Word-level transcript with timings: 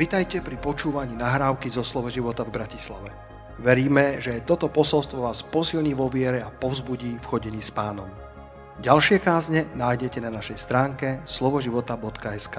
Vitajte 0.00 0.40
pri 0.40 0.56
počúvaní 0.56 1.12
nahrávky 1.12 1.68
zo 1.68 1.84
Slovo 1.84 2.08
života 2.08 2.40
v 2.40 2.56
Bratislave. 2.56 3.12
Veríme, 3.60 4.16
že 4.16 4.40
toto 4.48 4.72
posolstvo 4.72 5.28
vás 5.28 5.44
posilní 5.44 5.92
vo 5.92 6.08
viere 6.08 6.40
a 6.40 6.48
povzbudí 6.48 7.20
v 7.20 7.28
chodení 7.28 7.60
s 7.60 7.68
pánom. 7.68 8.08
Ďalšie 8.80 9.20
kázne 9.20 9.68
nájdete 9.76 10.24
na 10.24 10.32
našej 10.32 10.56
stránke 10.56 11.20
slovoživota.sk 11.28 12.56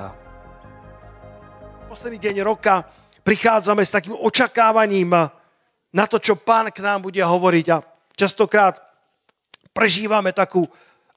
Posledný 1.89 2.21
deň 2.21 2.45
roka 2.45 2.85
prichádzame 3.25 3.89
s 3.89 3.97
takým 3.97 4.13
očakávaním 4.21 5.09
na 5.97 6.05
to, 6.05 6.21
čo 6.21 6.37
pán 6.37 6.69
k 6.69 6.77
nám 6.85 7.09
bude 7.09 7.25
hovoriť 7.25 7.65
a 7.73 7.81
častokrát 8.13 8.77
prežívame 9.73 10.29
takú 10.29 10.69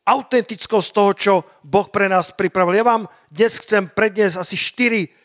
autentickosť 0.09 0.89
toho, 0.89 1.13
čo 1.13 1.33
Boh 1.61 1.85
pre 1.93 2.09
nás 2.09 2.33
pripravil. 2.33 2.81
Ja 2.81 2.89
vám 2.89 3.13
dnes 3.29 3.61
chcem 3.61 3.93
predniesť 3.93 4.41
asi 4.41 4.57
4 4.57 5.24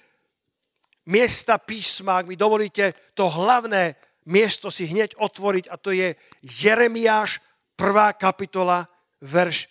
miesta 1.10 1.58
písma, 1.58 2.22
ak 2.22 2.30
mi 2.30 2.38
dovolíte, 2.38 2.94
to 3.18 3.26
hlavné 3.26 3.98
miesto 4.30 4.70
si 4.70 4.86
hneď 4.86 5.18
otvoriť 5.18 5.66
a 5.74 5.76
to 5.82 5.90
je 5.90 6.14
Jeremiáš, 6.46 7.42
1. 7.74 8.14
kapitola, 8.22 8.86
verš 9.26 9.66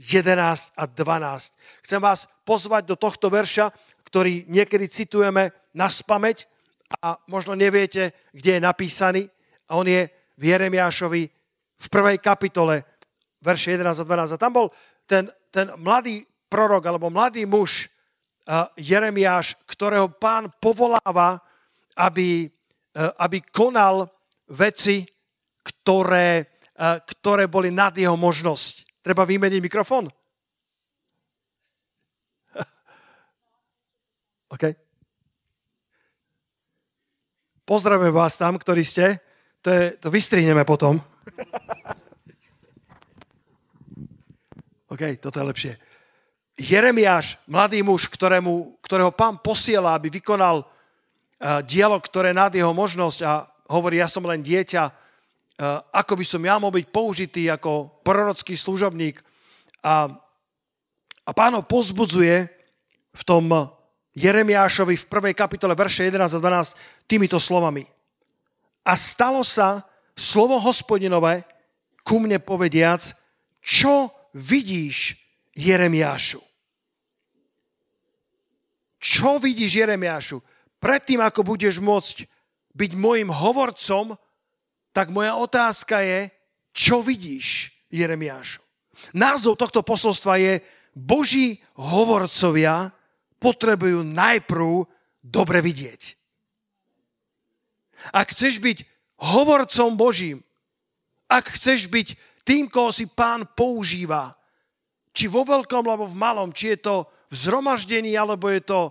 11 0.00 0.74
a 0.74 0.84
12. 0.88 1.86
Chcem 1.86 2.00
vás 2.00 2.26
pozvať 2.42 2.90
do 2.90 2.96
tohto 2.98 3.30
verša, 3.30 3.70
ktorý 4.08 4.48
niekedy 4.50 4.90
citujeme 4.90 5.52
na 5.76 5.86
spameť 5.86 6.48
a 7.04 7.20
možno 7.30 7.54
neviete, 7.54 8.10
kde 8.34 8.58
je 8.58 8.60
napísaný. 8.64 9.22
A 9.70 9.78
on 9.78 9.86
je 9.86 10.10
v 10.40 10.42
Jeremiášovi 10.42 11.22
v 11.80 11.86
prvej 11.86 12.18
kapitole, 12.18 12.82
verše 13.44 13.76
11 13.76 14.02
a 14.02 14.04
12. 14.08 14.34
A 14.34 14.42
tam 14.42 14.52
bol 14.56 14.66
ten, 15.04 15.28
ten 15.52 15.70
mladý 15.78 16.24
prorok 16.50 16.82
alebo 16.88 17.12
mladý 17.12 17.46
muž, 17.46 17.89
Jeremiáš, 18.74 19.54
ktorého 19.62 20.10
pán 20.10 20.50
povoláva, 20.58 21.38
aby, 21.94 22.50
e, 22.90 23.06
aby 23.22 23.46
konal 23.46 24.10
veci, 24.50 25.06
ktoré, 25.62 26.50
e, 26.74 26.98
ktoré 27.14 27.46
boli 27.46 27.70
nad 27.70 27.94
jeho 27.94 28.18
možnosť. 28.18 28.98
Treba 29.06 29.22
vymeniť 29.22 29.62
mikrofón? 29.62 30.10
OK. 34.54 34.64
Pozdravujem 37.62 38.10
vás 38.10 38.34
tam, 38.34 38.58
ktorí 38.58 38.82
ste. 38.82 39.22
To, 39.62 39.70
je, 39.70 39.94
to 39.94 40.10
vystrihneme 40.10 40.66
potom. 40.66 40.98
OK, 44.90 45.22
toto 45.22 45.38
je 45.38 45.46
lepšie. 45.46 45.78
Jeremiáš, 46.60 47.40
mladý 47.48 47.80
muž, 47.80 48.04
ktorému, 48.12 48.76
ktorého 48.84 49.08
pán 49.08 49.40
posiela, 49.40 49.96
aby 49.96 50.12
vykonal 50.12 50.60
uh, 50.60 51.64
dielo, 51.64 51.96
ktoré 51.96 52.36
nad 52.36 52.52
jeho 52.52 52.76
možnosť 52.76 53.18
a 53.24 53.48
hovorí, 53.72 53.96
ja 53.96 54.12
som 54.12 54.20
len 54.28 54.44
dieťa, 54.44 54.82
uh, 54.84 54.92
ako 55.88 56.20
by 56.20 56.24
som 56.28 56.44
ja 56.44 56.60
mohol 56.60 56.84
byť 56.84 56.86
použitý 56.92 57.48
ako 57.48 58.04
prorocký 58.04 58.60
služobník. 58.60 59.24
A, 59.80 60.12
a 61.24 61.30
pán 61.32 61.56
pozbudzuje 61.64 62.44
v 63.16 63.22
tom 63.24 63.48
Jeremiášovi 64.12 65.00
v 65.00 65.08
prvej 65.08 65.32
kapitole 65.32 65.72
verše 65.72 66.12
11 66.12 66.28
a 66.28 66.40
12 66.44 67.08
týmito 67.08 67.40
slovami. 67.40 67.88
A 68.84 68.92
stalo 69.00 69.40
sa 69.40 69.88
slovo 70.12 70.60
hospodinové 70.60 71.48
ku 72.04 72.20
mne 72.20 72.36
povediac, 72.36 73.16
čo 73.64 74.12
vidíš, 74.36 75.16
Jeremiášu? 75.56 76.49
Čo 79.00 79.40
vidíš, 79.40 79.80
Jeremiášu? 79.80 80.44
Predtým, 80.76 81.24
ako 81.24 81.40
budeš 81.56 81.80
môcť 81.80 82.28
byť 82.76 82.92
môjim 82.94 83.32
hovorcom, 83.32 84.12
tak 84.92 85.08
moja 85.08 85.40
otázka 85.40 86.04
je, 86.04 86.28
čo 86.76 87.00
vidíš, 87.00 87.72
Jeremiášu? 87.88 88.60
Názov 89.16 89.56
tohto 89.56 89.80
posolstva 89.80 90.36
je 90.36 90.60
Boží 90.92 91.64
hovorcovia 91.80 92.92
potrebujú 93.40 94.04
najprv 94.04 94.84
dobre 95.24 95.64
vidieť. 95.64 96.20
Ak 98.12 98.36
chceš 98.36 98.60
byť 98.60 98.78
hovorcom 99.20 99.96
Božím, 99.96 100.44
ak 101.28 101.56
chceš 101.56 101.88
byť 101.88 102.08
tým, 102.44 102.68
koho 102.68 102.92
si 102.92 103.08
pán 103.08 103.48
používa, 103.56 104.36
či 105.12 105.28
vo 105.28 105.44
veľkom, 105.44 105.84
alebo 105.84 106.08
v 106.08 106.16
malom, 106.16 106.50
či 106.52 106.76
je 106.76 106.78
to 106.80 106.96
v 107.30 107.34
zhromaždení, 107.34 108.18
alebo 108.18 108.50
je 108.50 108.60
to 108.60 108.90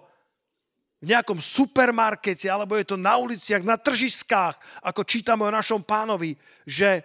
v 1.00 1.12
nejakom 1.12 1.40
supermarkete, 1.40 2.48
alebo 2.48 2.76
je 2.76 2.88
to 2.88 2.98
na 3.00 3.20
uliciach, 3.20 3.64
na 3.64 3.80
tržiskách, 3.80 4.56
ako 4.84 5.04
čítame 5.04 5.48
o 5.48 5.52
našom 5.52 5.84
pánovi, 5.84 6.36
že 6.68 7.04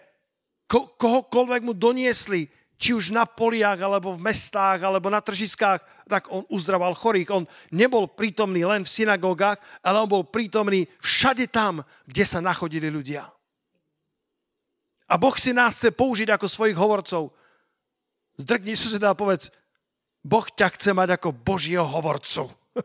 ko- 0.66 0.94
kohokoľvek 0.98 1.62
mu 1.62 1.74
doniesli, 1.74 2.46
či 2.74 2.90
už 2.90 3.14
na 3.14 3.22
poliach, 3.22 3.78
alebo 3.78 4.18
v 4.18 4.24
mestách, 4.24 4.82
alebo 4.82 5.06
na 5.06 5.22
tržiskách, 5.22 5.78
tak 6.10 6.26
on 6.26 6.42
uzdraval 6.50 6.94
chorých. 6.98 7.30
On 7.30 7.44
nebol 7.70 8.10
prítomný 8.10 8.66
len 8.66 8.82
v 8.82 8.90
synagógach, 8.90 9.62
ale 9.78 10.02
on 10.02 10.10
bol 10.10 10.26
prítomný 10.26 10.90
všade 10.98 11.46
tam, 11.54 11.86
kde 12.02 12.24
sa 12.26 12.42
nachodili 12.42 12.90
ľudia. 12.90 13.30
A 15.06 15.14
Boh 15.14 15.36
si 15.38 15.54
nás 15.54 15.78
chce 15.78 15.94
použiť 15.94 16.34
ako 16.34 16.50
svojich 16.50 16.74
hovorcov. 16.74 17.30
Zdrkni 18.42 18.74
suseda 18.74 19.14
a 19.14 19.18
povedz, 19.18 19.54
Boh 20.24 20.48
ťa 20.48 20.72
chce 20.72 20.90
mať 20.96 21.20
ako 21.20 21.36
Božieho 21.36 21.84
hovorcu. 21.84 22.48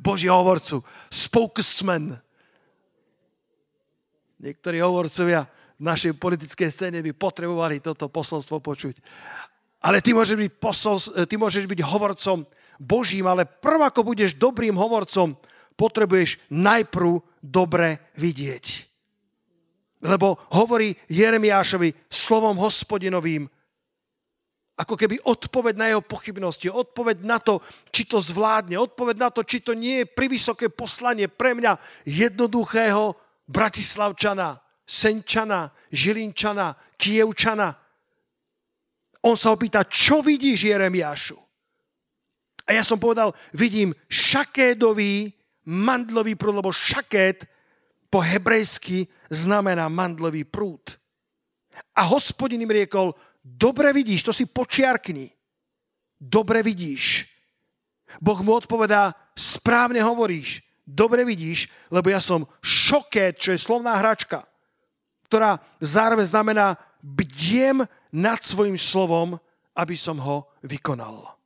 Božieho 0.00 0.40
hovorcu. 0.40 0.80
Spokesman. 1.12 2.16
Niektorí 4.40 4.80
hovorcovia 4.80 5.44
v 5.76 5.82
našej 5.84 6.16
politickej 6.16 6.68
scéne 6.72 6.98
by 7.04 7.12
potrebovali 7.12 7.84
toto 7.84 8.08
posolstvo 8.08 8.64
počuť. 8.64 8.96
Ale 9.84 10.00
ty 10.00 10.16
môžeš 10.16 10.40
byť, 10.40 10.52
posol, 10.56 10.96
ty 11.28 11.36
môžeš 11.36 11.68
byť 11.68 11.80
hovorcom 11.84 12.48
Božím, 12.80 13.28
ale 13.28 13.44
prv 13.44 13.84
ako 13.84 14.00
budeš 14.00 14.32
dobrým 14.32 14.72
hovorcom, 14.72 15.36
potrebuješ 15.76 16.40
najprv 16.48 17.20
dobre 17.44 18.00
vidieť. 18.16 18.88
Lebo 20.04 20.40
hovorí 20.56 20.96
Jeremiášovi 21.08 22.08
slovom 22.08 22.56
hospodinovým, 22.60 23.48
ako 24.74 24.98
keby 24.98 25.22
odpoveď 25.22 25.74
na 25.78 25.86
jeho 25.94 26.02
pochybnosti, 26.02 26.66
odpoveď 26.66 27.22
na 27.22 27.38
to, 27.38 27.62
či 27.94 28.10
to 28.10 28.18
zvládne, 28.18 28.74
odpoveď 28.74 29.16
na 29.18 29.30
to, 29.30 29.46
či 29.46 29.62
to 29.62 29.70
nie 29.70 30.02
je 30.02 30.10
privysoké 30.10 30.66
poslanie 30.66 31.30
pre 31.30 31.54
mňa 31.54 31.78
jednoduchého 32.02 33.14
Bratislavčana, 33.46 34.58
Senčana, 34.82 35.70
Žilinčana, 35.94 36.74
Kievčana. 36.98 37.70
On 39.24 39.38
sa 39.38 39.54
opýta, 39.54 39.86
čo 39.86 40.20
vidíš, 40.26 40.74
Jeremiášu? 40.74 41.38
A 42.64 42.70
ja 42.74 42.82
som 42.82 42.98
povedal, 42.98 43.36
vidím 43.54 43.94
šakédový 44.10 45.32
mandlový 45.68 46.34
prúd, 46.34 46.60
lebo 46.60 46.72
šakét 46.72 47.46
po 48.08 48.20
hebrejsky 48.24 49.06
znamená 49.30 49.88
mandlový 49.88 50.44
prúd. 50.44 50.96
A 51.94 52.06
hospodin 52.06 52.62
im 52.62 52.70
riekol, 52.70 53.12
Dobre 53.44 53.92
vidíš, 53.92 54.24
to 54.24 54.32
si 54.32 54.48
počiarkni. 54.48 55.28
Dobre 56.16 56.64
vidíš. 56.64 57.28
Boh 58.16 58.40
mu 58.40 58.56
odpovedá, 58.56 59.12
správne 59.36 60.00
hovoríš. 60.00 60.64
Dobre 60.84 61.24
vidíš, 61.24 61.68
lebo 61.92 62.08
ja 62.08 62.20
som 62.20 62.48
šokét, 62.64 63.40
čo 63.40 63.52
je 63.52 63.60
slovná 63.60 63.96
hračka, 64.00 64.44
ktorá 65.28 65.60
zároveň 65.80 66.28
znamená 66.28 66.76
bdiem 67.00 67.84
nad 68.12 68.40
svojim 68.40 68.80
slovom, 68.80 69.36
aby 69.76 69.96
som 69.96 70.16
ho 70.20 70.48
vykonal. 70.64 71.36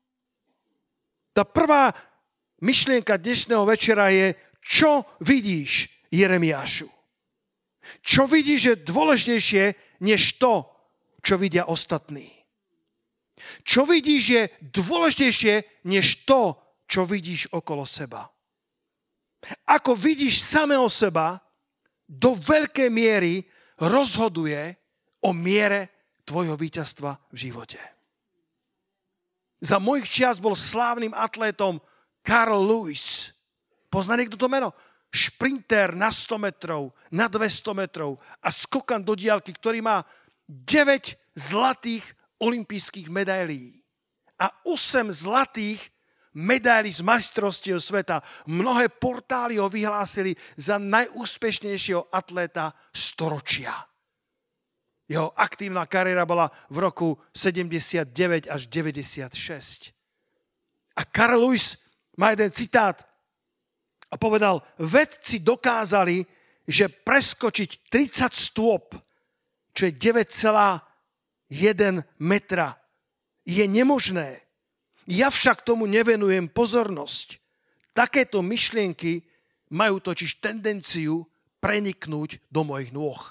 Tá 1.35 1.47
prvá 1.47 1.95
myšlienka 2.59 3.15
dnešného 3.15 3.63
večera 3.63 4.11
je, 4.11 4.35
čo 4.59 5.07
vidíš, 5.23 5.87
Jeremiášu? 6.11 6.91
Čo 8.03 8.27
vidíš 8.27 8.61
je 8.75 8.75
dôležitejšie, 8.85 9.65
než 10.03 10.37
to, 10.37 10.67
čo 11.23 11.35
vidia 11.39 11.67
ostatní. 11.67 12.31
Čo 13.63 13.87
vidíš 13.87 14.23
je 14.29 14.43
dôležitejšie 14.75 15.87
než 15.87 16.27
to, 16.27 16.59
čo 16.91 17.07
vidíš 17.07 17.55
okolo 17.55 17.87
seba. 17.87 18.27
Ako 19.71 19.95
vidíš 19.95 20.43
samého 20.43 20.91
seba, 20.91 21.39
do 22.09 22.35
veľkej 22.35 22.89
miery 22.89 23.45
rozhoduje 23.79 24.75
o 25.23 25.31
miere 25.37 25.93
tvojho 26.25 26.57
víťazstva 26.57 27.15
v 27.31 27.37
živote. 27.37 27.79
Za 29.59 29.77
mojich 29.83 30.07
čias 30.09 30.39
bol 30.39 30.55
slávnym 30.55 31.13
atlétom 31.13 31.83
Carl 32.23 32.59
Lewis. 32.59 33.35
Pozná 33.91 34.15
niekto 34.15 34.39
to 34.39 34.47
meno? 34.47 34.73
Šprinter 35.09 35.97
na 35.97 36.13
100 36.13 36.37
metrov, 36.37 36.93
na 37.09 37.27
200 37.27 37.73
metrov 37.75 38.21
a 38.45 38.53
skokan 38.53 39.01
do 39.01 39.17
diálky, 39.17 39.57
ktorý 39.57 39.81
má 39.81 40.05
9 40.49 41.37
zlatých 41.37 42.05
olympijských 42.41 43.13
medailí 43.13 43.79
a 44.41 44.49
8 44.65 45.13
zlatých 45.13 45.93
medaily 46.35 46.93
z 46.93 47.01
majstrovstiev 47.03 47.83
sveta. 47.83 48.23
Mnohé 48.47 48.89
portály 48.89 49.59
ho 49.59 49.69
vyhlásili 49.69 50.37
za 50.57 50.79
najúspešnejšieho 50.79 52.09
atléta 52.15 52.73
storočia. 52.95 53.75
Jeho 55.09 55.33
aktívna 55.41 55.89
kariéra 55.89 56.29
bola 56.29 56.53
v 56.69 56.85
roku 56.85 57.09
79 57.33 58.13
až 58.53 58.69
96. 58.69 59.97
A 60.99 61.03
Karl 61.09 61.41
Lewis 61.41 61.81
má 62.21 62.37
jeden 62.37 62.53
citát 62.53 63.09
a 64.13 64.15
povedal, 64.21 64.61
vedci 64.77 65.41
dokázali, 65.41 66.27
že 66.69 66.93
preskočiť 66.93 67.89
30 67.89 68.29
stôp, 68.33 68.93
čo 69.79 69.87
je 69.87 69.95
9,1 69.95 70.83
metra, 72.19 72.75
je 73.47 73.63
nemožné. 73.63 74.43
Ja 75.07 75.31
však 75.31 75.63
tomu 75.63 75.87
nevenujem 75.87 76.51
pozornosť. 76.51 77.39
Takéto 77.95 78.43
myšlienky 78.43 79.23
majú 79.71 80.03
totiž 80.03 80.43
tendenciu 80.43 81.31
preniknúť 81.63 82.43
do 82.51 82.67
mojich 82.67 82.91
nôh. 82.91 83.23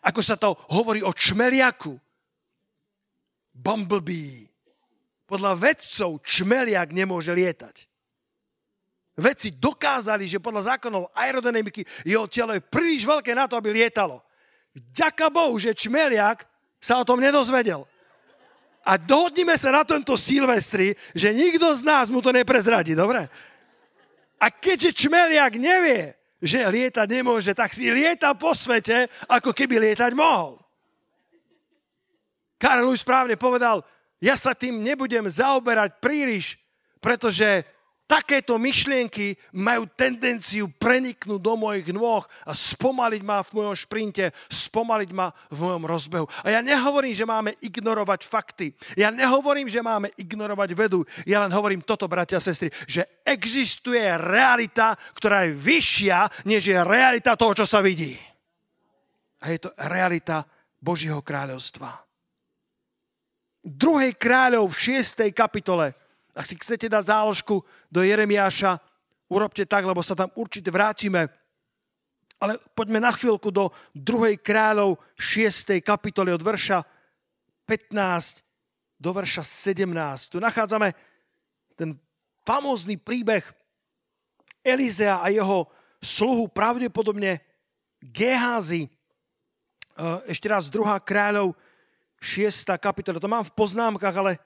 Ako 0.00 0.24
sa 0.24 0.40
to 0.40 0.56
hovorí 0.72 1.04
o 1.04 1.12
čmeliaku. 1.12 2.00
Bumblebee. 3.52 4.48
Podľa 5.28 5.52
vedcov 5.52 6.24
čmeliak 6.24 6.96
nemôže 6.96 7.36
lietať. 7.36 7.84
Vedci 9.16 9.48
dokázali, 9.56 10.28
že 10.28 10.36
podľa 10.36 10.76
zákonov 10.76 11.08
aerodynamiky 11.16 11.80
jeho 12.04 12.28
telo 12.28 12.52
je 12.52 12.60
príliš 12.60 13.08
veľké 13.08 13.32
na 13.32 13.48
to, 13.48 13.56
aby 13.56 13.72
lietalo. 13.72 14.20
Ďaká 14.76 15.32
Bohu, 15.32 15.56
že 15.56 15.72
čmeliak 15.72 16.44
sa 16.76 17.00
o 17.00 17.06
tom 17.08 17.16
nedozvedel. 17.16 17.88
A 18.84 19.00
dohodnime 19.00 19.56
sa 19.56 19.72
na 19.72 19.82
tomto 19.88 20.20
Silvestri, 20.20 20.92
že 21.16 21.32
nikto 21.32 21.72
z 21.72 21.82
nás 21.82 22.06
mu 22.12 22.20
to 22.20 22.30
neprezradí, 22.30 22.92
dobre? 22.92 23.24
A 24.36 24.46
keďže 24.52 25.08
čmeliak 25.08 25.56
nevie, 25.56 26.12
že 26.38 26.68
lietať 26.68 27.08
nemôže, 27.08 27.56
tak 27.56 27.72
si 27.72 27.88
lieta 27.88 28.36
po 28.36 28.52
svete, 28.52 29.08
ako 29.26 29.56
keby 29.56 29.80
lietať 29.80 30.12
mohol. 30.12 30.60
Karel 32.60 32.92
už 32.92 33.00
správne 33.00 33.40
povedal, 33.40 33.80
ja 34.20 34.36
sa 34.36 34.52
tým 34.52 34.84
nebudem 34.84 35.24
zaoberať 35.24 35.96
príliš, 36.00 36.60
pretože 37.00 37.64
Takéto 38.06 38.54
myšlienky 38.54 39.34
majú 39.50 39.90
tendenciu 39.90 40.70
preniknúť 40.70 41.42
do 41.42 41.58
mojich 41.58 41.90
nôh 41.90 42.22
a 42.46 42.54
spomaliť 42.54 43.22
ma 43.26 43.42
v 43.42 43.50
mojom 43.58 43.74
šprinte, 43.74 44.30
spomaliť 44.46 45.10
ma 45.10 45.34
v 45.50 45.58
mojom 45.58 45.84
rozbehu. 45.90 46.26
A 46.46 46.54
ja 46.54 46.62
nehovorím, 46.62 47.18
že 47.18 47.26
máme 47.26 47.58
ignorovať 47.58 48.22
fakty. 48.22 48.70
Ja 48.94 49.10
nehovorím, 49.10 49.66
že 49.66 49.82
máme 49.82 50.14
ignorovať 50.14 50.70
vedu. 50.78 51.02
Ja 51.26 51.42
len 51.42 51.50
hovorím 51.50 51.82
toto, 51.82 52.06
bratia 52.06 52.38
a 52.38 52.46
sestry, 52.46 52.70
že 52.86 53.26
existuje 53.26 54.06
realita, 54.22 54.94
ktorá 55.18 55.50
je 55.50 55.58
vyššia, 55.58 56.46
než 56.46 56.62
je 56.62 56.78
realita 56.78 57.34
toho, 57.34 57.58
čo 57.58 57.66
sa 57.66 57.82
vidí. 57.82 58.14
A 59.42 59.50
je 59.50 59.66
to 59.66 59.74
realita 59.82 60.46
Božieho 60.78 61.26
kráľovstva. 61.26 61.90
Druhej 63.66 64.14
kráľov 64.14 64.70
v 64.70 65.02
6. 65.02 65.26
kapitole 65.34 66.05
ak 66.36 66.44
si 66.44 66.60
chcete 66.60 66.92
dať 66.92 67.08
záložku 67.08 67.64
do 67.88 68.04
Jeremiáša, 68.04 68.76
urobte 69.32 69.64
tak, 69.64 69.88
lebo 69.88 70.04
sa 70.04 70.12
tam 70.12 70.28
určite 70.36 70.68
vrátime. 70.68 71.32
Ale 72.36 72.60
poďme 72.76 73.00
na 73.00 73.08
chvíľku 73.08 73.48
do 73.48 73.72
2. 73.96 74.36
kráľov 74.36 75.00
6. 75.16 75.80
kapitoly 75.80 76.36
od 76.36 76.44
verša 76.44 76.84
15 77.64 78.44
do 79.00 79.10
verša 79.16 79.40
17. 79.40 79.88
Tu 80.28 80.36
nachádzame 80.36 80.92
ten 81.72 81.96
famózny 82.44 83.00
príbeh 83.00 83.48
Elizea 84.60 85.24
a 85.24 85.32
jeho 85.32 85.72
sluhu, 86.04 86.44
pravdepodobne 86.52 87.40
Geházy. 88.04 88.92
Ešte 90.28 90.46
raz 90.52 90.68
2. 90.68 90.84
kráľov 91.00 91.56
6. 92.20 92.68
kapitola. 92.76 93.16
To 93.16 93.32
mám 93.32 93.48
v 93.48 93.56
poznámkach, 93.56 94.12
ale 94.12 94.36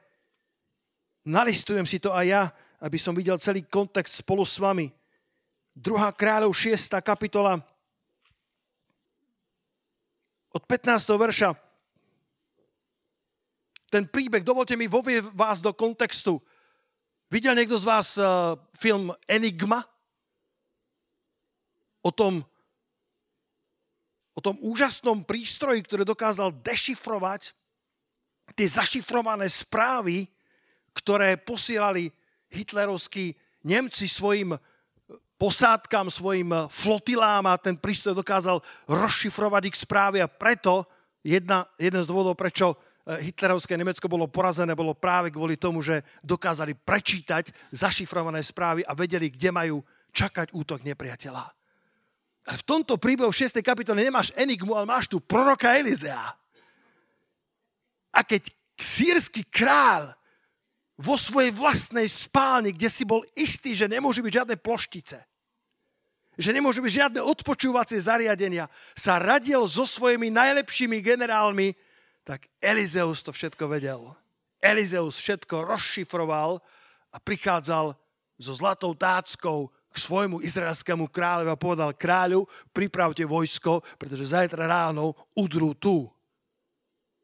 Nalistujem 1.27 1.85
si 1.85 2.01
to 2.01 2.17
aj 2.17 2.27
ja, 2.27 2.43
aby 2.81 2.97
som 2.97 3.13
videl 3.13 3.37
celý 3.37 3.69
kontext 3.69 4.25
spolu 4.25 4.41
s 4.41 4.57
vami. 4.57 4.89
2. 5.77 5.87
kráľov 6.17 6.57
6. 6.57 6.97
kapitola 7.05 7.61
od 10.51 10.63
15. 10.65 10.89
verša. 11.15 11.51
Ten 13.91 14.07
príbeh, 14.07 14.41
dovolte 14.41 14.79
mi 14.79 14.87
vovie 14.87 15.21
vás 15.35 15.61
do 15.61 15.75
kontextu. 15.75 16.39
Videl 17.31 17.55
niekto 17.55 17.79
z 17.79 17.87
vás 17.87 18.19
uh, 18.19 18.59
film 18.75 19.15
Enigma? 19.27 19.83
O 22.01 22.09
tom, 22.09 22.41
o 24.33 24.41
tom 24.41 24.57
úžasnom 24.63 25.21
prístroji, 25.23 25.85
ktorý 25.85 26.03
dokázal 26.09 26.55
dešifrovať 26.65 27.53
tie 28.57 28.67
zašifrované 28.67 29.47
správy, 29.47 30.27
ktoré 30.95 31.39
posielali 31.39 32.11
hitlerovskí 32.51 33.35
Nemci 33.65 34.09
svojim 34.09 34.57
posádkam, 35.41 36.13
svojim 36.13 36.53
flotilám 36.69 37.49
a 37.49 37.57
ten 37.57 37.73
prístroj 37.73 38.21
dokázal 38.21 38.61
rozšifrovať 38.85 39.63
ich 39.73 39.77
správy 39.81 40.21
a 40.21 40.29
preto 40.29 40.85
jedna, 41.25 41.65
jeden 41.81 42.05
z 42.05 42.11
dôvodov, 42.13 42.37
prečo 42.37 42.77
eh, 42.77 43.25
hitlerovské 43.25 43.73
Nemecko 43.81 44.05
bolo 44.05 44.29
porazené, 44.29 44.77
bolo 44.77 44.93
práve 44.93 45.33
kvôli 45.33 45.57
tomu, 45.57 45.81
že 45.81 46.05
dokázali 46.21 46.77
prečítať 46.77 47.73
zašifrované 47.73 48.45
správy 48.45 48.85
a 48.85 48.93
vedeli, 48.93 49.33
kde 49.33 49.49
majú 49.49 49.77
čakať 50.13 50.53
útok 50.53 50.85
nepriateľa. 50.85 51.45
Ale 52.45 52.57
v 52.61 52.69
tomto 52.69 53.01
príbehu 53.01 53.33
v 53.33 53.41
6. 53.41 53.61
kapitole 53.65 54.01
nemáš 54.05 54.33
enigmu, 54.37 54.77
ale 54.77 54.89
máš 54.89 55.09
tu 55.09 55.21
proroka 55.21 55.73
Elizea. 55.77 56.37
A 58.11 58.21
keď 58.27 58.51
sírsky 58.75 59.47
král 59.47 60.17
vo 61.01 61.17
svojej 61.17 61.49
vlastnej 61.49 62.05
spálni, 62.05 62.77
kde 62.77 62.93
si 62.93 63.09
bol 63.09 63.25
istý, 63.33 63.73
že 63.73 63.89
nemôžu 63.89 64.21
byť 64.21 64.33
žiadne 64.45 64.57
ploštice, 64.61 65.19
že 66.37 66.51
nemôžu 66.53 66.85
byť 66.85 66.93
žiadne 66.93 67.21
odpočúvacie 67.25 67.97
zariadenia, 67.97 68.69
sa 68.93 69.17
radil 69.17 69.65
so 69.65 69.89
svojimi 69.89 70.29
najlepšími 70.29 71.01
generálmi, 71.01 71.73
tak 72.21 72.53
Elizeus 72.61 73.25
to 73.25 73.33
všetko 73.33 73.65
vedel. 73.73 74.13
Elizeus 74.61 75.17
všetko 75.17 75.65
rozšifroval 75.65 76.61
a 77.11 77.17
prichádzal 77.17 77.97
so 78.37 78.53
zlatou 78.53 78.93
táckou 78.93 79.73
k 79.91 79.97
svojmu 79.97 80.45
izraelskému 80.45 81.11
kráľovi 81.11 81.51
a 81.51 81.59
povedal, 81.59 81.97
kráľu, 81.97 82.47
pripravte 82.71 83.27
vojsko, 83.27 83.83
pretože 83.97 84.37
zajtra 84.37 84.69
ráno 84.69 85.17
udrú 85.35 85.75
tu. 85.75 86.07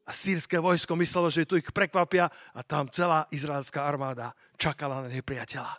A 0.06 0.14
sírske 0.14 0.54
vojsko 0.62 0.94
myslelo, 1.02 1.26
že 1.26 1.42
tu 1.42 1.58
ich 1.58 1.66
prekvapia 1.74 2.30
a 2.54 2.60
tam 2.62 2.86
celá 2.86 3.26
izraelská 3.34 3.82
armáda 3.82 4.30
čakala 4.54 5.02
na 5.02 5.10
nepriateľa. 5.10 5.74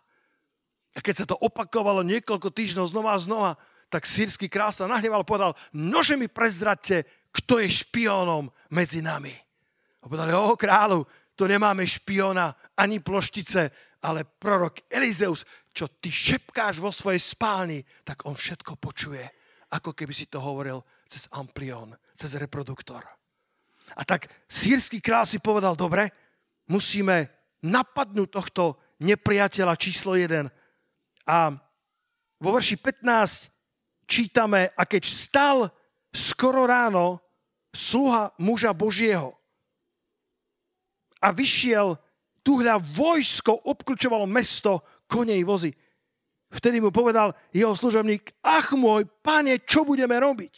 A 0.98 1.00
keď 1.00 1.16
sa 1.24 1.26
to 1.30 1.40
opakovalo 1.40 2.04
niekoľko 2.04 2.52
týždňov 2.52 2.92
znova 2.92 3.16
a 3.16 3.24
znova, 3.24 3.52
tak 3.88 4.04
sírsky 4.04 4.52
král 4.52 4.76
sa 4.76 4.90
nahneval 4.90 5.24
a 5.24 5.30
povedal, 5.30 5.52
nože 5.72 6.20
mi 6.20 6.28
prezradte, 6.28 7.08
kto 7.32 7.64
je 7.64 7.72
špiónom 7.72 8.52
medzi 8.74 9.00
nami. 9.00 9.32
A 10.04 10.12
povedali, 10.12 10.36
o 10.36 10.60
kráľu, 10.60 11.08
tu 11.38 11.48
nemáme 11.48 11.86
špiona 11.88 12.52
ani 12.76 13.00
ploštice, 13.00 13.72
ale 14.04 14.26
prorok 14.26 14.90
Elizeus, 14.92 15.46
čo 15.72 15.88
ty 16.02 16.10
šepkáš 16.10 16.82
vo 16.82 16.90
svojej 16.90 17.22
spálni, 17.22 17.80
tak 18.02 18.26
on 18.26 18.34
všetko 18.34 18.76
počuje, 18.82 19.24
ako 19.72 19.94
keby 19.94 20.14
si 20.14 20.26
to 20.28 20.42
hovoril 20.42 20.82
cez 21.06 21.30
amplión, 21.38 21.94
cez 22.18 22.34
reproduktor. 22.36 23.17
A 23.96 24.04
tak 24.04 24.28
sírsky 24.50 25.00
král 25.00 25.24
si 25.24 25.40
povedal, 25.40 25.80
dobre, 25.80 26.12
musíme 26.68 27.32
napadnúť 27.64 28.30
tohto 28.30 28.64
nepriateľa 29.00 29.74
číslo 29.80 30.18
1. 30.18 30.50
A 31.28 31.38
vo 32.38 32.50
verši 32.52 32.76
15 32.76 34.08
čítame, 34.08 34.72
a 34.76 34.84
keď 34.84 35.04
stal 35.08 35.58
skoro 36.12 36.68
ráno 36.68 37.20
sluha 37.76 38.34
muža 38.40 38.72
Božieho 38.74 39.36
a 41.22 41.34
vyšiel, 41.34 41.98
tuhľa 42.42 42.80
vojsko 42.96 43.68
obklúčovalo 43.68 44.24
mesto, 44.24 44.80
konej 45.12 45.44
vozy. 45.44 45.76
Vtedy 46.48 46.80
mu 46.80 46.96
povedal 46.96 47.36
jeho 47.52 47.76
služobník, 47.76 48.40
ach 48.40 48.72
môj 48.72 49.04
pane, 49.20 49.60
čo 49.68 49.84
budeme 49.84 50.16
robiť? 50.16 50.56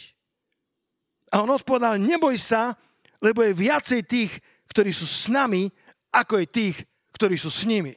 A 1.34 1.42
on 1.42 1.50
odpovedal, 1.50 1.98
neboj 1.98 2.38
sa, 2.38 2.78
lebo 3.20 3.44
je 3.44 3.54
viacej 3.54 4.02
tých, 4.08 4.32
ktorí 4.72 4.92
sú 4.96 5.06
s 5.06 5.28
nami, 5.28 5.68
ako 6.10 6.44
je 6.44 6.48
tých, 6.48 6.78
ktorí 7.16 7.36
sú 7.36 7.52
s 7.52 7.68
nimi. 7.68 7.96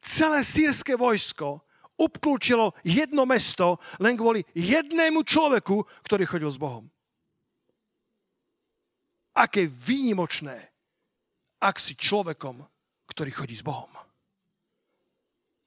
Celé 0.00 0.44
sírske 0.44 0.96
vojsko 0.96 1.62
obklúčilo 1.96 2.76
jedno 2.84 3.24
mesto 3.24 3.80
len 4.00 4.16
kvôli 4.16 4.44
jednému 4.52 5.24
človeku, 5.24 5.84
ktorý 6.04 6.24
chodil 6.28 6.50
s 6.52 6.60
Bohom. 6.60 6.84
Aké 9.36 9.68
výnimočné, 9.68 10.56
ak 11.60 11.76
si 11.76 11.92
človekom 11.96 12.64
ktorý 13.16 13.30
chodí 13.32 13.56
s 13.56 13.64
Bohom. 13.64 13.88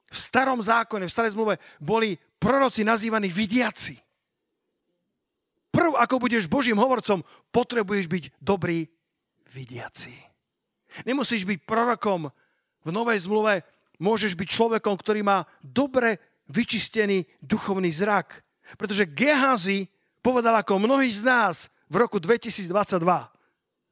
V 0.10 0.18
starom 0.18 0.62
zákone, 0.62 1.10
v 1.10 1.14
starej 1.14 1.34
zmluve 1.34 1.58
boli 1.82 2.14
proroci 2.38 2.86
nazývaní 2.86 3.30
vidiaci. 3.30 3.98
Prv, 5.70 5.94
ako 5.96 6.16
budeš 6.18 6.50
Božím 6.50 6.82
hovorcom, 6.82 7.22
potrebuješ 7.54 8.06
byť 8.10 8.24
dobrý 8.42 8.90
vidiaci. 9.54 10.14
Nemusíš 11.06 11.46
byť 11.46 11.66
prorokom 11.70 12.30
v 12.82 12.90
novej 12.90 13.30
zmluve, 13.30 13.62
môžeš 14.02 14.34
byť 14.34 14.48
človekom, 14.50 14.98
ktorý 14.98 15.22
má 15.22 15.46
dobre 15.62 16.18
vyčistený 16.50 17.30
duchovný 17.44 17.94
zrak. 17.94 18.42
Pretože 18.74 19.06
Gehazi 19.06 19.86
povedal 20.26 20.58
ako 20.58 20.82
mnohí 20.82 21.14
z 21.14 21.22
nás 21.22 21.70
v 21.90 22.02
roku 22.02 22.18
2022. 22.18 22.70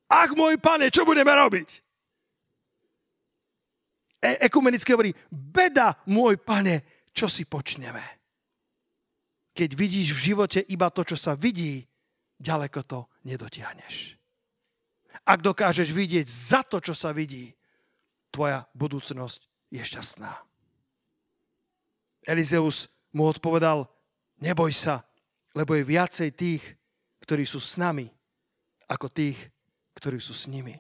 Ach 0.07 0.31
môj 0.33 0.55
pane, 0.57 0.89
čo 0.89 1.05
budeme 1.05 1.29
robiť? 1.29 1.87
e- 4.21 4.39
ekumenicky 4.49 4.91
hovorí, 4.91 5.13
beda 5.29 5.97
môj 6.09 6.41
pane, 6.41 7.07
čo 7.13 7.29
si 7.29 7.45
počneme. 7.45 8.16
Keď 9.57 9.73
vidíš 9.73 10.13
v 10.13 10.23
živote 10.31 10.61
iba 10.69 10.93
to, 10.93 11.01
čo 11.01 11.17
sa 11.17 11.33
vidí, 11.33 11.81
ďaleko 12.37 12.85
to 12.85 12.99
nedotiahneš. 13.25 14.13
Ak 15.25 15.41
dokážeš 15.41 15.89
vidieť 15.89 16.29
za 16.29 16.61
to, 16.61 16.77
čo 16.77 16.93
sa 16.93 17.09
vidí, 17.09 17.57
tvoja 18.29 18.69
budúcnosť 18.77 19.41
je 19.73 19.81
šťastná. 19.81 20.29
Elizeus 22.29 22.85
mu 23.17 23.25
odpovedal, 23.25 23.89
neboj 24.37 24.69
sa, 24.69 25.01
lebo 25.57 25.73
je 25.73 25.89
viacej 25.89 26.29
tých, 26.37 26.63
ktorí 27.25 27.41
sú 27.49 27.57
s 27.57 27.81
nami, 27.81 28.05
ako 28.85 29.09
tých, 29.09 29.41
ktorí 29.97 30.21
sú 30.21 30.37
s 30.37 30.45
nimi. 30.45 30.77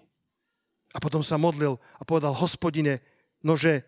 A 0.93 1.01
potom 1.01 1.25
sa 1.25 1.41
modlil 1.41 1.81
a 1.97 2.05
povedal, 2.05 2.37
hospodine, 2.37 3.01
nože 3.41 3.83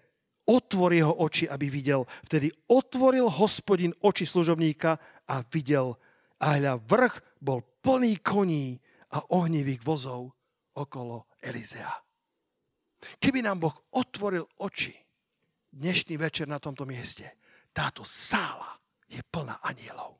otvor 0.49 0.91
jeho 0.97 1.13
oči, 1.13 1.45
aby 1.45 1.69
videl. 1.69 2.09
Vtedy 2.25 2.49
otvoril 2.73 3.29
hospodin 3.29 3.93
oči 4.01 4.25
služobníka 4.25 4.97
a 5.29 5.35
videl. 5.53 5.93
A 6.41 6.57
hľa 6.57 6.81
vrch 6.81 7.37
bol 7.37 7.61
plný 7.85 8.17
koní 8.25 8.81
a 9.13 9.21
ohnivých 9.29 9.85
vozov 9.85 10.33
okolo 10.73 11.29
Elizea. 11.37 11.93
Keby 13.21 13.45
nám 13.45 13.63
Boh 13.63 13.75
otvoril 13.95 14.43
oči 14.59 14.91
dnešný 15.71 16.17
večer 16.17 16.49
na 16.49 16.59
tomto 16.59 16.83
mieste, 16.83 17.39
táto 17.71 18.01
sála 18.03 18.75
je 19.07 19.21
plná 19.21 19.61
anielov. 19.63 20.19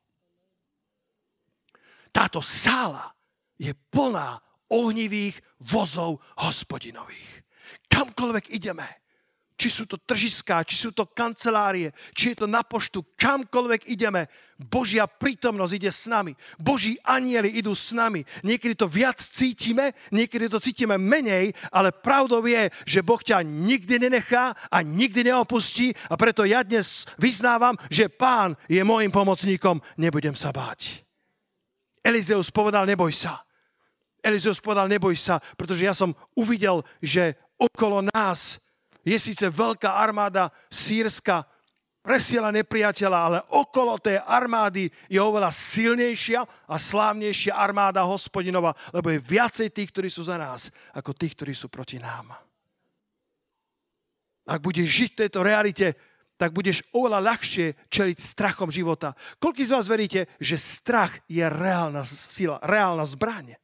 Táto 2.14 2.40
sála 2.42 3.12
je 3.60 3.74
plná 3.74 4.40
ohnivých 4.72 5.42
vozov 5.66 6.22
hospodinových. 6.40 7.44
Kamkoľvek 7.90 8.54
ideme, 8.54 8.86
či 9.60 9.68
sú 9.68 9.84
to 9.84 10.00
tržiská, 10.00 10.64
či 10.64 10.80
sú 10.80 10.96
to 10.96 11.04
kancelárie, 11.04 11.92
či 12.16 12.32
je 12.32 12.40
to 12.40 12.48
na 12.48 12.64
poštu, 12.64 13.04
kamkoľvek 13.20 13.92
ideme, 13.92 14.32
Božia 14.56 15.04
prítomnosť 15.08 15.74
ide 15.76 15.92
s 15.92 16.08
nami. 16.08 16.32
Boží 16.56 16.96
anieli 17.04 17.60
idú 17.60 17.76
s 17.76 17.92
nami. 17.92 18.24
Niekedy 18.44 18.76
to 18.80 18.88
viac 18.88 19.20
cítime, 19.20 19.92
niekedy 20.16 20.48
to 20.48 20.60
cítime 20.64 20.96
menej, 20.96 21.52
ale 21.76 21.92
pravdou 21.92 22.44
je, 22.48 22.72
že 22.88 23.04
Boh 23.04 23.20
ťa 23.20 23.44
nikdy 23.44 24.00
nenechá 24.00 24.56
a 24.72 24.80
nikdy 24.80 25.28
neopustí 25.28 25.92
a 26.08 26.16
preto 26.16 26.48
ja 26.48 26.64
dnes 26.64 27.08
vyznávam, 27.20 27.76
že 27.92 28.08
Pán 28.08 28.56
je 28.72 28.80
môjim 28.84 29.12
pomocníkom, 29.12 29.84
nebudem 30.00 30.36
sa 30.36 30.56
báť. 30.56 31.04
Elizeus 32.00 32.48
povedal, 32.52 32.88
neboj 32.88 33.12
sa. 33.12 33.44
Elizeus 34.20 34.60
povedal, 34.60 34.92
neboj 34.92 35.16
sa, 35.16 35.40
pretože 35.56 35.84
ja 35.84 35.96
som 35.96 36.16
uvidel, 36.36 36.84
že 37.00 37.36
okolo 37.60 38.04
nás 38.12 38.60
je 39.10 39.18
síce 39.18 39.46
veľká 39.50 39.98
armáda 39.98 40.54
sírska, 40.70 41.42
presiela 42.06 42.54
nepriateľa, 42.54 43.18
ale 43.18 43.40
okolo 43.54 43.98
tej 43.98 44.22
armády 44.22 44.88
je 45.10 45.20
oveľa 45.20 45.50
silnejšia 45.50 46.46
a 46.46 46.76
slávnejšia 46.78 47.58
armáda 47.58 48.06
hospodinova, 48.06 48.78
lebo 48.94 49.10
je 49.10 49.20
viacej 49.20 49.70
tých, 49.74 49.90
ktorí 49.90 50.10
sú 50.14 50.26
za 50.26 50.38
nás, 50.38 50.70
ako 50.94 51.12
tých, 51.18 51.34
ktorí 51.36 51.54
sú 51.58 51.68
proti 51.68 51.98
nám. 51.98 52.34
Ak 54.50 54.62
budeš 54.62 54.90
žiť 54.90 55.10
v 55.14 55.20
tejto 55.26 55.40
realite, 55.46 55.88
tak 56.40 56.56
budeš 56.56 56.88
oveľa 56.96 57.36
ľahšie 57.36 57.92
čeliť 57.92 58.18
strachom 58.18 58.72
života. 58.72 59.12
Koľko 59.44 59.60
z 59.60 59.74
vás 59.76 59.86
veríte, 59.92 60.32
že 60.40 60.56
strach 60.56 61.20
je 61.28 61.44
reálna 61.44 62.08
sila, 62.08 62.64
reálna 62.64 63.04
zbraň? 63.04 63.60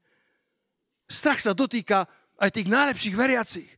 Strach 1.08 1.40
sa 1.40 1.56
dotýka 1.56 2.04
aj 2.36 2.52
tých 2.52 2.68
najlepších 2.68 3.16
veriacich. 3.16 3.70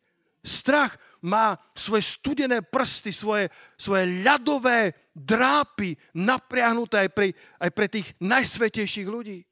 Strach 0.47 0.95
má 1.19 1.59
svoje 1.75 2.07
studené 2.07 2.63
prsty, 2.63 3.11
svoje, 3.11 3.51
svoje 3.75 4.23
ľadové 4.23 4.95
drápy 5.11 5.99
napriahnuté 6.15 7.03
aj 7.03 7.09
pre, 7.11 7.27
aj 7.59 7.71
pre 7.75 7.87
tých 7.91 8.07
najsvetejších 8.23 9.07
ľudí. 9.11 9.43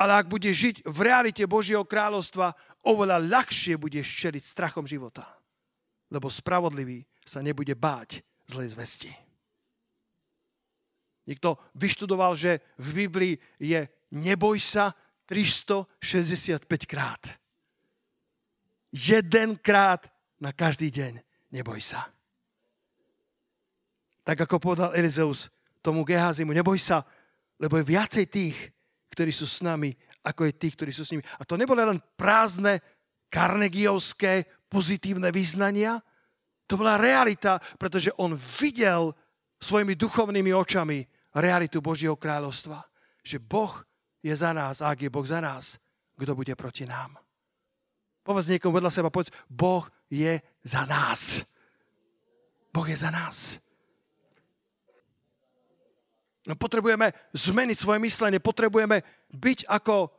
Ale 0.00 0.16
ak 0.16 0.32
budeš 0.32 0.56
žiť 0.56 0.76
v 0.88 0.98
realite 1.04 1.44
Božieho 1.44 1.84
kráľovstva, 1.84 2.56
oveľa 2.88 3.20
ľahšie 3.20 3.76
budeš 3.76 4.08
čeliť 4.08 4.44
strachom 4.44 4.88
života. 4.88 5.24
Lebo 6.08 6.32
spravodlivý 6.32 7.04
sa 7.24 7.44
nebude 7.44 7.72
báť 7.76 8.24
zlej 8.48 8.72
zvesti. 8.72 9.10
Niekto 11.26 11.58
vyštudoval, 11.74 12.38
že 12.38 12.62
v 12.78 12.88
Biblii 13.04 13.34
je 13.58 13.82
neboj 14.14 14.62
sa 14.62 14.94
365 15.26 16.62
krát. 16.86 17.18
Jedenkrát 18.92 20.06
na 20.40 20.52
každý 20.52 20.90
deň. 20.92 21.22
Neboj 21.52 21.80
sa. 21.80 22.10
Tak 24.26 24.46
ako 24.46 24.58
povedal 24.58 24.90
Elizeus 24.98 25.48
tomu 25.78 26.02
Gehazimu, 26.02 26.50
neboj 26.50 26.82
sa, 26.82 27.06
lebo 27.62 27.78
je 27.78 27.86
viacej 27.86 28.26
tých, 28.26 28.58
ktorí 29.14 29.30
sú 29.30 29.46
s 29.46 29.62
nami, 29.62 29.94
ako 30.26 30.50
je 30.50 30.52
tých, 30.58 30.74
ktorí 30.74 30.90
sú 30.90 31.06
s 31.06 31.14
nimi. 31.14 31.22
A 31.38 31.46
to 31.46 31.54
nebolo 31.54 31.86
len 31.86 32.02
prázdne 32.18 32.82
karnegiovské 33.30 34.66
pozitívne 34.66 35.30
vyznania, 35.30 36.02
to 36.66 36.74
bola 36.74 36.98
realita, 36.98 37.62
pretože 37.78 38.10
on 38.18 38.34
videl 38.58 39.14
svojimi 39.62 39.94
duchovnými 39.94 40.50
očami 40.50 41.06
realitu 41.38 41.78
Božieho 41.78 42.18
kráľovstva. 42.18 42.82
Že 43.22 43.38
Boh 43.38 43.86
je 44.18 44.34
za 44.34 44.50
nás 44.50 44.82
a 44.82 44.90
ak 44.90 45.06
je 45.06 45.10
Boh 45.10 45.22
za 45.22 45.38
nás, 45.38 45.78
kto 46.18 46.34
bude 46.34 46.50
proti 46.58 46.82
nám. 46.82 47.14
Povedz 48.26 48.50
niekomu 48.50 48.82
vedľa 48.82 48.90
seba, 48.90 49.14
povedz, 49.14 49.30
Boh 49.46 49.86
je 50.10 50.42
za 50.66 50.82
nás. 50.90 51.46
Boh 52.74 52.82
je 52.90 52.98
za 52.98 53.14
nás. 53.14 53.62
No 56.46 56.58
potrebujeme 56.58 57.14
zmeniť 57.34 57.78
svoje 57.78 58.02
myslenie, 58.02 58.42
potrebujeme 58.42 59.02
byť 59.30 59.70
ako, 59.70 60.10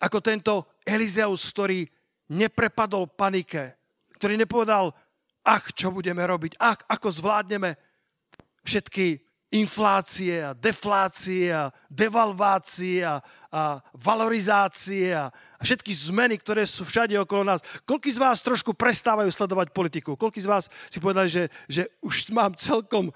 ako 0.00 0.18
tento 0.20 0.80
Elizeus, 0.84 1.48
ktorý 1.52 1.88
neprepadol 2.32 3.08
panike, 3.08 3.76
ktorý 4.16 4.36
nepovedal, 4.36 4.92
ach, 5.44 5.72
čo 5.72 5.88
budeme 5.88 6.24
robiť, 6.24 6.60
ach, 6.60 6.84
ako 6.88 7.08
zvládneme 7.08 7.76
všetky 8.64 9.27
inflácie 9.48 10.44
a 10.44 10.52
deflácie 10.52 11.48
a 11.48 11.72
devalvácie 11.88 13.00
a, 13.00 13.24
a 13.48 13.80
valorizácie 13.96 15.16
a, 15.16 15.32
a 15.32 15.60
všetky 15.64 15.88
zmeny, 15.88 16.36
ktoré 16.36 16.68
sú 16.68 16.84
všade 16.84 17.16
okolo 17.16 17.48
nás. 17.48 17.64
Koľký 17.88 18.12
z 18.12 18.20
vás 18.20 18.44
trošku 18.44 18.76
prestávajú 18.76 19.32
sledovať 19.32 19.72
politiku? 19.72 20.20
Koľký 20.20 20.44
z 20.44 20.50
vás 20.52 20.64
si 20.92 21.00
povedali, 21.00 21.32
že, 21.32 21.48
že 21.64 21.88
už 22.04 22.28
mám 22.36 22.52
celkom, 22.60 23.08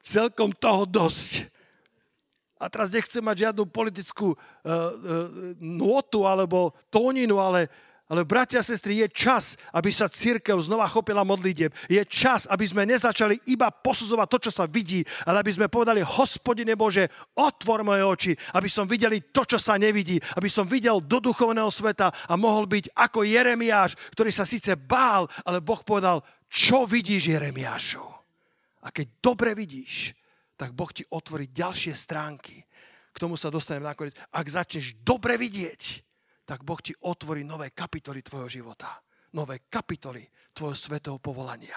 celkom 0.00 0.48
toho 0.56 0.88
dosť? 0.88 1.52
A 2.56 2.72
teraz 2.72 2.88
nechcem 2.88 3.20
mať 3.20 3.44
žiadnu 3.44 3.68
politickú 3.68 4.32
uh, 4.32 4.36
uh, 4.36 4.88
notu 5.60 6.24
alebo 6.24 6.72
tóninu, 6.88 7.36
ale, 7.36 7.68
ale 8.06 8.22
bratia 8.22 8.62
a 8.62 8.66
sestry, 8.66 9.02
je 9.02 9.08
čas, 9.10 9.58
aby 9.74 9.90
sa 9.90 10.06
církev 10.06 10.54
znova 10.62 10.86
chopila 10.86 11.26
modlitieb. 11.26 11.74
Je 11.90 11.98
čas, 12.06 12.46
aby 12.46 12.62
sme 12.62 12.86
nezačali 12.86 13.34
iba 13.50 13.66
posudzovať 13.74 14.28
to, 14.30 14.38
čo 14.46 14.52
sa 14.54 14.64
vidí, 14.70 15.02
ale 15.26 15.42
aby 15.42 15.50
sme 15.50 15.66
povedali, 15.66 16.06
hospodine 16.06 16.78
Bože, 16.78 17.10
otvor 17.34 17.82
moje 17.82 18.02
oči, 18.06 18.32
aby 18.54 18.70
som 18.70 18.86
videli 18.86 19.18
to, 19.34 19.42
čo 19.42 19.58
sa 19.58 19.74
nevidí, 19.74 20.22
aby 20.38 20.46
som 20.46 20.70
videl 20.70 21.02
do 21.02 21.18
duchovného 21.18 21.66
sveta 21.66 22.14
a 22.30 22.38
mohol 22.38 22.70
byť 22.70 22.94
ako 22.94 23.26
Jeremiáš, 23.26 23.98
ktorý 24.14 24.30
sa 24.30 24.46
síce 24.46 24.78
bál, 24.78 25.26
ale 25.42 25.58
Boh 25.58 25.82
povedal, 25.82 26.22
čo 26.46 26.86
vidíš 26.86 27.34
Jeremiášu? 27.34 28.06
A 28.86 28.94
keď 28.94 29.18
dobre 29.18 29.58
vidíš, 29.58 30.14
tak 30.54 30.70
Boh 30.78 30.94
ti 30.94 31.02
otvorí 31.10 31.50
ďalšie 31.50 31.90
stránky. 31.90 32.62
K 33.10 33.18
tomu 33.18 33.34
sa 33.34 33.50
dostanem 33.50 33.82
nakoniec. 33.82 34.14
Ak 34.30 34.46
začneš 34.46 34.94
dobre 35.02 35.34
vidieť, 35.34 36.05
tak 36.46 36.62
Boh 36.62 36.78
ti 36.78 36.94
otvorí 36.94 37.42
nové 37.42 37.74
kapitoly 37.74 38.22
tvojho 38.22 38.46
života. 38.46 39.02
Nové 39.34 39.66
kapitoly 39.66 40.22
tvojho 40.54 40.78
svetého 40.78 41.18
povolania. 41.18 41.76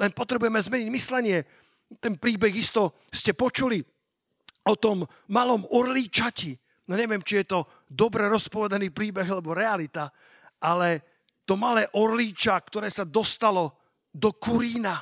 Len 0.00 0.10
potrebujeme 0.16 0.56
zmeniť 0.56 0.88
myslenie. 0.88 1.38
Ten 2.00 2.16
príbeh 2.16 2.50
isto 2.56 3.04
ste 3.12 3.36
počuli 3.36 3.84
o 4.64 4.74
tom 4.80 5.04
malom 5.28 5.68
orlíčati. 5.68 6.56
No 6.88 6.96
neviem, 6.96 7.20
či 7.20 7.44
je 7.44 7.52
to 7.52 7.58
dobre 7.86 8.26
rozpovedaný 8.26 8.88
príbeh 8.90 9.28
alebo 9.28 9.52
realita, 9.52 10.08
ale 10.64 11.04
to 11.44 11.60
malé 11.60 11.84
orlíča, 11.92 12.56
ktoré 12.56 12.88
sa 12.88 13.04
dostalo 13.04 13.76
do 14.10 14.32
kurína. 14.34 14.96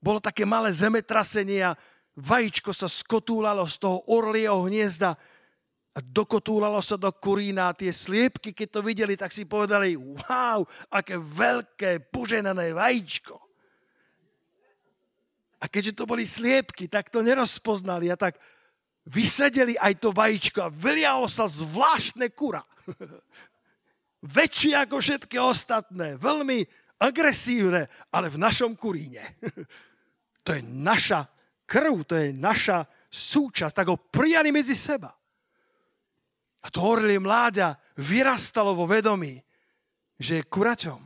Bolo 0.00 0.18
také 0.24 0.48
malé 0.48 0.72
zemetrasenie 0.72 1.62
a 1.62 1.76
vajíčko 2.18 2.72
sa 2.74 2.90
skotúlalo 2.90 3.66
z 3.66 3.76
toho 3.82 4.02
orlieho 4.10 4.66
hniezda 4.66 5.14
a 5.96 5.98
dokotúlalo 6.04 6.78
sa 6.84 6.94
do 6.94 7.10
kurína 7.10 7.74
tie 7.74 7.90
sliepky, 7.90 8.54
keď 8.54 8.68
to 8.70 8.80
videli, 8.84 9.14
tak 9.18 9.34
si 9.34 9.48
povedali, 9.48 9.98
wow, 9.98 10.62
aké 10.92 11.16
veľké 11.18 12.12
poženané 12.12 12.70
vajíčko. 12.76 13.34
A 15.58 15.66
keďže 15.66 15.98
to 15.98 16.04
boli 16.06 16.22
sliepky, 16.22 16.86
tak 16.86 17.10
to 17.10 17.18
nerozpoznali 17.18 18.14
a 18.14 18.16
tak 18.16 18.38
vysedeli 19.10 19.74
aj 19.74 19.98
to 19.98 20.14
vajíčko 20.14 20.68
a 20.68 20.70
vylialo 20.70 21.26
sa 21.26 21.50
zvláštne 21.50 22.30
kura. 22.30 22.62
Väčšie 24.38 24.78
ako 24.78 25.02
všetky 25.02 25.36
ostatné, 25.42 26.14
veľmi 26.18 26.62
agresívne, 27.02 27.90
ale 28.14 28.30
v 28.30 28.38
našom 28.38 28.78
kuríne. 28.78 29.22
to 30.46 30.54
je 30.54 30.62
naša 30.62 31.26
krv, 31.66 32.06
to 32.06 32.14
je 32.14 32.30
naša 32.30 32.86
súčasť, 33.10 33.74
tak 33.74 33.90
ho 33.90 33.98
prijali 33.98 34.54
medzi 34.54 34.78
seba. 34.78 35.17
A 36.62 36.66
to 36.70 36.82
orlie 36.82 37.22
mláďa 37.22 37.78
vyrastalo 37.94 38.74
vo 38.74 38.86
vedomí, 38.86 39.38
že 40.18 40.42
je 40.42 40.48
kuraťom. 40.50 41.00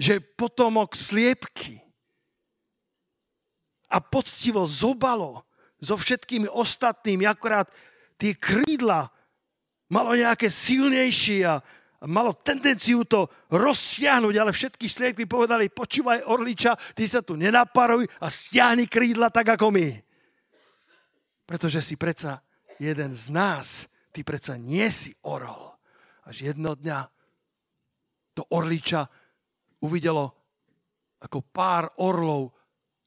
Že 0.00 0.10
je 0.18 0.26
potomok 0.34 0.96
sliepky 0.96 1.82
a 3.92 4.00
poctivo 4.00 4.64
zobalo 4.64 5.44
so 5.76 6.00
všetkými 6.00 6.48
ostatnými, 6.48 7.28
akorát 7.28 7.68
tie 8.16 8.32
krídla 8.32 9.12
malo 9.92 10.16
nejaké 10.16 10.48
silnejšie 10.48 11.44
a 11.44 11.60
malo 12.08 12.32
tendenciu 12.32 13.04
to 13.04 13.28
rozsiahnuť, 13.52 14.34
ale 14.40 14.50
všetky 14.56 14.88
sliepky 14.88 15.28
povedali, 15.28 15.68
počúvaj 15.68 16.24
Orliča, 16.24 16.72
ty 16.96 17.04
sa 17.04 17.20
tu 17.20 17.36
nenaparuj 17.36 18.08
a 18.24 18.26
stiahni 18.32 18.88
krídla 18.88 19.28
tak 19.28 19.52
ako 19.52 19.68
my. 19.68 20.00
Pretože 21.44 21.84
si 21.84 22.00
predsa 22.00 22.40
jeden 22.80 23.12
z 23.12 23.28
nás, 23.28 23.91
ty 24.12 24.20
predsa 24.22 24.60
nie 24.60 24.86
si 24.92 25.16
orol. 25.24 25.72
Až 26.28 26.52
jedno 26.52 26.76
dňa 26.76 26.98
to 28.36 28.44
Orliča 28.52 29.08
uvidelo, 29.82 30.30
ako 31.20 31.42
pár 31.42 31.90
orlov 31.98 32.54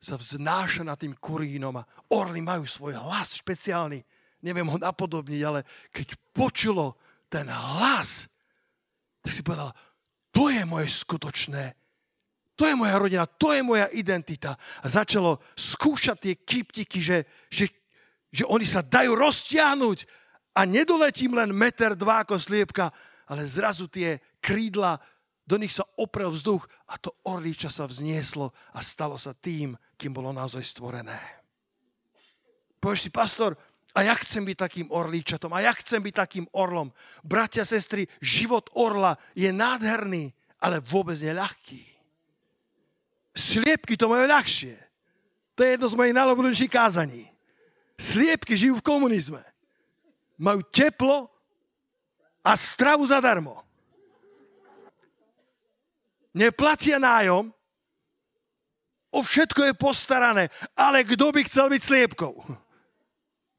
sa 0.01 0.19
vznáša 0.19 0.85
nad 0.85 1.00
tým 1.00 1.17
kurínom 1.17 1.74
a 1.79 1.88
orly 2.13 2.43
majú 2.43 2.67
svoj 2.67 2.93
hlas 3.00 3.41
špeciálny. 3.41 4.03
Neviem 4.45 4.69
ho 4.69 4.77
napodobniť, 4.77 5.41
ale 5.41 5.65
keď 5.89 6.13
počulo 6.29 7.00
ten 7.25 7.50
hlas, 7.50 8.29
tak 9.25 9.31
si 9.33 9.41
povedal, 9.41 9.74
to 10.29 10.53
je 10.53 10.62
moje 10.67 10.91
skutočné, 10.93 11.74
to 12.55 12.69
je 12.69 12.75
moja 12.77 12.95
rodina, 12.95 13.25
to 13.25 13.51
je 13.51 13.65
moja 13.65 13.89
identita. 13.91 14.55
A 14.83 14.88
začalo 14.88 15.41
skúšať 15.57 16.17
tie 16.21 16.33
kyptiky, 16.38 17.01
že, 17.01 17.17
že, 17.50 17.67
že 18.29 18.45
oni 18.45 18.63
sa 18.63 18.85
dajú 18.85 19.17
roztiahnuť 19.17 19.97
a 20.55 20.63
nedoletím 20.63 21.35
len 21.35 21.51
meter, 21.51 21.91
dva 21.93 22.24
ako 22.24 22.39
sliepka, 22.39 22.88
ale 23.27 23.43
zrazu 23.43 23.91
tie 23.91 24.24
krídla 24.39 24.95
do 25.45 25.59
nich 25.62 25.75
sa 25.75 25.85
oprel 26.00 26.31
vzduch 26.31 26.65
a 26.89 26.97
to 26.97 27.13
orlíča 27.27 27.69
sa 27.69 27.85
vznieslo 27.85 28.55
a 28.74 28.79
stalo 28.81 29.19
sa 29.19 29.35
tým, 29.35 29.77
kým 30.00 30.15
bolo 30.15 30.33
naozaj 30.33 30.63
stvorené. 30.63 31.19
Povieš 32.81 33.01
si, 33.05 33.12
pastor, 33.13 33.53
a 33.95 34.03
ja 34.03 34.15
chcem 34.19 34.43
byť 34.43 34.57
takým 34.57 34.88
orlíčatom, 34.91 35.53
a 35.55 35.63
ja 35.63 35.71
chcem 35.71 36.03
byť 36.03 36.13
takým 36.15 36.45
orlom. 36.51 36.91
Bratia, 37.24 37.63
sestry, 37.63 38.09
život 38.19 38.67
orla 38.75 39.15
je 39.38 39.47
nádherný, 39.53 40.35
ale 40.59 40.83
vôbec 40.83 41.15
neľahký. 41.15 41.83
Sliepky 43.35 43.96
to 43.96 44.11
majú 44.11 44.27
ľahšie. 44.27 44.75
To 45.55 45.63
je 45.63 45.79
jedno 45.79 45.87
z 45.87 45.96
mojich 45.96 46.15
najľobnejších 46.15 46.72
kázaní. 46.72 47.24
Sliepky 47.96 48.59
žijú 48.59 48.83
v 48.83 48.87
komunizme. 48.87 49.39
Majú 50.35 50.61
teplo 50.67 51.31
a 52.45 52.53
stravu 52.59 53.07
zadarmo 53.07 53.65
neplatia 56.35 57.00
nájom, 57.00 57.48
o 59.15 59.19
všetko 59.24 59.71
je 59.71 59.74
postarané, 59.79 60.43
ale 60.75 61.07
kto 61.07 61.31
by 61.31 61.41
chcel 61.48 61.71
byť 61.71 61.81
sliepkou? 61.81 62.35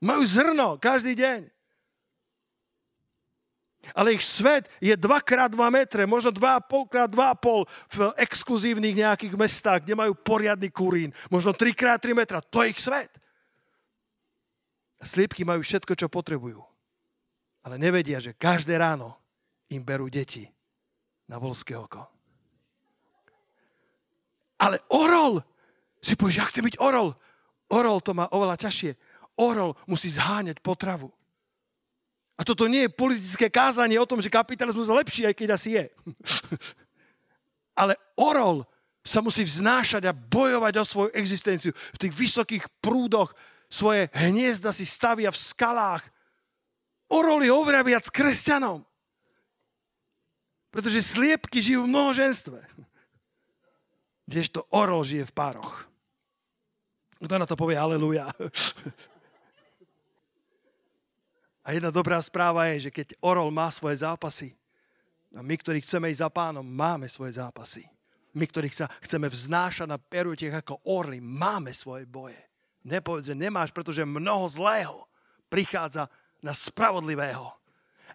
Majú 0.05 0.23
zrno 0.29 0.77
každý 0.77 1.17
deň. 1.17 1.49
Ale 3.97 4.19
ich 4.19 4.25
svet 4.27 4.69
je 4.83 4.93
2x2 4.93 5.57
metre, 5.73 6.03
možno 6.05 6.29
2,5 6.29 6.91
x 6.91 6.95
2,5 7.17 7.65
v 7.97 7.99
exkluzívnych 8.21 8.95
nejakých 8.99 9.35
mestách, 9.39 9.89
kde 9.89 9.97
majú 9.97 10.13
poriadny 10.13 10.69
kurín. 10.69 11.15
Možno 11.33 11.57
3x3 11.57 12.13
metra. 12.13 12.43
To 12.45 12.61
je 12.61 12.75
ich 12.77 12.83
svet. 12.83 13.09
Sliepky 15.03 15.45
majú 15.45 15.61
všetko, 15.61 15.93
čo 15.93 16.09
potrebujú. 16.09 16.61
Ale 17.67 17.77
nevedia, 17.77 18.23
že 18.23 18.37
každé 18.37 18.79
ráno 18.79 19.19
im 19.69 19.83
berú 19.83 20.07
deti 20.07 20.47
na 21.27 21.37
volské 21.37 21.75
oko. 21.75 22.07
Ale 24.57 24.81
orol, 24.89 25.43
si 26.01 26.17
povieš, 26.17 26.39
ja 26.41 26.49
chcem 26.49 26.65
byť 26.65 26.81
orol. 26.81 27.13
Orol 27.69 27.99
to 28.01 28.17
má 28.17 28.31
oveľa 28.33 28.57
ťažšie. 28.57 28.97
Orol 29.37 29.77
musí 29.85 30.09
zháňať 30.09 30.63
potravu. 30.65 31.13
A 32.37 32.45
toto 32.45 32.69
nie 32.69 32.85
je 32.85 32.93
politické 32.93 33.49
kázanie 33.49 33.97
o 33.97 34.09
tom, 34.09 34.21
že 34.21 34.33
kapitalizmus 34.33 34.89
je 34.89 34.97
lepší, 34.97 35.23
aj 35.25 35.35
keď 35.37 35.49
asi 35.57 35.69
je. 35.81 35.85
Ale 37.81 37.97
orol 38.17 38.65
sa 39.01 39.21
musí 39.25 39.45
vznášať 39.45 40.09
a 40.09 40.17
bojovať 40.17 40.75
o 40.81 40.85
svoju 40.85 41.11
existenciu. 41.17 41.73
V 41.73 42.01
tých 42.01 42.13
vysokých 42.13 42.65
prúdoch 42.81 43.33
svoje 43.67 44.09
hniezda 44.15 44.71
si 44.73 44.87
stavia 44.87 45.31
v 45.31 45.39
skalách. 45.39 46.05
Oroly 47.07 47.51
hovoria 47.51 47.87
viac 47.87 48.07
kresťanom. 48.11 48.83
Pretože 50.71 51.03
sliepky 51.03 51.63
žijú 51.63 51.87
v 51.87 51.93
mnohoženstve 51.95 52.61
kdežto 54.27 54.67
orol 54.75 55.07
žije 55.07 55.25
v 55.31 55.33
pároch. 55.33 55.87
Kto 57.23 57.39
na 57.39 57.47
to 57.49 57.57
povie 57.57 57.79
aleluja? 57.79 58.29
A 61.67 61.75
jedna 61.75 61.91
dobrá 61.91 62.21
správa 62.23 62.71
je, 62.75 62.91
že 62.91 62.95
keď 62.95 63.19
orol 63.23 63.51
má 63.51 63.71
svoje 63.75 64.03
zápasy, 64.03 64.55
a 65.35 65.43
my, 65.43 65.55
ktorí 65.59 65.83
chceme 65.83 66.09
ísť 66.09 66.23
za 66.23 66.31
pánom, 66.31 66.63
máme 66.63 67.11
svoje 67.11 67.37
zápasy. 67.37 67.85
My, 68.39 68.47
ktorí 68.47 68.71
sa 68.71 68.87
chceme 69.03 69.27
vznášať 69.27 69.85
na 69.91 69.99
perutiech 69.99 70.55
ako 70.55 70.81
orly, 70.87 71.19
máme 71.19 71.75
svoje 71.75 72.07
boje. 72.07 72.39
Nepovedz, 72.87 73.27
že 73.27 73.35
nemáš, 73.35 73.75
pretože 73.75 74.07
mnoho 74.07 74.47
zlého 74.47 75.11
prichádza 75.51 76.07
na 76.39 76.55
spravodlivého 76.55 77.51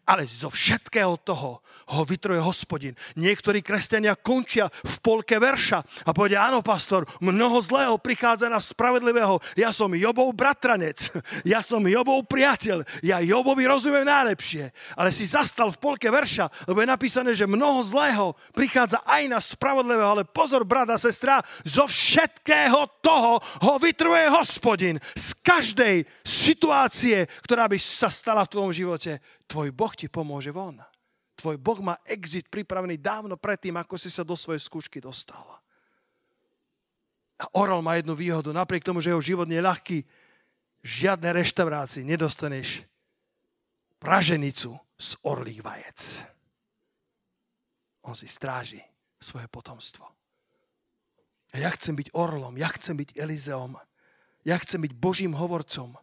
ale 0.06 0.26
zo 0.28 0.50
všetkého 0.50 1.18
toho 1.22 1.62
ho 1.92 2.02
vytroje 2.08 2.40
hospodin. 2.40 2.96
Niektorí 3.20 3.60
kresťania 3.60 4.16
končia 4.16 4.72
v 4.72 4.96
polke 5.04 5.36
verša 5.36 6.08
a 6.08 6.12
povedia, 6.16 6.48
áno, 6.48 6.64
pastor, 6.64 7.04
mnoho 7.20 7.60
zlého 7.60 8.00
prichádza 8.00 8.48
na 8.48 8.64
spravedlivého. 8.64 9.44
Ja 9.60 9.76
som 9.76 9.92
Jobov 9.92 10.32
bratranec, 10.32 11.12
ja 11.44 11.60
som 11.60 11.84
Jobov 11.84 12.24
priateľ, 12.32 12.88
ja 13.04 13.20
Jobovi 13.20 13.68
rozumiem 13.68 14.08
najlepšie. 14.08 14.72
Ale 14.96 15.12
si 15.12 15.28
zastal 15.28 15.74
v 15.76 15.82
polke 15.82 16.08
verša, 16.08 16.48
lebo 16.72 16.80
je 16.80 16.88
napísané, 16.88 17.32
že 17.36 17.50
mnoho 17.50 17.84
zlého 17.84 18.34
prichádza 18.56 19.04
aj 19.04 19.24
na 19.28 19.40
spravodlivého, 19.44 20.22
ale 20.22 20.24
pozor, 20.24 20.64
brada, 20.64 20.96
sestra, 20.96 21.44
zo 21.68 21.84
všetkého 21.88 23.04
toho 23.04 23.42
ho 23.42 23.74
vytruje 23.82 24.32
hospodin. 24.32 24.96
Z 25.12 25.36
každej 25.44 26.08
situácie, 26.24 27.28
ktorá 27.44 27.68
by 27.68 27.76
sa 27.76 28.08
stala 28.08 28.48
v 28.48 28.52
tvojom 28.56 28.72
živote 28.72 29.20
tvoj 29.52 29.76
Boh 29.76 29.92
ti 29.92 30.08
pomôže 30.08 30.56
von. 30.56 30.80
Tvoj 31.36 31.60
Boh 31.60 31.80
má 31.84 32.00
exit 32.08 32.48
pripravený 32.48 32.96
dávno 33.04 33.36
predtým, 33.36 33.76
ako 33.76 34.00
si 34.00 34.08
sa 34.08 34.24
do 34.24 34.40
svojej 34.40 34.64
skúšky 34.64 35.04
dostal. 35.04 35.44
A 37.36 37.46
Oral 37.60 37.84
má 37.84 38.00
jednu 38.00 38.16
výhodu. 38.16 38.56
Napriek 38.56 38.88
tomu, 38.88 39.04
že 39.04 39.12
jeho 39.12 39.20
život 39.20 39.50
nie 39.50 39.60
je 39.60 39.68
ľahký, 39.68 39.98
v 40.82 40.88
žiadnej 40.88 41.46
reštaurácii 41.46 42.08
nedostaneš 42.08 42.86
praženicu 44.02 44.74
z 44.98 45.10
orlých 45.22 45.62
vajec. 45.62 46.00
On 48.02 48.18
si 48.18 48.26
stráži 48.26 48.82
svoje 49.22 49.46
potomstvo. 49.46 50.10
Ja 51.54 51.70
chcem 51.76 51.94
byť 51.94 52.18
orlom, 52.18 52.58
ja 52.58 52.72
chcem 52.74 52.98
byť 52.98 53.14
Elizeom, 53.14 53.78
ja 54.42 54.58
chcem 54.58 54.82
byť 54.82 54.94
Božím 54.98 55.38
hovorcom, 55.38 55.94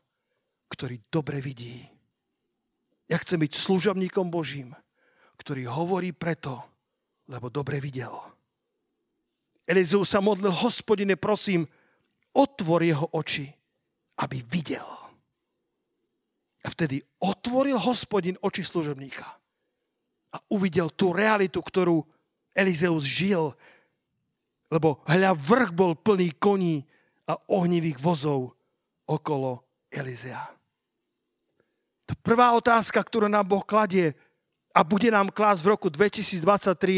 ktorý 0.71 1.03
dobre 1.11 1.43
vidí 1.43 1.98
ja 3.09 3.17
chcem 3.17 3.41
byť 3.41 3.53
služobníkom 3.57 4.29
Božím, 4.29 4.77
ktorý 5.41 5.65
hovorí 5.65 6.13
preto, 6.13 6.61
lebo 7.29 7.49
dobre 7.49 7.81
videl. 7.81 8.13
Elizeu 9.69 10.05
sa 10.05 10.21
modlil, 10.21 10.53
hospodine, 10.53 11.17
prosím, 11.17 11.69
otvor 12.33 12.85
jeho 12.85 13.09
oči, 13.13 13.49
aby 14.21 14.45
videl. 14.45 14.85
A 16.65 16.69
vtedy 16.73 17.01
otvoril 17.21 17.81
hospodin 17.81 18.37
oči 18.45 18.65
služobníka. 18.65 19.25
A 20.33 20.37
uvidel 20.53 20.93
tú 20.93 21.17
realitu, 21.17 21.65
ktorú 21.65 22.05
Elizeus 22.53 23.09
žil. 23.09 23.57
Lebo 24.69 25.01
hľa 25.09 25.33
vrch 25.33 25.71
bol 25.73 25.97
plný 25.97 26.37
koní 26.37 26.85
a 27.25 27.41
ohnivých 27.49 28.01
vozov 28.01 28.53
okolo 29.09 29.65
Elizea. 29.89 30.58
To 32.09 32.15
prvá 32.25 32.57
otázka, 32.57 33.05
ktorú 33.05 33.29
nám 33.29 33.45
Boh 33.45 33.61
kladie 33.61 34.17
a 34.73 34.81
bude 34.81 35.13
nám 35.13 35.29
klásť 35.29 35.61
v 35.61 35.71
roku 35.77 35.89
2023 35.93 36.41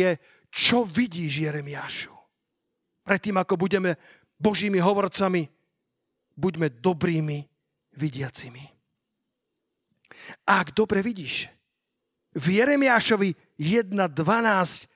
je, 0.06 0.10
čo 0.50 0.86
vidíš 0.86 1.50
Jeremiášu? 1.50 2.14
Predtým, 3.02 3.34
ako 3.42 3.54
budeme 3.58 3.98
Božími 4.38 4.78
hovorcami, 4.78 5.50
buďme 6.38 6.78
dobrými 6.78 7.42
vidiacimi. 7.98 8.62
Ak 10.46 10.70
dobre 10.70 11.02
vidíš, 11.02 11.50
v 12.30 12.46
Jeremiášovi 12.62 13.58
1.12 13.58 14.86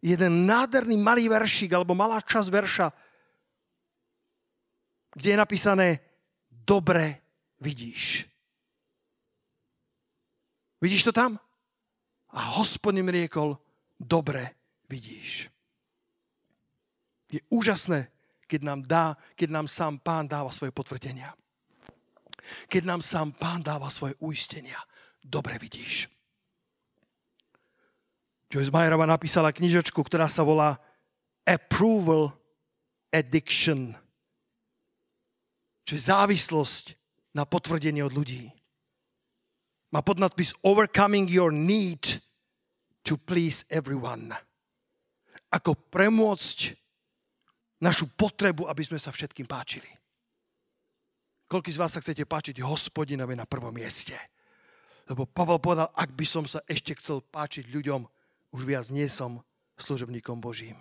jeden 0.00 0.32
nádherný 0.48 0.96
malý 0.96 1.28
veršik 1.28 1.76
alebo 1.76 1.92
malá 1.92 2.24
časť 2.24 2.48
verša, 2.48 2.88
kde 5.12 5.28
je 5.28 5.36
napísané 5.36 5.88
dobre 6.48 7.20
vidíš. 7.60 8.31
Vidíš 10.82 11.06
to 11.06 11.12
tam? 11.14 11.38
A 12.34 12.58
hospodin 12.58 13.06
riekol, 13.06 13.54
dobre 13.94 14.58
vidíš. 14.90 15.46
Je 17.30 17.38
úžasné, 17.48 18.10
keď 18.50 18.60
nám, 18.66 18.80
dá, 18.82 19.04
keď 19.38 19.48
nám 19.54 19.66
sám 19.70 20.02
pán 20.02 20.26
dáva 20.26 20.50
svoje 20.50 20.74
potvrdenia. 20.74 21.32
Keď 22.66 22.82
nám 22.82 23.00
sám 23.00 23.32
pán 23.32 23.62
dáva 23.62 23.88
svoje 23.88 24.18
uistenia. 24.18 24.76
Dobre 25.22 25.56
vidíš. 25.62 26.10
Joyce 28.52 28.68
Mayerova 28.68 29.08
napísala 29.08 29.54
knižočku, 29.54 29.96
ktorá 30.02 30.28
sa 30.28 30.44
volá 30.44 30.76
Approval 31.48 32.36
Addiction. 33.08 33.96
Čiže 35.88 36.12
závislosť 36.12 36.84
na 37.32 37.48
potvrdenie 37.48 38.04
od 38.04 38.12
ľudí. 38.12 38.52
Má 39.92 40.00
podnadpis 40.00 40.56
Overcoming 40.64 41.28
your 41.28 41.52
need 41.52 42.00
to 43.04 43.20
please 43.20 43.68
everyone. 43.68 44.32
Ako 45.52 45.76
premôcť 45.76 46.72
našu 47.84 48.08
potrebu, 48.16 48.72
aby 48.72 48.80
sme 48.88 48.96
sa 48.96 49.12
všetkým 49.12 49.44
páčili. 49.44 49.88
Koľko 51.44 51.68
z 51.68 51.76
vás 51.76 51.92
sa 51.92 52.00
chcete 52.00 52.24
páčiť 52.24 52.64
hospodinovi 52.64 53.36
na 53.36 53.44
prvom 53.44 53.76
mieste? 53.76 54.16
Lebo 55.12 55.28
Pavel 55.28 55.60
povedal, 55.60 55.92
ak 55.92 56.16
by 56.16 56.24
som 56.24 56.48
sa 56.48 56.64
ešte 56.64 56.96
chcel 56.96 57.20
páčiť 57.20 57.68
ľuďom, 57.68 58.00
už 58.56 58.62
viac 58.64 58.88
nie 58.88 59.04
som 59.12 59.44
služobníkom 59.76 60.40
Božím. 60.40 60.80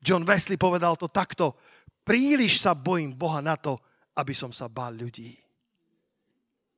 John 0.00 0.24
Wesley 0.24 0.56
povedal 0.56 0.96
to 0.96 1.12
takto. 1.12 1.60
Príliš 2.00 2.64
sa 2.64 2.72
bojím 2.72 3.12
Boha 3.12 3.44
na 3.44 3.60
to, 3.60 3.76
aby 4.16 4.32
som 4.32 4.56
sa 4.56 4.72
bál 4.72 4.96
ľudí. 4.96 5.43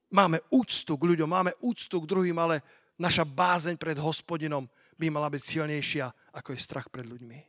Máme 0.07 0.39
úctu 0.49 0.95
k 0.95 1.03
ľuďom, 1.03 1.27
máme 1.27 1.51
úctu 1.59 1.99
k 1.99 2.09
druhým, 2.09 2.37
ale 2.39 2.63
naša 2.95 3.27
bázeň 3.27 3.75
pred 3.75 3.99
hospodinom 3.99 4.63
by 4.95 5.07
mala 5.11 5.27
byť 5.27 5.41
silnejšia, 5.43 6.05
ako 6.33 6.55
je 6.55 6.59
strach 6.59 6.87
pred 6.87 7.05
ľuďmi. 7.05 7.39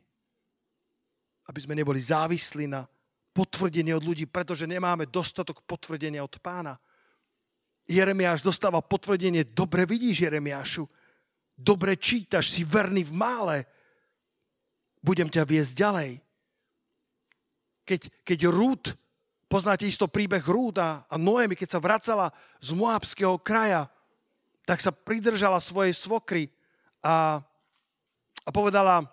Aby 1.49 1.59
sme 1.63 1.73
neboli 1.73 1.97
závislí 2.03 2.69
na 2.69 2.85
potvrdenie 3.33 3.95
od 3.95 4.03
ľudí, 4.03 4.27
pretože 4.27 4.67
nemáme 4.67 5.07
dostatok 5.07 5.63
potvrdenia 5.63 6.21
od 6.21 6.35
pána. 6.43 6.75
Jeremiáš 7.89 8.45
dostáva 8.45 8.85
potvrdenie, 8.85 9.47
dobre 9.49 9.87
vidíš 9.87 10.29
Jeremiášu, 10.29 10.85
dobre 11.57 11.97
čítaš, 11.97 12.53
si 12.53 12.61
verný 12.61 13.07
v 13.07 13.13
mále, 13.17 13.57
budem 15.01 15.31
ťa 15.31 15.47
viesť 15.47 15.73
ďalej. 15.73 16.11
Keď, 17.87 18.01
keď 18.21 18.39
Rúd, 18.51 18.93
poznáte 19.49 19.89
isto 19.89 20.05
príbeh 20.05 20.45
Rúda 20.45 21.09
a 21.09 21.17
Noemi, 21.17 21.57
keď 21.57 21.75
sa 21.75 21.83
vracala 21.83 22.29
z 22.61 22.77
Moabského 22.77 23.35
kraja, 23.41 23.89
tak 24.69 24.77
sa 24.77 24.93
pridržala 24.93 25.57
svojej 25.57 25.97
svokry 25.97 26.53
a, 27.01 27.41
a 28.45 28.49
povedala, 28.53 29.09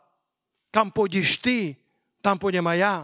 kam 0.68 0.92
pôjdeš 0.92 1.40
ty, 1.40 1.72
tam 2.20 2.36
pôjdem 2.36 2.68
aj 2.68 2.78
ja. 2.78 2.96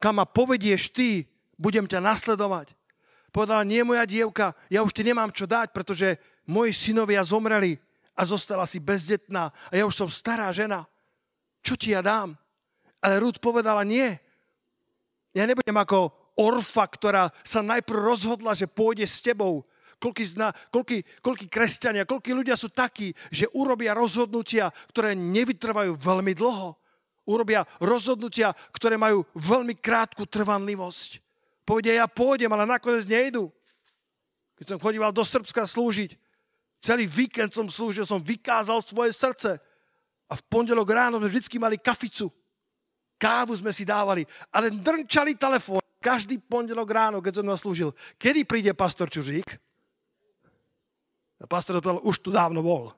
Kam 0.00 0.16
ma 0.16 0.24
povedieš 0.24 0.88
ty, 0.88 1.28
budem 1.60 1.84
ťa 1.84 2.00
nasledovať. 2.00 2.72
Povedala, 3.28 3.68
nie 3.68 3.84
moja 3.84 4.08
dievka, 4.08 4.56
ja 4.72 4.80
už 4.80 4.96
ti 4.96 5.04
nemám 5.04 5.28
čo 5.30 5.44
dať, 5.44 5.76
pretože 5.76 6.16
moji 6.48 6.72
synovia 6.72 7.20
zomreli 7.20 7.76
a 8.16 8.24
zostala 8.24 8.64
si 8.64 8.80
bezdetná 8.80 9.52
a 9.52 9.72
ja 9.76 9.84
už 9.84 9.94
som 9.94 10.08
stará 10.08 10.48
žena. 10.50 10.88
Čo 11.60 11.76
ti 11.76 11.92
ja 11.92 12.00
dám? 12.00 12.32
Ale 13.04 13.20
Ruth 13.20 13.36
povedala, 13.36 13.84
nie. 13.84 14.16
Ja 15.30 15.46
nebudem 15.46 15.76
ako 15.76 16.10
orfa, 16.34 16.86
ktorá 16.90 17.30
sa 17.46 17.62
najprv 17.62 18.00
rozhodla, 18.00 18.56
že 18.56 18.70
pôjde 18.70 19.06
s 19.06 19.22
tebou. 19.22 19.62
Koľký, 20.00 20.24
zna, 20.24 20.48
koľký, 20.72 21.04
koľký 21.20 21.46
kresťania, 21.52 22.08
koľký 22.08 22.32
ľudia 22.32 22.56
sú 22.56 22.72
takí, 22.72 23.12
že 23.28 23.44
urobia 23.52 23.92
rozhodnutia, 23.92 24.72
ktoré 24.88 25.12
nevytrvajú 25.12 26.00
veľmi 26.00 26.32
dlho. 26.32 26.72
Urobia 27.28 27.68
rozhodnutia, 27.78 28.56
ktoré 28.72 28.96
majú 28.96 29.28
veľmi 29.36 29.76
krátku 29.76 30.24
trvanlivosť. 30.24 31.20
Povedia, 31.68 32.00
ja 32.00 32.06
pôjdem, 32.08 32.48
ale 32.50 32.64
nakoniec 32.64 33.04
nejdu. 33.04 33.52
Keď 34.56 34.66
som 34.74 34.82
chodíval 34.82 35.12
do 35.12 35.20
Srbska 35.20 35.68
slúžiť, 35.68 36.16
Celý 36.80 37.04
víkend 37.04 37.52
som 37.52 37.68
slúžil, 37.68 38.08
som 38.08 38.24
vykázal 38.24 38.80
svoje 38.80 39.12
srdce. 39.12 39.60
A 40.26 40.32
v 40.32 40.42
pondelok 40.48 40.88
ráno 40.88 41.20
sme 41.20 41.28
vždy 41.28 41.60
mali 41.60 41.76
kaficu. 41.76 42.32
Kávu 43.20 43.52
sme 43.52 43.68
si 43.68 43.84
dávali, 43.84 44.24
ale 44.48 44.72
drnčali 44.72 45.36
telefón. 45.36 45.84
Každý 46.00 46.40
pondelok 46.40 46.88
ráno, 46.88 47.20
keď 47.20 47.44
som 47.44 47.46
nás 47.52 47.60
slúžil. 47.60 47.92
Kedy 48.16 48.48
príde 48.48 48.72
pastor 48.72 49.12
Čužík? 49.12 49.44
A 51.40 51.44
pastor 51.44 51.76
odpovedal, 51.76 52.00
už 52.08 52.24
tu 52.24 52.32
dávno 52.32 52.64
bol. 52.64 52.88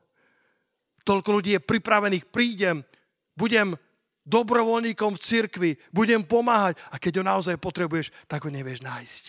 Toľko 1.03 1.43
ľudí 1.43 1.59
je 1.59 1.67
pripravených, 1.67 2.31
prídem, 2.31 2.87
budem 3.35 3.75
dobrovoľníkom 4.23 5.19
v 5.19 5.23
cirkvi, 5.23 5.71
budem 5.91 6.23
pomáhať 6.23 6.79
a 6.95 7.03
keď 7.03 7.19
ho 7.19 7.25
naozaj 7.27 7.59
potrebuješ, 7.59 8.15
tak 8.31 8.47
ho 8.47 8.51
nevieš 8.55 8.87
nájsť. 8.87 9.25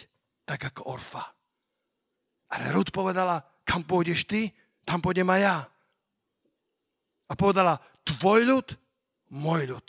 Tak 0.46 0.70
ako 0.70 0.94
Orfa. 0.94 1.26
Ale 2.54 2.70
Ruth 2.70 2.94
povedala, 2.94 3.42
kam 3.66 3.82
pôjdeš 3.82 4.30
ty, 4.30 4.54
tam 4.86 5.02
pôjdem 5.02 5.26
aj 5.34 5.42
ja. 5.42 5.58
A 7.26 7.34
povedala, 7.34 7.82
tvoj 8.06 8.46
ľud, 8.46 8.68
môj 9.34 9.74
ľud. 9.74 9.88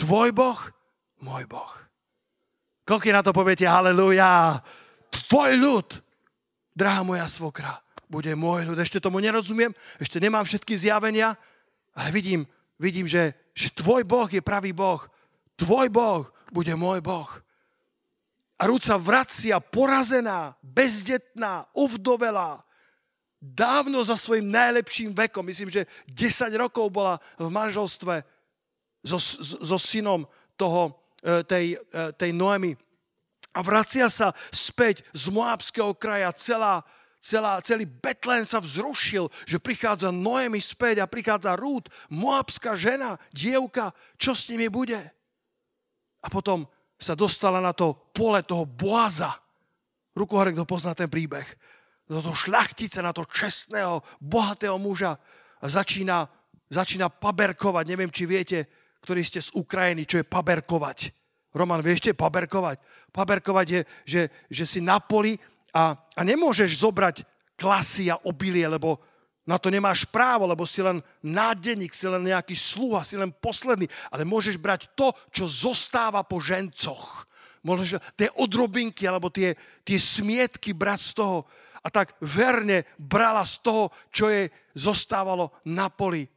Tvoj 0.00 0.32
Boh, 0.32 0.56
môj 1.20 1.44
Boh. 1.44 1.68
Koľko 2.88 3.12
na 3.12 3.20
to 3.20 3.36
poviete, 3.36 3.68
haleluja, 3.68 4.64
tvoj 5.28 5.60
ľud, 5.60 5.88
drahá 6.72 7.04
moja 7.04 7.28
svokra, 7.28 7.76
bude 8.08 8.32
môj 8.32 8.72
ľud. 8.72 8.80
Ešte 8.80 8.98
tomu 8.98 9.20
nerozumiem, 9.20 9.76
ešte 10.00 10.16
nemám 10.16 10.48
všetky 10.48 10.72
zjavenia, 10.72 11.36
ale 11.92 12.08
vidím, 12.16 12.48
vidím, 12.80 13.04
že, 13.04 13.36
že 13.52 13.68
tvoj 13.76 14.08
Boh 14.08 14.26
je 14.32 14.40
pravý 14.40 14.72
Boh. 14.72 15.04
Tvoj 15.60 15.92
Boh 15.92 16.24
bude 16.48 16.72
môj 16.74 17.04
Boh. 17.04 17.28
A 18.56 18.68
Rúd 18.68 18.84
vracia 19.00 19.60
porazená, 19.60 20.56
bezdetná, 20.64 21.68
uvdovelá, 21.76 22.64
dávno 23.40 24.04
za 24.04 24.16
svojim 24.20 24.48
najlepším 24.48 25.16
vekom, 25.16 25.44
myslím, 25.48 25.72
že 25.72 25.88
10 26.08 26.52
rokov 26.60 26.92
bola 26.92 27.16
v 27.40 27.48
manželstve 27.48 28.39
so, 29.04 29.18
so 29.42 29.78
synom 29.78 30.28
toho, 30.56 30.96
e, 31.24 31.42
tej, 31.44 31.66
e, 31.76 32.12
tej 32.16 32.30
Noemi. 32.32 32.76
A 33.50 33.60
vracia 33.66 34.06
sa 34.06 34.30
späť 34.54 35.02
z 35.10 35.32
Moabského 35.34 35.90
kraja, 35.98 36.30
celá, 36.32 36.86
celá, 37.18 37.58
celý 37.60 37.84
Betlén 37.84 38.46
sa 38.46 38.62
vzrušil, 38.62 39.26
že 39.44 39.58
prichádza 39.58 40.14
Noemi 40.14 40.62
späť 40.62 41.02
a 41.02 41.10
prichádza 41.10 41.58
Rút, 41.58 41.90
moabská 42.12 42.78
žena, 42.78 43.18
dievka, 43.34 43.90
čo 44.14 44.38
s 44.38 44.46
nimi 44.48 44.70
bude? 44.70 44.98
A 46.20 46.26
potom 46.30 46.68
sa 47.00 47.16
dostala 47.16 47.58
na 47.58 47.72
to 47.72 47.96
pole 48.12 48.44
toho 48.44 48.68
Boaza. 48.68 49.34
Rukohore, 50.14 50.52
kto 50.52 50.68
pozná 50.68 50.92
ten 50.92 51.08
príbeh 51.08 51.48
do 52.10 52.18
toho 52.18 52.34
šľachtice, 52.34 52.98
na 52.98 53.14
to 53.14 53.22
čestného, 53.22 54.02
bohatého 54.18 54.74
muža 54.82 55.14
a 55.62 55.66
začína, 55.70 56.26
začína 56.66 57.06
paberkovať. 57.06 57.84
Neviem, 57.86 58.10
či 58.10 58.26
viete, 58.26 58.66
ktorí 59.00 59.24
ste 59.24 59.40
z 59.40 59.50
Ukrajiny, 59.56 60.04
čo 60.04 60.20
je 60.20 60.28
paberkovať. 60.28 60.98
Roman, 61.56 61.82
vieš, 61.82 62.14
paberkovať? 62.14 62.78
Paberkovať 63.10 63.66
je, 63.66 63.80
že, 64.06 64.22
že 64.46 64.64
si 64.68 64.78
na 64.78 65.02
poli 65.02 65.34
a, 65.74 65.98
a 65.98 66.20
nemôžeš 66.22 66.86
zobrať 66.86 67.26
klasy 67.58 68.08
a 68.08 68.20
obilie, 68.22 68.64
lebo 68.70 69.02
na 69.48 69.58
to 69.58 69.66
nemáš 69.66 70.06
právo, 70.06 70.46
lebo 70.46 70.62
si 70.62 70.78
len 70.78 71.02
nádenník, 71.26 71.90
si 71.90 72.06
len 72.06 72.22
nejaký 72.22 72.54
sluha, 72.54 73.02
si 73.02 73.18
len 73.18 73.34
posledný, 73.34 73.90
ale 74.14 74.22
môžeš 74.22 74.60
brať 74.62 74.94
to, 74.94 75.10
čo 75.34 75.50
zostáva 75.50 76.22
po 76.22 76.38
žencoch. 76.38 77.26
Môžeš 77.66 77.98
tie 78.14 78.30
odrobinky 78.38 79.04
alebo 79.10 79.28
tie, 79.28 79.58
tie 79.82 79.98
smietky 79.98 80.70
brať 80.72 81.00
z 81.02 81.12
toho 81.18 81.38
a 81.82 81.88
tak 81.90 82.16
verne 82.22 82.86
brala 82.96 83.42
z 83.42 83.58
toho, 83.60 83.90
čo 84.12 84.30
jej 84.30 84.48
zostávalo 84.76 85.52
na 85.66 85.90
poli. 85.90 86.28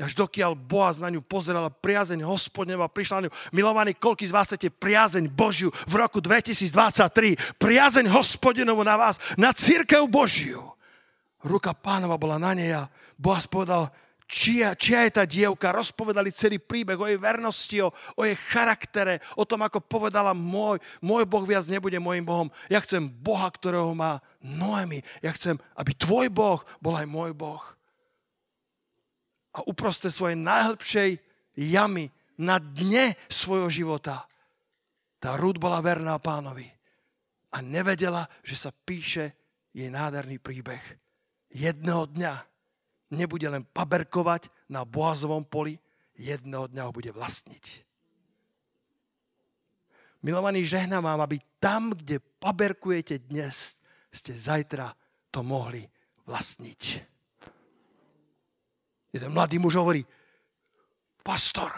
Až 0.00 0.16
dokiaľ 0.16 0.56
Boaz 0.56 0.96
na 0.96 1.12
ňu 1.12 1.20
pozerala, 1.20 1.68
priazeň 1.68 2.24
hospodneva 2.24 2.88
prišla 2.88 3.14
na 3.20 3.22
ňu. 3.28 3.32
Milovaní, 3.52 3.92
koľký 3.92 4.24
z 4.24 4.32
vás 4.32 4.48
chcete 4.48 4.72
priazeň 4.72 5.28
Božiu 5.28 5.68
v 5.84 5.94
roku 6.00 6.24
2023? 6.24 7.60
Priazeň 7.60 8.08
hospodinovu 8.08 8.80
na 8.80 8.96
vás, 8.96 9.20
na 9.36 9.52
církev 9.52 10.08
Božiu. 10.08 10.72
Ruka 11.44 11.76
pánova 11.76 12.16
bola 12.16 12.40
na 12.40 12.56
nej 12.56 12.72
a 12.72 12.88
Boaz 13.20 13.44
povedal, 13.44 13.92
čia, 14.24 14.72
čia 14.72 15.04
je 15.04 15.20
tá 15.20 15.28
dievka. 15.28 15.68
Rozpovedali 15.68 16.32
celý 16.32 16.56
príbeh 16.56 16.96
o 16.96 17.04
jej 17.04 17.20
vernosti, 17.20 17.76
o, 17.84 17.92
o 17.92 18.24
jej 18.24 18.40
charaktere, 18.48 19.20
o 19.36 19.44
tom, 19.44 19.60
ako 19.68 19.84
povedala, 19.84 20.32
môj, 20.32 20.80
môj 21.04 21.28
Boh 21.28 21.44
viac 21.44 21.68
nebude 21.68 22.00
môjim 22.00 22.24
Bohom. 22.24 22.48
Ja 22.72 22.80
chcem 22.80 23.04
Boha, 23.04 23.52
ktorého 23.52 23.92
má 23.92 24.24
Noemi. 24.40 25.04
Ja 25.20 25.36
chcem, 25.36 25.60
aby 25.76 25.92
tvoj 25.92 26.32
Boh 26.32 26.64
bol 26.80 26.96
aj 26.96 27.04
môj 27.04 27.36
Boh 27.36 27.60
a 29.54 29.66
uprostred 29.66 30.14
svojej 30.14 30.38
najhlbšej 30.38 31.10
jamy 31.58 32.08
na 32.40 32.56
dne 32.56 33.18
svojho 33.28 33.68
života 33.68 34.30
tá 35.20 35.36
Rúd 35.36 35.60
bola 35.60 35.84
verná 35.84 36.16
pánovi 36.16 36.64
a 37.52 37.60
nevedela, 37.60 38.24
že 38.40 38.56
sa 38.56 38.72
píše 38.72 39.36
jej 39.76 39.92
nádherný 39.92 40.40
príbeh. 40.40 40.80
Jedného 41.52 42.08
dňa 42.08 42.32
nebude 43.12 43.44
len 43.52 43.68
paberkovať 43.68 44.48
na 44.72 44.88
Boazovom 44.88 45.44
poli, 45.44 45.76
jedného 46.16 46.72
dňa 46.72 46.82
ho 46.88 46.92
bude 46.96 47.12
vlastniť. 47.12 47.84
Milovaní, 50.24 50.64
žehna 50.64 51.04
vám, 51.04 51.20
aby 51.20 51.40
tam, 51.60 51.92
kde 51.92 52.20
paberkujete 52.40 53.20
dnes, 53.28 53.76
ste 54.08 54.32
zajtra 54.32 54.92
to 55.28 55.44
mohli 55.44 55.84
vlastniť. 56.24 57.09
Jeden 59.10 59.30
mladý 59.34 59.58
muž 59.58 59.74
hovorí, 59.74 60.06
pastor, 61.26 61.74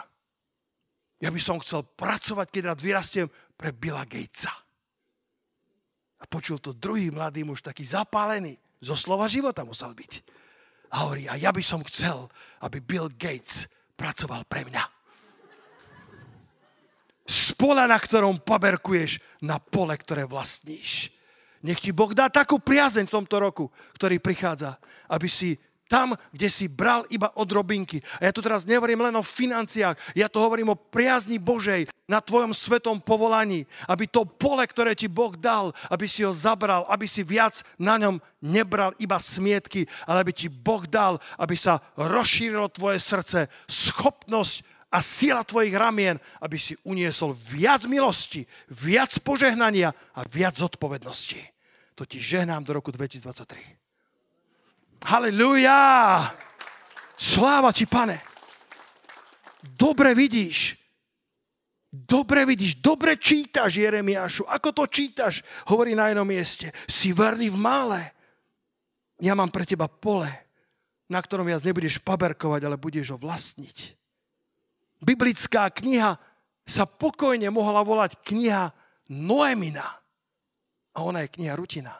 ja 1.23 1.31
by 1.31 1.41
som 1.41 1.63
chcel 1.63 1.87
pracovať, 1.87 2.47
keď 2.51 2.63
rád 2.75 2.81
vyrastiem 2.83 3.27
pre 3.55 3.71
Billa 3.73 4.05
Gatesa. 4.05 4.53
A 6.23 6.25
počul 6.27 6.59
to 6.59 6.75
druhý 6.75 7.11
mladý 7.11 7.43
muž, 7.43 7.63
taký 7.63 7.83
zapálený, 7.83 8.59
zo 8.83 8.99
slova 8.99 9.31
života 9.31 9.63
musel 9.63 9.95
byť. 9.95 10.13
A 10.93 11.07
hovorí, 11.07 11.31
a 11.31 11.39
ja 11.39 11.55
by 11.55 11.63
som 11.63 11.81
chcel, 11.87 12.27
aby 12.67 12.83
Bill 12.83 13.09
Gates 13.15 13.71
pracoval 13.97 14.45
pre 14.45 14.67
mňa. 14.67 14.85
Z 17.23 17.55
pola, 17.55 17.87
na 17.87 17.97
ktorom 17.97 18.43
poberkuješ, 18.43 19.23
na 19.47 19.63
pole, 19.63 19.95
ktoré 19.95 20.27
vlastníš. 20.27 21.15
Nech 21.63 21.79
ti 21.79 21.95
Boh 21.95 22.11
dá 22.11 22.27
takú 22.27 22.59
priazeň 22.59 23.07
v 23.07 23.15
tomto 23.23 23.39
roku, 23.39 23.71
ktorý 23.95 24.19
prichádza, 24.19 24.75
aby 25.07 25.31
si 25.31 25.55
tam, 25.93 26.17
kde 26.33 26.49
si 26.49 26.73
bral 26.73 27.05
iba 27.13 27.29
od 27.37 27.45
robinky. 27.53 28.01
A 28.17 28.25
ja 28.25 28.33
tu 28.33 28.41
teraz 28.41 28.65
nehovorím 28.65 29.05
len 29.05 29.13
o 29.13 29.21
financiách, 29.21 30.17
ja 30.17 30.33
to 30.33 30.41
hovorím 30.41 30.73
o 30.73 30.81
priazni 30.81 31.37
Božej 31.37 31.93
na 32.09 32.25
tvojom 32.25 32.57
svetom 32.57 32.97
povolaní, 32.97 33.69
aby 33.85 34.09
to 34.09 34.25
pole, 34.25 34.65
ktoré 34.65 34.97
ti 34.97 35.13
Boh 35.13 35.37
dal, 35.37 35.77
aby 35.93 36.09
si 36.09 36.25
ho 36.25 36.33
zabral, 36.33 36.89
aby 36.89 37.05
si 37.05 37.21
viac 37.21 37.61
na 37.77 38.01
ňom 38.01 38.17
nebral 38.41 38.97
iba 38.97 39.21
smietky, 39.21 39.85
ale 40.09 40.25
aby 40.25 40.33
ti 40.33 40.49
Boh 40.49 40.89
dal, 40.89 41.21
aby 41.37 41.53
sa 41.61 41.85
rozšírilo 42.01 42.73
tvoje 42.73 42.97
srdce, 42.97 43.53
schopnosť 43.69 44.65
a 44.93 45.01
sila 45.05 45.45
tvojich 45.45 45.77
ramien, 45.77 46.17
aby 46.41 46.57
si 46.57 46.77
uniesol 46.89 47.37
viac 47.53 47.85
milosti, 47.85 48.49
viac 48.69 49.13
požehnania 49.21 49.93
a 50.17 50.21
viac 50.25 50.57
zodpovednosti. 50.57 51.41
To 51.97 52.09
ti 52.09 52.17
žehnám 52.17 52.65
do 52.65 52.77
roku 52.77 52.89
2023. 52.93 53.82
Halleluja! 55.05 56.31
Sláva 57.19 57.71
ti, 57.71 57.87
pane. 57.87 58.23
Dobre 59.63 60.15
vidíš. 60.15 60.83
Dobre 61.93 62.49
vidíš, 62.49 62.81
dobre 62.81 63.21
čítaš, 63.21 63.77
Jeremiášu. 63.77 64.49
Ako 64.49 64.73
to 64.73 64.89
čítaš? 64.89 65.45
Hovorí 65.69 65.93
na 65.93 66.09
jednom 66.09 66.25
mieste. 66.25 66.73
Si 66.89 67.13
verný 67.13 67.53
v 67.53 67.61
mále. 67.61 68.01
Ja 69.21 69.37
mám 69.37 69.53
pre 69.53 69.69
teba 69.69 69.93
pole, 69.93 70.33
na 71.07 71.21
ktorom 71.21 71.45
viac 71.45 71.61
nebudeš 71.61 72.01
paberkovať, 72.01 72.65
ale 72.65 72.81
budeš 72.81 73.13
ho 73.13 73.21
vlastniť. 73.21 73.93
Biblická 75.05 75.69
kniha 75.69 76.17
sa 76.65 76.85
pokojne 76.89 77.53
mohla 77.53 77.85
volať 77.85 78.25
kniha 78.25 78.73
Noemina. 79.13 79.85
A 80.97 81.05
ona 81.05 81.29
je 81.29 81.35
kniha 81.37 81.53
Rutina. 81.53 81.93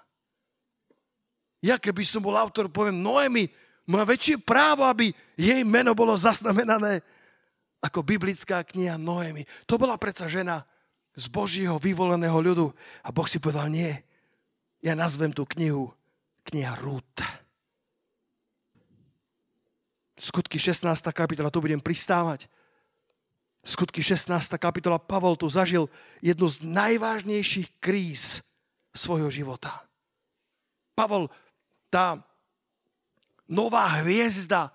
Ja 1.63 1.79
keby 1.79 2.03
som 2.03 2.27
bol 2.27 2.35
autor, 2.35 2.67
poviem, 2.67 2.99
Noemi 2.99 3.47
má 3.87 4.03
väčšie 4.03 4.43
právo, 4.43 4.83
aby 4.83 5.15
jej 5.39 5.63
meno 5.63 5.95
bolo 5.95 6.19
zaznamenané 6.19 7.01
ako 7.79 8.03
biblická 8.03 8.67
kniha 8.67 8.99
Noemi. 8.99 9.47
To 9.71 9.79
bola 9.79 9.95
predsa 9.95 10.27
žena 10.27 10.67
z 11.15 11.31
Božího 11.31 11.79
vyvoleného 11.79 12.35
ľudu. 12.35 12.67
A 13.07 13.15
Boh 13.15 13.27
si 13.31 13.39
povedal, 13.39 13.71
nie, 13.71 13.95
ja 14.83 14.99
nazvem 14.99 15.31
tú 15.31 15.47
knihu 15.55 15.95
kniha 16.51 16.79
Rút. 16.83 17.23
Skutky 20.19 20.59
16. 20.59 20.87
kapitola, 21.11 21.51
tu 21.51 21.59
budem 21.59 21.83
pristávať. 21.83 22.47
Skutky 23.63 24.03
16. 24.03 24.31
kapitola, 24.59 24.99
Pavol 24.99 25.39
tu 25.39 25.47
zažil 25.47 25.87
jednu 26.19 26.47
z 26.47 26.67
najvážnejších 26.67 27.83
kríz 27.83 28.43
svojho 28.95 29.31
života. 29.31 29.83
Pavol 30.95 31.31
tá 31.93 32.17
nová 33.45 34.01
hviezda 34.01 34.73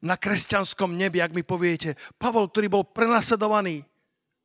na 0.00 0.16
kresťanskom 0.16 0.96
nebi, 0.96 1.20
ak 1.20 1.36
mi 1.36 1.44
poviete. 1.44 1.92
Pavol, 2.16 2.48
ktorý 2.48 2.72
bol 2.72 2.84
prenasledovaný, 2.88 3.84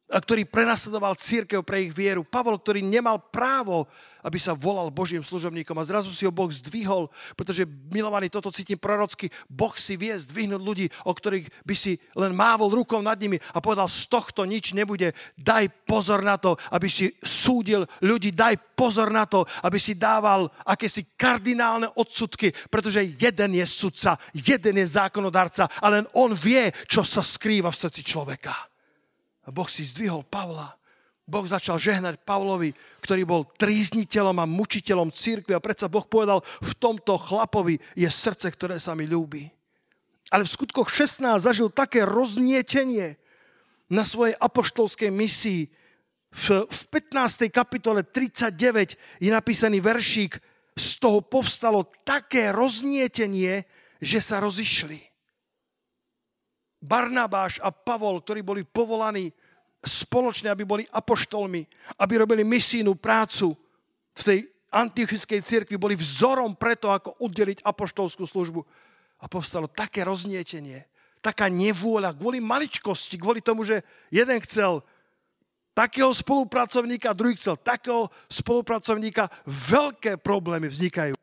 ktorý 0.09 0.45
prenasledoval 0.45 1.15
církev 1.15 1.63
pre 1.63 1.87
ich 1.87 1.93
vieru. 1.95 2.27
Pavol, 2.27 2.59
ktorý 2.59 2.83
nemal 2.83 3.17
právo, 3.31 3.87
aby 4.23 4.39
sa 4.39 4.55
volal 4.55 4.87
Božím 4.87 5.21
služobníkom 5.21 5.75
a 5.75 5.87
zrazu 5.87 6.09
si 6.15 6.23
ho 6.23 6.31
Boh 6.31 6.47
zdvihol, 6.47 7.11
pretože 7.35 7.67
milovaný, 7.91 8.31
toto 8.31 8.55
cítim 8.55 8.79
prorocky, 8.79 9.27
Boh 9.51 9.75
si 9.75 9.99
vie 9.99 10.15
zdvihnúť 10.15 10.61
ľudí, 10.63 10.87
o 11.03 11.11
ktorých 11.11 11.51
by 11.67 11.75
si 11.75 11.99
len 12.15 12.31
mávol 12.31 12.71
rukou 12.71 13.03
nad 13.03 13.19
nimi 13.19 13.35
a 13.51 13.59
povedal, 13.59 13.91
z 13.91 14.07
tohto 14.07 14.47
nič 14.47 14.71
nebude, 14.71 15.11
daj 15.35 15.67
pozor 15.83 16.23
na 16.23 16.39
to, 16.39 16.55
aby 16.71 16.87
si 16.87 17.11
súdil 17.19 17.83
ľudí, 17.99 18.31
daj 18.31 18.55
pozor 18.79 19.11
na 19.11 19.27
to, 19.27 19.43
aby 19.67 19.75
si 19.75 19.99
dával 19.99 20.47
akési 20.63 21.19
kardinálne 21.19 21.91
odsudky, 21.99 22.55
pretože 22.71 23.03
jeden 23.19 23.59
je 23.59 23.65
sudca, 23.67 24.15
jeden 24.31 24.79
je 24.79 24.87
zákonodarca 24.87 25.67
a 25.83 25.85
len 25.91 26.07
on 26.15 26.31
vie, 26.31 26.71
čo 26.87 27.03
sa 27.03 27.19
skrýva 27.19 27.75
v 27.75 27.81
srdci 27.83 28.01
človeka. 28.07 28.72
A 29.43 29.49
Boh 29.51 29.67
si 29.67 29.83
zdvihol 29.83 30.23
Pavla. 30.23 30.75
Boh 31.23 31.47
začal 31.47 31.79
žehnať 31.79 32.19
Pavlovi, 32.27 32.75
ktorý 32.99 33.23
bol 33.23 33.41
trízniteľom 33.55 34.43
a 34.43 34.49
mučiteľom 34.49 35.07
církvy 35.11 35.55
a 35.55 35.63
predsa 35.63 35.87
Boh 35.87 36.03
povedal, 36.03 36.43
v 36.59 36.73
tomto 36.75 37.15
chlapovi 37.15 37.79
je 37.95 38.09
srdce, 38.11 38.51
ktoré 38.51 38.75
sa 38.75 38.91
mi 38.91 39.07
ľúbi. 39.07 39.47
Ale 40.35 40.43
v 40.43 40.53
skutkoch 40.53 40.91
16 40.91 41.23
zažil 41.39 41.71
také 41.71 42.03
roznietenie 42.03 43.15
na 43.87 44.03
svojej 44.03 44.35
apoštolskej 44.35 45.13
misii. 45.13 45.71
V, 46.33 46.65
v 46.65 46.81
15. 46.91 47.47
kapitole 47.53 48.03
39 48.03 49.21
je 49.21 49.29
napísaný 49.31 49.79
veršík, 49.79 50.41
z 50.73 50.89
toho 50.97 51.21
povstalo 51.21 51.85
také 52.01 52.49
roznietenie, 52.49 53.61
že 54.01 54.19
sa 54.19 54.41
rozišli. 54.41 55.12
Barnabáš 56.83 57.63
a 57.63 57.71
Pavol, 57.71 58.19
ktorí 58.19 58.43
boli 58.43 58.67
povolaní 58.67 59.31
spoločne, 59.79 60.51
aby 60.51 60.67
boli 60.67 60.83
apoštolmi, 60.83 61.63
aby 62.03 62.13
robili 62.19 62.43
misijnú 62.43 62.99
prácu 62.99 63.55
v 64.11 64.21
tej 64.21 64.39
antiochickej 64.73 65.39
cirkvi, 65.39 65.79
boli 65.79 65.95
vzorom 65.95 66.59
preto, 66.59 66.91
ako 66.91 67.15
uddeliť 67.23 67.63
apoštolskú 67.63 68.27
službu. 68.27 68.59
A 69.23 69.31
povstalo 69.31 69.71
také 69.71 70.03
roznietenie, 70.03 70.83
taká 71.23 71.47
nevôľa, 71.47 72.19
kvôli 72.19 72.43
maličkosti, 72.43 73.15
kvôli 73.15 73.39
tomu, 73.39 73.63
že 73.63 73.79
jeden 74.11 74.35
chcel 74.43 74.83
takého 75.71 76.11
spolupracovníka, 76.11 77.15
druhý 77.15 77.39
chcel 77.39 77.55
takého 77.63 78.11
spolupracovníka. 78.27 79.31
Veľké 79.47 80.19
problémy 80.19 80.67
vznikajú 80.67 81.15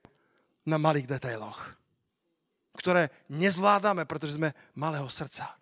na 0.65 0.81
malých 0.81 1.11
detailoch 1.21 1.80
ktoré 2.81 3.13
nezvládame, 3.29 4.09
pretože 4.09 4.41
sme 4.41 4.57
malého 4.73 5.07
srdca. 5.13 5.53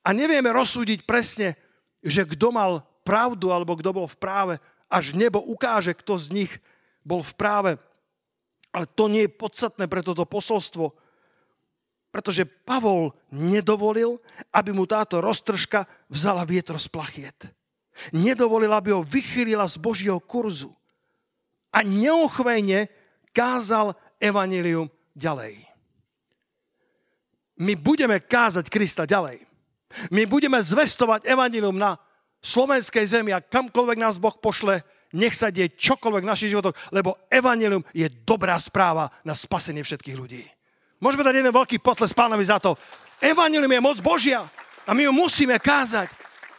A 0.00 0.16
nevieme 0.16 0.48
rozsúdiť 0.48 1.04
presne, 1.04 1.60
že 2.00 2.24
kto 2.24 2.48
mal 2.48 2.80
pravdu 3.04 3.52
alebo 3.52 3.76
kto 3.76 3.92
bol 3.92 4.06
v 4.08 4.16
práve, 4.16 4.54
až 4.88 5.12
nebo 5.12 5.44
ukáže, 5.44 5.92
kto 5.92 6.16
z 6.16 6.26
nich 6.32 6.52
bol 7.04 7.20
v 7.20 7.32
práve. 7.36 7.70
Ale 8.72 8.88
to 8.88 9.06
nie 9.12 9.28
je 9.28 9.36
podstatné 9.36 9.86
pre 9.86 10.00
toto 10.00 10.24
posolstvo, 10.24 10.96
pretože 12.10 12.42
Pavol 12.42 13.14
nedovolil, 13.30 14.18
aby 14.50 14.74
mu 14.74 14.82
táto 14.82 15.22
roztržka 15.22 15.86
vzala 16.10 16.42
vietro 16.42 16.74
z 16.74 16.90
plachiet. 16.90 17.38
Nedovolil, 18.10 18.72
aby 18.74 18.90
ho 18.90 19.06
vychýlila 19.06 19.68
z 19.70 19.78
Božieho 19.78 20.18
kurzu. 20.18 20.74
A 21.70 21.86
neochvejne 21.86 22.90
kázal 23.30 23.94
evanilium 24.18 24.90
ďalej. 25.14 25.69
My 27.60 27.76
budeme 27.76 28.16
kázať 28.24 28.72
Krista 28.72 29.04
ďalej. 29.04 29.44
My 30.08 30.24
budeme 30.24 30.56
zvestovať 30.62 31.28
evanilium 31.28 31.76
na 31.76 31.98
slovenskej 32.40 33.04
zemi 33.04 33.36
a 33.36 33.44
kamkoľvek 33.44 33.98
nás 34.00 34.16
Boh 34.16 34.32
pošle, 34.32 34.80
nech 35.12 35.34
sa 35.36 35.52
deje 35.52 35.76
čokoľvek 35.76 36.22
v 36.24 36.30
našich 36.30 36.50
životoch, 36.54 36.72
lebo 36.94 37.18
evanilium 37.28 37.84
je 37.92 38.08
dobrá 38.24 38.56
správa 38.56 39.10
na 39.26 39.34
spasenie 39.36 39.84
všetkých 39.84 40.16
ľudí. 40.16 40.42
Môžeme 41.02 41.26
dať 41.26 41.36
jeden 41.36 41.52
veľký 41.52 41.82
potles 41.82 42.14
pánovi 42.16 42.44
za 42.46 42.62
to. 42.62 42.76
Evanilium 43.20 43.72
je 43.72 43.80
moc 43.82 43.98
Božia 44.00 44.46
a 44.86 44.90
my 44.96 45.04
ju 45.08 45.12
musíme 45.12 45.56
kázať. 45.60 46.08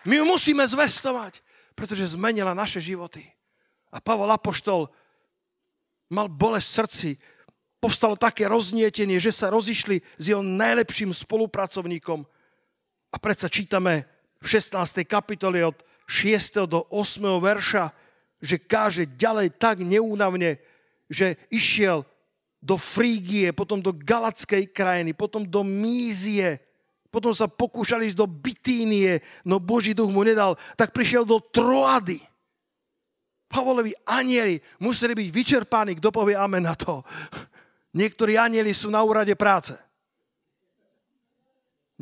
My 0.05 0.17
ju 0.17 0.25
musíme 0.25 0.65
zvestovať, 0.65 1.41
pretože 1.77 2.13
zmenila 2.17 2.57
naše 2.57 2.81
životy. 2.81 3.25
A 3.93 4.01
Pavol 4.01 4.29
Apoštol 4.33 4.89
mal 6.11 6.27
bolesť 6.27 6.67
v 6.67 6.75
srdci, 6.75 7.09
povstalo 7.81 8.13
také 8.13 8.45
roznietenie, 8.45 9.17
že 9.17 9.33
sa 9.33 9.49
rozišli 9.49 10.05
s 10.21 10.23
jeho 10.29 10.45
najlepším 10.45 11.17
spolupracovníkom. 11.17 12.21
A 13.11 13.17
predsa 13.17 13.49
čítame 13.49 14.05
v 14.37 14.45
16. 14.45 15.01
kapitole 15.09 15.65
od 15.65 15.81
6. 16.05 16.69
do 16.69 16.85
8. 16.93 17.25
verša, 17.41 17.89
že 18.37 18.61
káže 18.61 19.09
ďalej 19.09 19.57
tak 19.57 19.81
neúnavne, 19.81 20.61
že 21.09 21.41
išiel 21.49 22.05
do 22.61 22.77
Frígie, 22.77 23.49
potom 23.49 23.81
do 23.81 23.89
Galackej 23.89 24.69
krajiny, 24.69 25.17
potom 25.17 25.41
do 25.41 25.65
Mízie, 25.65 26.61
potom 27.09 27.33
sa 27.33 27.49
pokúšali 27.49 28.07
ísť 28.13 28.19
do 28.21 28.29
Bitínie, 28.29 29.19
no 29.43 29.57
Boží 29.57 29.97
duch 29.97 30.13
mu 30.13 30.21
nedal, 30.21 30.55
tak 30.77 30.93
prišiel 30.93 31.25
do 31.25 31.41
Troady. 31.41 32.21
Pavolovi 33.51 33.91
anieli 34.07 34.63
museli 34.79 35.11
byť 35.11 35.27
vyčerpaní, 35.27 35.99
kto 35.99 36.07
povie 36.13 36.39
amen 36.39 36.63
na 36.63 36.77
to. 36.77 37.03
Niektorí 37.91 38.39
anieli 38.39 38.71
sú 38.71 38.88
na 38.88 39.04
úrade 39.04 39.36
práce. 39.36 39.75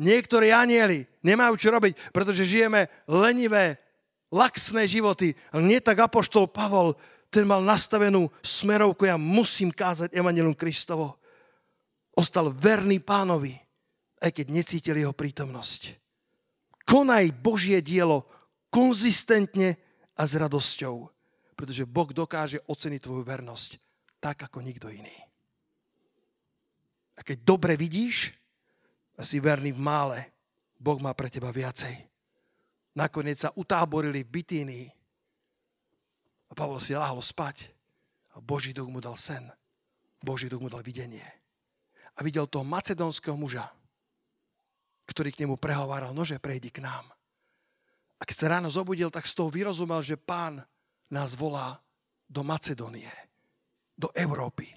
Niektorí 0.00 0.48
anieli 0.54 1.04
nemajú 1.20 1.60
čo 1.60 1.68
robiť, 1.74 2.14
pretože 2.14 2.48
žijeme 2.48 2.88
lenivé, 3.04 3.76
laxné 4.32 4.88
životy. 4.88 5.36
Ale 5.52 5.66
nie 5.66 5.82
tak 5.82 6.00
apoštol 6.00 6.48
Pavol, 6.48 6.96
ten 7.28 7.44
mal 7.44 7.60
nastavenú 7.62 8.32
smerovku, 8.42 9.06
ja 9.06 9.20
musím 9.20 9.70
kázať 9.70 10.14
Evangelium 10.16 10.56
Kristovo. 10.56 11.20
Ostal 12.16 12.50
verný 12.50 12.98
pánovi, 12.98 13.54
aj 14.18 14.30
keď 14.34 14.46
necítil 14.50 14.96
jeho 14.98 15.14
prítomnosť. 15.14 15.94
Konaj 16.88 17.30
Božie 17.38 17.78
dielo 17.84 18.26
konzistentne 18.66 19.78
a 20.18 20.26
s 20.26 20.34
radosťou, 20.34 21.06
pretože 21.54 21.86
Boh 21.86 22.10
dokáže 22.10 22.58
oceniť 22.66 23.00
tvoju 23.04 23.22
vernosť 23.22 23.70
tak, 24.18 24.42
ako 24.48 24.58
nikto 24.64 24.90
iný. 24.90 25.29
A 27.20 27.24
keď 27.24 27.44
dobre 27.44 27.76
vidíš, 27.76 28.32
a 29.20 29.22
si 29.22 29.36
verný 29.36 29.76
v 29.76 29.84
mále, 29.84 30.18
Boh 30.80 30.96
má 30.96 31.12
pre 31.12 31.28
teba 31.28 31.52
viacej. 31.52 31.92
Nakoniec 32.96 33.36
sa 33.36 33.52
utáborili 33.52 34.24
v 34.24 34.32
Bitínii 34.32 34.86
a 36.48 36.52
Pavol 36.56 36.80
si 36.80 36.96
láhol 36.96 37.20
spať 37.20 37.68
a 38.32 38.40
Boží 38.40 38.72
duch 38.72 38.88
mu 38.88 38.96
dal 38.96 39.20
sen. 39.20 39.44
Boží 40.24 40.48
duch 40.48 40.64
mu 40.64 40.72
dal 40.72 40.80
videnie. 40.80 41.22
A 42.16 42.24
videl 42.24 42.48
toho 42.48 42.64
macedónskeho 42.64 43.36
muža, 43.36 43.68
ktorý 45.04 45.28
k 45.36 45.44
nemu 45.44 45.60
prehováral, 45.60 46.16
nože 46.16 46.40
prejdi 46.40 46.72
k 46.72 46.80
nám. 46.80 47.04
A 48.16 48.24
keď 48.24 48.36
sa 48.36 48.50
ráno 48.56 48.72
zobudil, 48.72 49.12
tak 49.12 49.28
z 49.28 49.36
toho 49.36 49.52
vyrozumel, 49.52 50.00
že 50.00 50.16
pán 50.16 50.64
nás 51.12 51.36
volá 51.36 51.76
do 52.24 52.40
Macedónie, 52.40 53.12
do 53.96 54.08
Európy, 54.16 54.72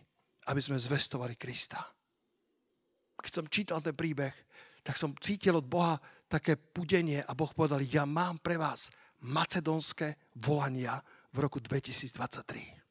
aby 0.52 0.60
sme 0.60 0.76
zvestovali 0.76 1.40
Krista 1.40 1.80
keď 3.24 3.32
som 3.32 3.48
čítal 3.48 3.80
ten 3.80 3.96
príbeh, 3.96 4.36
tak 4.84 5.00
som 5.00 5.16
cítil 5.16 5.56
od 5.56 5.64
Boha 5.64 5.96
také 6.28 6.60
pudenie 6.60 7.24
a 7.24 7.32
Boh 7.32 7.48
povedal, 7.56 7.80
ja 7.88 8.04
mám 8.04 8.44
pre 8.44 8.60
vás 8.60 8.92
macedónske 9.24 10.36
volania 10.44 11.00
v 11.32 11.38
roku 11.40 11.64
2023. 11.64 12.84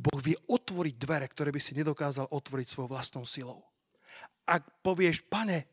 Boh 0.00 0.18
vie 0.24 0.34
otvoriť 0.48 0.94
dvere, 0.96 1.28
ktoré 1.28 1.52
by 1.52 1.60
si 1.60 1.76
nedokázal 1.76 2.32
otvoriť 2.32 2.66
svojou 2.72 2.90
vlastnou 2.90 3.28
silou. 3.28 3.60
Ak 4.48 4.82
povieš, 4.82 5.22
pane, 5.28 5.68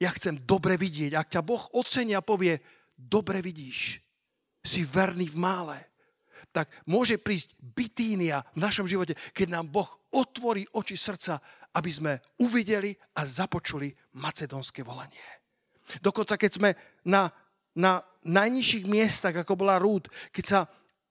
ja 0.00 0.10
chcem 0.16 0.40
dobre 0.42 0.80
vidieť, 0.80 1.14
ak 1.14 1.28
ťa 1.38 1.42
Boh 1.44 1.68
ocenia 1.76 2.18
a 2.18 2.26
povie, 2.26 2.58
dobre 2.96 3.44
vidíš, 3.44 4.00
si 4.64 4.82
verný 4.82 5.30
v 5.30 5.38
mále, 5.38 5.78
tak 6.50 6.72
môže 6.88 7.20
prísť 7.20 7.54
bytínia 7.60 8.42
v 8.56 8.58
našom 8.64 8.88
živote, 8.88 9.14
keď 9.36 9.60
nám 9.60 9.70
Boh 9.70 9.90
otvorí 10.10 10.64
oči 10.72 10.96
srdca 10.96 11.38
aby 11.78 11.90
sme 11.94 12.12
uvideli 12.42 12.90
a 13.14 13.22
započuli 13.22 13.94
macedónske 14.18 14.82
volanie. 14.82 15.22
Dokonca 16.02 16.34
keď 16.34 16.50
sme 16.50 16.70
na, 17.06 17.30
na 17.78 18.02
najnižších 18.26 18.84
miestach, 18.90 19.34
ako 19.38 19.54
bola 19.54 19.78
Rúd, 19.78 20.10
keď 20.34 20.44
sa, 20.44 20.60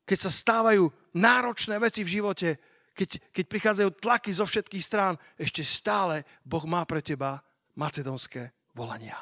keď 0.04 0.18
sa 0.28 0.32
stávajú 0.32 0.92
náročné 1.16 1.80
veci 1.80 2.04
v 2.04 2.20
živote, 2.20 2.50
keď, 2.92 3.32
keď 3.32 3.46
prichádzajú 3.48 3.90
tlaky 4.04 4.32
zo 4.36 4.46
všetkých 4.46 4.84
strán, 4.84 5.16
ešte 5.40 5.64
stále 5.64 6.28
Boh 6.44 6.66
má 6.68 6.84
pre 6.84 7.00
teba 7.00 7.40
macedónske 7.80 8.52
volania 8.76 9.18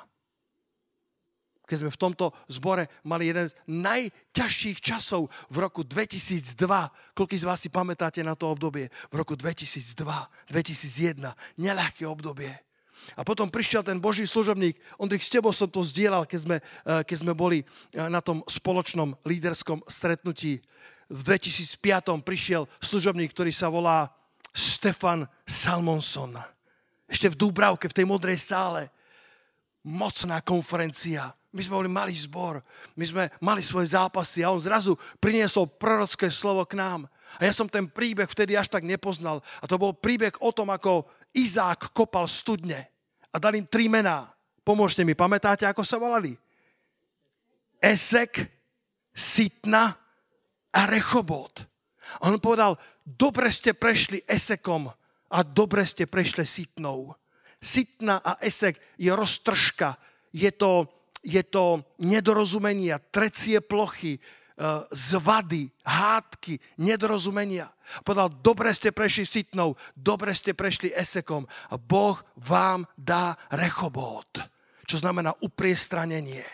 keď 1.65 1.85
sme 1.85 1.91
v 1.91 2.01
tomto 2.01 2.25
zbore 2.47 2.87
mali 3.03 3.29
jeden 3.29 3.49
z 3.49 3.57
najťažších 3.67 4.79
časov 4.79 5.27
v 5.49 5.57
roku 5.59 5.81
2002. 5.83 6.55
Koľký 7.17 7.35
z 7.35 7.45
vás 7.45 7.59
si 7.61 7.69
pamätáte 7.69 8.21
na 8.21 8.37
to 8.37 8.49
obdobie? 8.49 8.89
V 9.09 9.15
roku 9.17 9.33
2002, 9.33 10.05
2001. 10.49 11.33
Neľahké 11.57 12.05
obdobie. 12.07 12.65
A 13.13 13.21
potom 13.27 13.51
prišiel 13.51 13.83
ten 13.83 13.99
Boží 13.99 14.23
služobník, 14.25 14.79
Ondrik, 14.97 15.21
s 15.21 15.29
tebou 15.29 15.51
som 15.51 15.69
to 15.69 15.83
zdieľal, 15.83 16.25
keď 16.25 16.39
sme, 16.41 16.57
eh, 16.57 17.03
keď 17.03 17.17
sme 17.21 17.33
boli 17.35 17.61
eh, 17.61 18.07
na 18.07 18.23
tom 18.23 18.41
spoločnom 18.47 19.13
líderskom 19.27 19.83
stretnutí. 19.85 20.63
V 21.05 21.21
2005 21.21 22.25
prišiel 22.25 22.65
služobník, 22.81 23.29
ktorý 23.29 23.53
sa 23.53 23.69
volá 23.69 24.09
Stefan 24.55 25.27
Salmonson. 25.45 26.33
Ešte 27.05 27.29
v 27.29 27.37
Dúbravke, 27.37 27.85
v 27.91 27.97
tej 28.01 28.05
modrej 28.09 28.41
sále. 28.41 28.89
Mocná 29.85 30.41
konferencia 30.41 31.29
my 31.55 31.61
sme 31.63 31.79
boli 31.79 31.87
malý 31.87 32.11
zbor, 32.11 32.59
my 32.99 33.05
sme 33.07 33.23
mali 33.39 33.63
svoje 33.63 33.95
zápasy 33.95 34.43
a 34.43 34.51
on 34.51 34.59
zrazu 34.59 34.99
priniesol 35.23 35.71
prorocké 35.71 36.27
slovo 36.27 36.67
k 36.67 36.75
nám. 36.75 37.07
A 37.39 37.47
ja 37.47 37.55
som 37.55 37.71
ten 37.71 37.87
príbeh 37.87 38.27
vtedy 38.27 38.59
až 38.59 38.67
tak 38.67 38.83
nepoznal. 38.83 39.39
A 39.63 39.65
to 39.65 39.79
bol 39.79 39.95
príbeh 39.95 40.35
o 40.43 40.51
tom, 40.51 40.71
ako 40.71 41.07
Izák 41.31 41.95
kopal 41.95 42.27
studne 42.27 42.91
a 43.31 43.39
dal 43.39 43.55
im 43.55 43.67
tri 43.67 43.91
mená. 43.91 44.31
Pomôžte 44.63 45.03
mi, 45.03 45.15
pamätáte, 45.15 45.67
ako 45.67 45.83
sa 45.83 45.99
volali? 45.99 46.35
Esek, 47.83 48.47
Sitna 49.11 49.95
a 50.71 50.81
Rechobot. 50.87 51.63
A 52.23 52.31
on 52.31 52.39
povedal, 52.39 52.79
dobre 53.03 53.51
ste 53.51 53.75
prešli 53.75 54.23
Esekom 54.23 54.87
a 55.31 55.39
dobre 55.43 55.83
ste 55.83 56.07
prešli 56.07 56.47
Sitnou. 56.47 57.15
Sitna 57.59 58.23
a 58.23 58.39
Esek 58.39 58.79
je 58.95 59.11
roztržka, 59.11 59.99
je 60.31 60.51
to 60.55 60.87
je 61.25 61.41
to 61.41 61.81
nedorozumenia, 62.05 63.01
trecie 63.01 63.57
plochy, 63.65 64.15
e, 64.15 64.19
zvady, 64.93 65.65
hádky, 65.81 66.61
nedorozumenia. 66.77 67.67
Povedal, 68.05 68.29
dobre 68.39 68.69
ste 68.77 68.93
prešli 68.93 69.25
sitnou, 69.25 69.73
dobre 69.97 70.37
ste 70.37 70.53
prešli 70.53 70.93
esekom 70.93 71.49
a 71.73 71.75
Boh 71.81 72.21
vám 72.37 72.85
dá 72.93 73.33
rechobot, 73.49 74.45
čo 74.85 75.01
znamená 75.01 75.33
upriestranenie. 75.41 76.45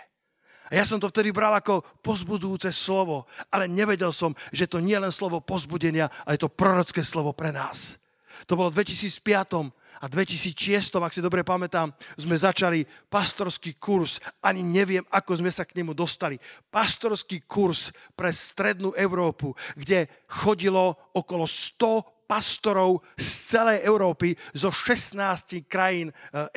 A 0.71 0.79
ja 0.79 0.87
som 0.87 1.03
to 1.03 1.11
vtedy 1.11 1.35
bral 1.35 1.51
ako 1.51 1.83
pozbudujúce 1.99 2.71
slovo, 2.71 3.27
ale 3.51 3.67
nevedel 3.67 4.15
som, 4.15 4.31
že 4.55 4.71
to 4.71 4.79
nie 4.79 4.95
je 4.95 5.03
len 5.03 5.11
slovo 5.11 5.43
pozbudenia, 5.43 6.07
ale 6.23 6.39
je 6.39 6.47
to 6.47 6.55
prorocké 6.55 7.03
slovo 7.03 7.35
pre 7.35 7.51
nás. 7.51 8.00
To 8.47 8.57
bolo 8.57 8.69
v 8.69 8.83
2005 8.83 9.71
a 10.01 10.05
2006, 10.09 10.97
ak 10.97 11.13
si 11.13 11.21
dobre 11.21 11.45
pamätám, 11.45 11.93
sme 12.17 12.33
začali 12.33 12.81
pastorský 13.05 13.77
kurz. 13.77 14.17
Ani 14.41 14.65
neviem, 14.65 15.05
ako 15.13 15.37
sme 15.43 15.53
sa 15.53 15.61
k 15.61 15.77
nemu 15.77 15.93
dostali. 15.93 16.41
Pastorský 16.73 17.45
kurz 17.45 17.93
pre 18.17 18.33
strednú 18.33 18.97
Európu, 18.97 19.53
kde 19.77 20.09
chodilo 20.25 21.13
okolo 21.13 21.45
100 21.45 22.25
pastorov 22.31 23.03
z 23.19 23.27
celej 23.51 23.83
Európy, 23.83 24.31
zo 24.55 24.71
16 24.71 25.67
krajín 25.67 26.07
e, 26.07 26.13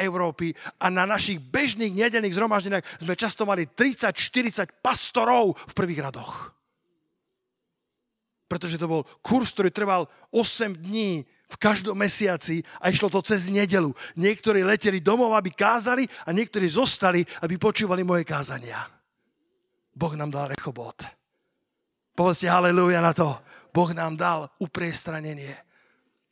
Európy 0.07 0.55
a 0.79 0.87
na 0.87 1.03
našich 1.03 1.43
bežných 1.43 1.91
nedelných 1.91 2.39
zhromaždeniach 2.39 3.03
sme 3.03 3.19
často 3.19 3.43
mali 3.43 3.67
30-40 3.67 4.71
pastorov 4.79 5.59
v 5.59 5.73
prvých 5.75 6.07
radoch. 6.07 6.55
Pretože 8.47 8.79
to 8.79 8.87
bol 8.87 9.03
kurz, 9.19 9.51
ktorý 9.51 9.75
trval 9.75 10.07
8 10.31 10.79
dní, 10.79 11.27
v 11.49 11.57
každom 11.61 11.95
mesiaci 11.95 12.65
a 12.81 12.89
išlo 12.91 13.13
to 13.13 13.21
cez 13.21 13.53
nedelu. 13.53 13.93
Niektorí 14.17 14.65
leteli 14.65 14.99
domov, 15.05 15.37
aby 15.37 15.53
kázali 15.53 16.09
a 16.27 16.33
niektorí 16.33 16.67
zostali, 16.67 17.23
aby 17.45 17.61
počúvali 17.61 18.03
moje 18.03 18.25
kázania. 18.25 18.81
Boh 19.95 20.15
nám 20.19 20.35
dal 20.35 20.51
rechobot. 20.51 21.07
Povedzte 22.15 22.51
haleluja 22.51 22.99
na 22.99 23.15
to. 23.15 23.31
Boh 23.75 23.91
nám 23.95 24.15
dal 24.19 24.47
upriestranenie. 24.59 25.55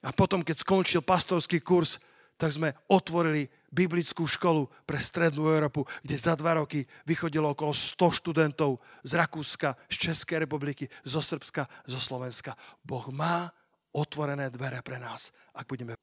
A 0.03 0.11
potom, 0.11 0.43
keď 0.43 0.63
skončil 0.63 1.03
pastorský 1.03 1.63
kurz, 1.63 2.03
tak 2.35 2.51
sme 2.59 2.75
otvorili 2.91 3.47
biblickú 3.71 4.27
školu 4.27 4.67
pre 4.83 4.99
Strednú 4.99 5.47
Európu, 5.47 5.87
kde 6.03 6.17
za 6.19 6.35
dva 6.35 6.59
roky 6.59 6.83
vychodilo 7.07 7.55
okolo 7.55 7.71
100 7.71 8.19
študentov 8.19 8.83
z 9.07 9.15
Rakúska, 9.15 9.79
z 9.87 10.11
Českej 10.11 10.43
republiky, 10.43 10.91
zo 11.07 11.23
Srbska, 11.23 11.71
zo 11.87 12.03
Slovenska. 12.03 12.59
Boh 12.83 13.07
má 13.15 13.47
otvorené 13.93 14.49
dvere 14.49 14.81
pre 14.81 14.97
nás, 14.99 15.31
ak 15.57 15.69
budeme... 15.69 15.97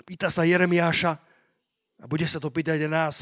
Pýta 0.00 0.32
sa 0.32 0.48
Jeremiáša, 0.48 1.12
a 2.00 2.04
bude 2.08 2.24
sa 2.24 2.40
to 2.40 2.48
pýtať 2.48 2.88
aj 2.88 2.90
nás, 2.90 3.16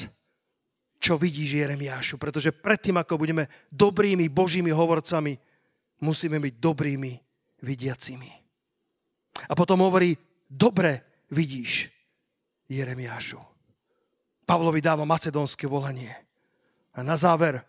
čo 0.99 1.19
vidíš 1.19 1.63
Jeremiášu, 1.63 2.19
pretože 2.19 2.55
predtým, 2.55 2.99
ako 2.99 3.19
budeme 3.19 3.51
dobrými 3.71 4.31
Božími 4.31 4.71
hovorcami, 4.71 5.39
musíme 6.03 6.39
byť 6.39 6.55
dobrými 6.59 7.13
vidiacimi. 7.63 8.31
A 9.51 9.53
potom 9.55 9.83
hovorí, 9.83 10.15
dobre 10.51 11.23
vidíš 11.31 11.91
Jeremiášu. 12.71 13.39
Pavlovi 14.47 14.81
dáva 14.83 15.07
macedónske 15.07 15.67
volanie. 15.69 16.15
A 16.95 17.05
na 17.07 17.15
záver 17.15 17.63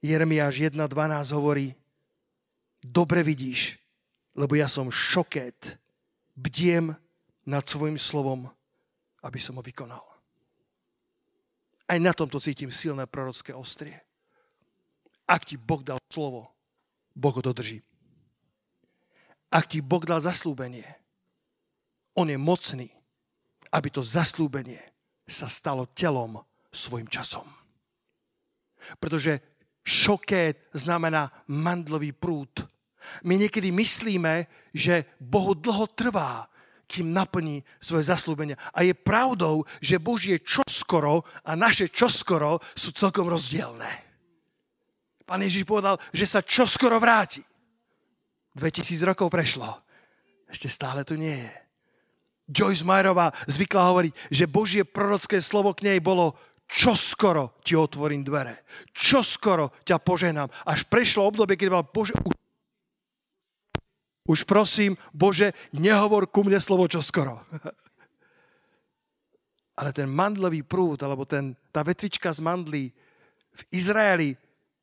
Jeremiáš 0.00 0.72
1.12 0.72 1.36
hovorí, 1.36 1.74
dobre 2.80 3.20
vidíš, 3.26 3.76
lebo 4.36 4.52
ja 4.54 4.68
som 4.68 4.92
šokét, 4.92 5.80
bdiem 6.36 6.92
nad 7.48 7.64
svojim 7.64 7.96
slovom, 7.96 8.46
aby 9.24 9.40
som 9.40 9.56
ho 9.56 9.64
vykonal. 9.64 10.04
Aj 11.86 11.98
na 12.02 12.12
tomto 12.12 12.36
cítim 12.42 12.68
silné 12.68 13.08
prorocké 13.08 13.56
ostrie. 13.56 13.96
Ak 15.26 15.48
ti 15.48 15.56
Boh 15.56 15.82
dal 15.82 15.98
slovo, 16.12 16.52
Boh 17.16 17.34
ho 17.34 17.42
dodrží. 17.42 17.80
Ak 19.48 19.70
ti 19.70 19.80
Boh 19.80 20.02
dal 20.02 20.20
zaslúbenie, 20.20 20.84
on 22.18 22.28
je 22.28 22.38
mocný, 22.38 22.88
aby 23.72 23.88
to 23.88 24.02
zaslúbenie 24.02 24.82
sa 25.26 25.50
stalo 25.50 25.90
telom 25.90 26.42
svojim 26.70 27.06
časom. 27.08 27.46
Pretože 28.98 29.42
šokét 29.82 30.70
znamená 30.74 31.30
mandlový 31.50 32.14
prúd. 32.14 32.66
My 33.24 33.40
niekedy 33.40 33.72
myslíme, 33.72 34.46
že 34.74 35.06
Bohu 35.20 35.54
dlho 35.54 35.86
trvá, 35.92 36.46
kým 36.86 37.10
naplní 37.10 37.66
svoje 37.82 38.06
zaslúbenia. 38.06 38.54
A 38.70 38.86
je 38.86 38.94
pravdou, 38.94 39.66
že 39.82 39.98
Božie 39.98 40.38
čoskoro 40.38 41.26
a 41.42 41.58
naše 41.58 41.90
čoskoro 41.90 42.62
sú 42.78 42.94
celkom 42.94 43.26
rozdielne. 43.26 43.90
Pán 45.26 45.42
Ježiš 45.42 45.66
povedal, 45.66 45.98
že 46.14 46.30
sa 46.30 46.46
čoskoro 46.46 47.02
vráti. 47.02 47.42
2000 48.54 49.02
rokov 49.02 49.28
prešlo. 49.28 49.66
Ešte 50.46 50.70
stále 50.70 51.02
tu 51.02 51.18
nie 51.18 51.34
je. 51.34 51.54
Joyce 52.46 52.86
Meyerová 52.86 53.34
zvykla 53.50 53.90
hovoriť, 53.90 54.12
že 54.30 54.46
Božie 54.46 54.86
prorocké 54.86 55.42
slovo 55.42 55.74
k 55.74 55.90
nej 55.90 55.98
bolo 55.98 56.38
čoskoro 56.70 57.58
ti 57.66 57.74
otvorím 57.74 58.22
dvere. 58.22 58.62
Čoskoro 58.94 59.74
ťa 59.82 59.98
poženám. 59.98 60.46
Až 60.62 60.86
prešlo 60.86 61.26
obdobie, 61.26 61.58
keď 61.58 61.68
mal 61.74 61.82
Bože, 61.82 62.14
už 62.22 62.34
prosím, 64.42 64.98
Bože, 65.14 65.54
nehovor 65.70 66.26
ku 66.26 66.42
mne 66.42 66.58
slovo 66.58 66.90
čoskoro. 66.90 67.46
Ale 69.80 69.92
ten 69.92 70.08
mandlový 70.08 70.64
prúd, 70.64 71.04
alebo 71.04 71.28
ten, 71.28 71.52
tá 71.68 71.84
vetvička 71.84 72.32
z 72.32 72.40
mandlí 72.40 72.84
v 73.56 73.62
Izraeli 73.72 74.36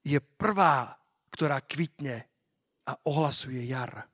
je 0.05 0.21
prvá, 0.21 0.93
ktorá 1.33 1.61
kvitne 1.65 2.25
a 2.85 2.93
ohlasuje 3.09 3.65
jar. 3.65 4.05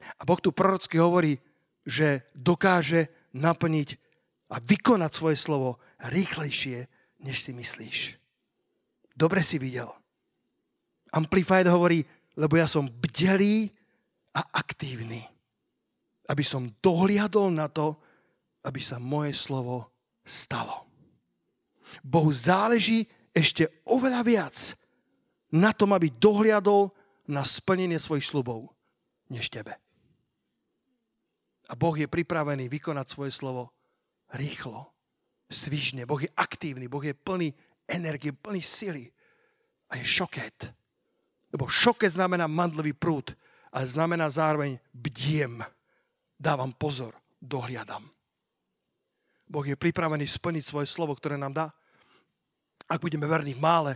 A 0.00 0.22
Boh 0.22 0.38
tu 0.38 0.54
prorocky 0.54 0.98
hovorí, 0.98 1.38
že 1.82 2.30
dokáže 2.36 3.10
naplniť 3.34 3.88
a 4.50 4.58
vykonať 4.58 5.12
svoje 5.14 5.36
slovo 5.38 5.78
rýchlejšie, 6.02 6.86
než 7.22 7.36
si 7.42 7.52
myslíš. 7.54 7.98
Dobre 9.14 9.44
si 9.44 9.58
videl. 9.58 9.90
Amplified 11.10 11.66
hovorí, 11.66 12.06
lebo 12.40 12.56
ja 12.56 12.64
som 12.64 12.88
bdelý 12.88 13.68
a 14.32 14.40
aktívny. 14.56 15.20
Aby 16.24 16.40
som 16.40 16.72
dohliadol 16.80 17.52
na 17.52 17.68
to, 17.68 18.00
aby 18.64 18.80
sa 18.80 18.96
moje 18.96 19.36
slovo 19.36 19.92
stalo. 20.24 20.88
Bohu 22.00 22.32
záleží 22.32 23.04
ešte 23.36 23.84
oveľa 23.84 24.20
viac 24.24 24.56
na 25.52 25.76
tom, 25.76 25.92
aby 25.92 26.08
dohliadol 26.08 26.88
na 27.28 27.44
splnenie 27.44 28.00
svojich 28.00 28.24
slubov, 28.24 28.72
než 29.28 29.52
tebe. 29.52 29.76
A 31.70 31.78
Boh 31.78 31.94
je 31.94 32.10
pripravený 32.10 32.66
vykonať 32.66 33.06
svoje 33.06 33.30
slovo 33.34 33.70
rýchlo, 34.34 34.90
svižne. 35.46 36.06
Boh 36.06 36.18
je 36.18 36.30
aktívny, 36.34 36.90
Boh 36.90 37.02
je 37.02 37.14
plný 37.14 37.54
energie, 37.86 38.34
plný 38.34 38.62
sily. 38.62 39.04
A 39.90 39.98
je 39.98 40.06
šokét. 40.06 40.79
Lebo 41.50 41.66
šoke 41.66 42.06
znamená 42.06 42.46
mandlový 42.46 42.94
prúd, 42.94 43.34
ale 43.70 43.86
znamená 43.86 44.30
zároveň 44.30 44.78
bdiem. 44.94 45.62
Dávam 46.38 46.70
pozor, 46.74 47.14
dohliadam. 47.42 48.06
Boh 49.50 49.66
je 49.66 49.74
pripravený 49.74 50.30
splniť 50.30 50.62
svoje 50.62 50.86
slovo, 50.86 51.14
ktoré 51.18 51.34
nám 51.34 51.52
dá. 51.52 51.66
Ak 52.86 53.02
budeme 53.02 53.26
verní 53.26 53.58
v 53.58 53.62
mále, 53.62 53.92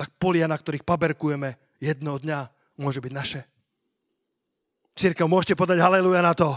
tak 0.00 0.12
polia, 0.16 0.48
na 0.48 0.56
ktorých 0.56 0.84
paberkujeme 0.84 1.60
jedného 1.76 2.16
dňa, 2.18 2.38
môže 2.80 3.04
byť 3.04 3.12
naše. 3.12 3.40
Církev, 4.96 5.28
môžete 5.28 5.58
podať 5.58 5.84
haleluja 5.84 6.24
na 6.24 6.32
to. 6.32 6.56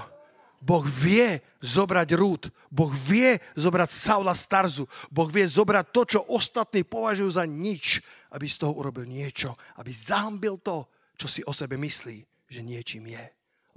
Boh 0.58 0.82
vie 0.82 1.38
zobrať 1.62 2.18
rúd. 2.18 2.50
Boh 2.74 2.90
vie 2.90 3.38
zobrať 3.54 3.90
Saula 3.94 4.34
Starzu. 4.34 4.90
Boh 5.14 5.30
vie 5.30 5.46
zobrať 5.46 5.86
to, 5.94 6.02
čo 6.18 6.20
ostatní 6.34 6.82
považujú 6.82 7.30
za 7.30 7.46
nič, 7.46 8.02
aby 8.36 8.46
z 8.50 8.58
toho 8.64 8.74
urobil 8.76 9.08
niečo. 9.08 9.56
Aby 9.80 9.92
zahambil 9.94 10.60
to, 10.60 10.90
čo 11.16 11.28
si 11.30 11.42
o 11.46 11.54
sebe 11.56 11.80
myslí, 11.80 12.18
že 12.50 12.62
niečím 12.64 13.12
je. 13.12 13.26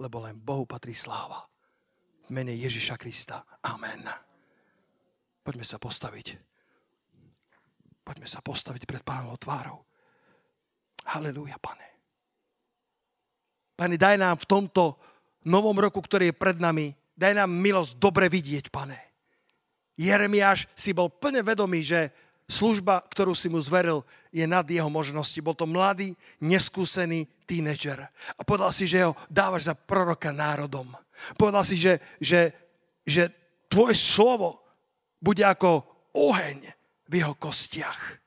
Lebo 0.01 0.24
len 0.24 0.38
Bohu 0.38 0.64
patrí 0.64 0.96
sláva. 0.96 1.46
V 2.26 2.30
mene 2.32 2.55
Ježiša 2.55 2.96
Krista. 2.96 3.42
Amen. 3.66 4.07
Poďme 5.42 5.66
sa 5.66 5.78
postaviť. 5.80 6.38
Poďme 8.05 8.26
sa 8.26 8.40
postaviť 8.42 8.86
pred 8.88 9.03
pánom 9.05 9.36
tvárou. 9.36 9.84
Halelúja, 11.11 11.57
pane. 11.62 11.88
Pane, 13.76 13.96
daj 13.96 14.20
nám 14.20 14.36
v 14.36 14.48
tomto 14.51 15.01
novom 15.48 15.72
roku, 15.80 16.05
ktorý 16.05 16.30
je 16.30 16.36
pred 16.36 16.61
nami, 16.61 16.92
daj 17.16 17.32
nám 17.32 17.48
milosť 17.48 17.96
dobre 17.96 18.28
vidieť, 18.28 18.68
pane. 18.68 18.98
Jeremiáš 19.96 20.68
si 20.76 20.92
bol 20.92 21.12
plne 21.12 21.40
vedomý, 21.44 21.84
že 21.84 22.12
služba, 22.51 23.07
ktorú 23.07 23.32
si 23.32 23.46
mu 23.46 23.62
zveril, 23.62 24.03
je 24.34 24.42
nad 24.44 24.66
jeho 24.66 24.90
možnosti. 24.90 25.38
Bol 25.38 25.55
to 25.55 25.64
mladý, 25.64 26.18
neskúsený 26.42 27.30
tínedžer. 27.46 28.11
A 28.36 28.40
povedal 28.42 28.74
si, 28.74 28.90
že 28.90 29.07
ho 29.07 29.14
dávaš 29.30 29.70
za 29.70 29.74
proroka 29.78 30.34
národom. 30.34 30.90
Povedal 31.38 31.62
si, 31.62 31.78
že, 31.78 32.03
že, 32.18 32.51
že 33.07 33.30
tvoje 33.70 33.94
slovo 33.94 34.61
bude 35.22 35.46
ako 35.46 35.86
oheň 36.11 36.66
v 37.07 37.12
jeho 37.22 37.34
kostiach. 37.38 38.18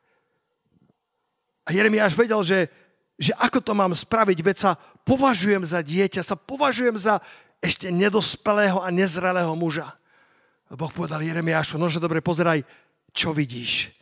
A 1.63 1.69
Jeremiáš 1.71 2.15
vedel, 2.15 2.39
že, 2.43 2.59
že 3.15 3.31
ako 3.39 3.59
to 3.63 3.73
mám 3.75 3.95
spraviť, 3.95 4.39
veď 4.39 4.57
sa 4.59 4.71
považujem 5.07 5.63
za 5.63 5.79
dieťa, 5.79 6.21
sa 6.23 6.35
považujem 6.35 6.95
za 6.99 7.23
ešte 7.63 7.87
nedospelého 7.87 8.83
a 8.83 8.91
nezrelého 8.91 9.55
muža. 9.55 9.95
A 10.67 10.75
Boh 10.75 10.91
povedal 10.91 11.23
Jeremiášu, 11.23 11.79
nože 11.79 12.03
dobre, 12.03 12.19
pozeraj, 12.19 12.67
čo 13.15 13.31
vidíš. 13.31 13.95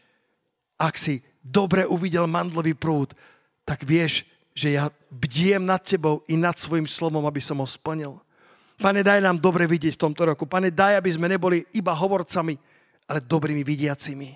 Ak 0.81 0.97
si 0.97 1.21
dobre 1.45 1.85
uvidel 1.85 2.25
mandlový 2.25 2.73
prúd, 2.73 3.13
tak 3.61 3.85
vieš, 3.85 4.25
že 4.57 4.73
ja 4.73 4.89
bdiem 5.13 5.61
nad 5.61 5.85
tebou 5.85 6.25
i 6.25 6.33
nad 6.33 6.57
svojim 6.57 6.89
slovom, 6.89 7.21
aby 7.29 7.37
som 7.37 7.61
ho 7.61 7.67
splnil. 7.69 8.17
Pane, 8.81 9.05
daj 9.05 9.21
nám 9.21 9.37
dobre 9.37 9.69
vidieť 9.69 9.93
v 9.93 10.03
tomto 10.09 10.25
roku. 10.25 10.49
Pane, 10.49 10.73
daj, 10.73 10.97
aby 10.97 11.09
sme 11.13 11.29
neboli 11.29 11.61
iba 11.77 11.93
hovorcami, 11.93 12.57
ale 13.05 13.21
dobrými 13.21 13.61
vidiacimi. 13.61 14.33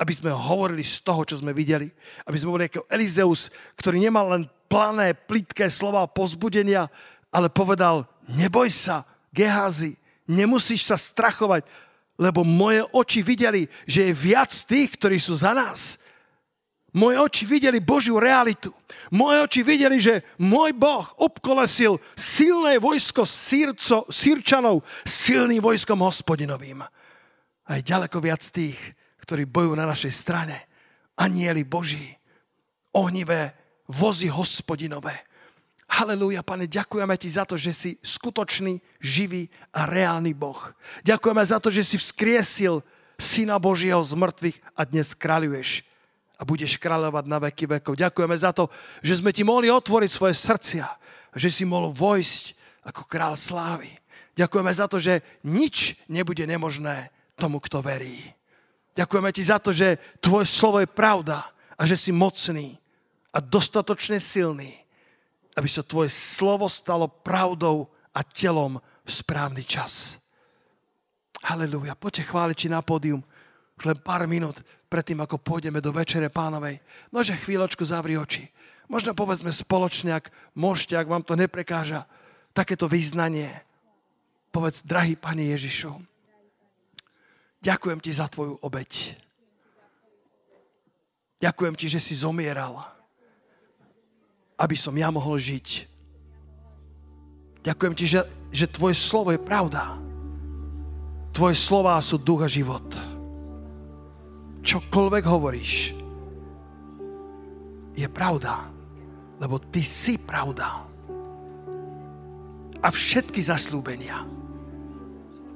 Aby 0.00 0.12
sme 0.16 0.32
hovorili 0.32 0.80
z 0.80 1.04
toho, 1.04 1.28
čo 1.28 1.36
sme 1.36 1.52
videli. 1.52 1.92
Aby 2.24 2.36
sme 2.40 2.56
boli 2.56 2.64
ako 2.72 2.88
Elizeus, 2.88 3.52
ktorý 3.76 4.00
nemal 4.00 4.32
len 4.32 4.48
plané, 4.72 5.12
plitké 5.12 5.68
slova 5.68 6.08
pozbudenia, 6.08 6.88
ale 7.28 7.52
povedal, 7.52 8.08
neboj 8.32 8.72
sa, 8.72 9.04
Gehazi, 9.28 10.00
nemusíš 10.24 10.88
sa 10.88 10.96
strachovať, 10.96 11.68
lebo 12.20 12.44
moje 12.44 12.84
oči 12.92 13.24
videli, 13.24 13.64
že 13.88 14.10
je 14.10 14.12
viac 14.12 14.52
tých, 14.52 14.96
ktorí 15.00 15.16
sú 15.16 15.36
za 15.36 15.56
nás. 15.56 16.02
Moje 16.92 17.16
oči 17.16 17.44
videli 17.48 17.80
Božiu 17.80 18.20
realitu. 18.20 18.68
Moje 19.16 19.40
oči 19.48 19.60
videli, 19.64 19.96
že 19.96 20.36
môj 20.36 20.76
Boh 20.76 21.08
obkolesil 21.24 21.96
silné 22.12 22.76
vojsko 22.76 23.24
sírco, 23.24 24.04
sírčanov 24.12 24.84
silným 25.08 25.64
vojskom 25.64 26.04
hospodinovým. 26.04 26.84
Aj 27.64 27.80
ďaleko 27.80 28.20
viac 28.20 28.44
tých, 28.44 28.76
ktorí 29.24 29.48
bojujú 29.48 29.72
na 29.72 29.88
našej 29.88 30.12
strane. 30.12 30.68
Anieli 31.16 31.64
Boží, 31.64 32.12
ohnivé 32.92 33.56
vozy 33.88 34.28
hospodinové. 34.28 35.16
Halelúja, 35.92 36.40
pane, 36.40 36.64
ďakujeme 36.64 37.12
ti 37.20 37.28
za 37.28 37.44
to, 37.44 37.60
že 37.60 37.76
si 37.76 37.90
skutočný, 38.00 38.80
živý 38.96 39.52
a 39.76 39.84
reálny 39.84 40.32
Boh. 40.32 40.72
Ďakujeme 41.04 41.44
za 41.44 41.60
to, 41.60 41.68
že 41.68 41.84
si 41.84 42.00
vzkriesil 42.00 42.80
Syna 43.20 43.60
Božieho 43.60 44.00
z 44.00 44.16
mŕtvych 44.16 44.56
a 44.72 44.88
dnes 44.88 45.12
kráľuješ 45.12 45.84
a 46.40 46.48
budeš 46.48 46.80
kráľovať 46.80 47.24
na 47.28 47.38
veky 47.44 47.76
vekov. 47.76 48.00
Ďakujeme 48.00 48.36
za 48.40 48.56
to, 48.56 48.72
že 49.04 49.20
sme 49.20 49.36
ti 49.36 49.44
mohli 49.44 49.68
otvoriť 49.68 50.10
svoje 50.10 50.32
srdcia, 50.32 50.88
že 51.36 51.52
si 51.52 51.68
mohol 51.68 51.92
vojsť 51.92 52.56
ako 52.88 53.04
král 53.04 53.36
slávy. 53.36 53.92
Ďakujeme 54.32 54.72
za 54.72 54.88
to, 54.88 54.96
že 54.96 55.20
nič 55.44 56.00
nebude 56.08 56.42
nemožné 56.48 57.12
tomu, 57.36 57.60
kto 57.60 57.84
verí. 57.84 58.32
Ďakujeme 58.96 59.28
ti 59.28 59.44
za 59.44 59.60
to, 59.60 59.76
že 59.76 60.00
tvoje 60.24 60.48
slovo 60.48 60.80
je 60.80 60.88
pravda 60.88 61.52
a 61.76 61.84
že 61.84 62.00
si 62.00 62.16
mocný 62.16 62.80
a 63.28 63.44
dostatočne 63.44 64.16
silný 64.16 64.81
aby 65.56 65.68
sa 65.68 65.84
tvoje 65.84 66.08
slovo 66.12 66.68
stalo 66.68 67.08
pravdou 67.08 67.92
a 68.12 68.20
telom 68.24 68.80
v 69.04 69.10
správny 69.10 69.64
čas. 69.64 70.22
Halelúja. 71.42 71.98
Poďte 71.98 72.30
chváliť 72.30 72.56
či 72.56 72.68
na 72.70 72.80
pódium 72.80 73.20
už 73.82 73.90
len 73.90 73.98
pár 73.98 74.30
minút 74.30 74.62
predtým, 74.86 75.18
ako 75.24 75.40
pôjdeme 75.40 75.82
do 75.82 75.90
Večere 75.90 76.30
pánovej. 76.30 76.78
Nože 77.10 77.34
chvíľočku 77.34 77.82
zavri 77.82 78.14
oči. 78.14 78.46
Možno 78.86 79.16
povedzme 79.16 79.48
spoločne, 79.48 80.12
ak 80.12 80.28
môžete, 80.52 80.94
ak 80.94 81.08
vám 81.08 81.24
to 81.24 81.34
neprekáža, 81.34 82.04
takéto 82.52 82.86
význanie. 82.86 83.48
Povedz, 84.52 84.84
drahý 84.84 85.16
Pane 85.16 85.48
Ježišu, 85.56 85.96
ďakujem 87.64 87.98
Ti 88.04 88.10
za 88.12 88.28
Tvoju 88.28 88.60
obeď. 88.60 89.16
Ďakujem 91.40 91.74
Ti, 91.74 91.86
že 91.88 92.00
si 92.04 92.12
zomieral 92.12 92.91
aby 94.62 94.78
som 94.78 94.94
ja 94.94 95.10
mohol 95.10 95.34
žiť. 95.34 95.90
Ďakujem 97.66 97.94
ti, 97.98 98.06
že, 98.06 98.22
že 98.54 98.70
tvoje 98.70 98.94
slovo 98.94 99.34
je 99.34 99.42
pravda. 99.42 99.98
Tvoje 101.34 101.58
slová 101.58 101.98
sú 101.98 102.22
duch 102.22 102.46
a 102.46 102.48
život. 102.50 102.86
Čokoľvek 104.62 105.24
hovoríš, 105.26 105.98
je 107.92 108.08
pravda, 108.08 108.70
lebo 109.42 109.58
ty 109.58 109.82
si 109.82 110.14
pravda. 110.14 110.86
A 112.82 112.88
všetky 112.88 113.42
zaslúbenia 113.42 114.22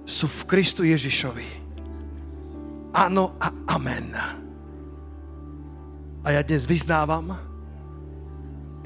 sú 0.03 0.27
v 0.27 0.43
Kristu 0.51 0.83
Ježišovi. 0.83 1.51
Áno 2.91 3.39
a 3.39 3.55
amen. 3.71 4.11
A 6.23 6.29
ja 6.35 6.43
dnes 6.43 6.67
vyznávam, 6.67 7.46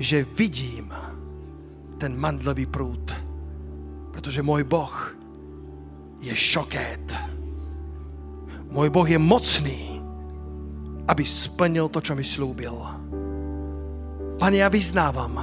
že 0.01 0.25
vidím 0.25 0.89
ten 2.01 2.17
mandlový 2.17 2.65
prúd. 2.65 3.13
Pretože 4.17 4.41
môj 4.41 4.65
Boh 4.65 4.97
je 6.25 6.33
šokét. 6.33 7.13
Môj 8.73 8.89
Boh 8.89 9.05
je 9.05 9.21
mocný, 9.21 10.01
aby 11.05 11.21
splnil 11.21 11.93
to, 11.93 12.01
čo 12.01 12.17
mi 12.17 12.25
slúbil. 12.25 12.73
Pane, 14.41 14.65
ja 14.65 14.73
vyznávam, 14.73 15.37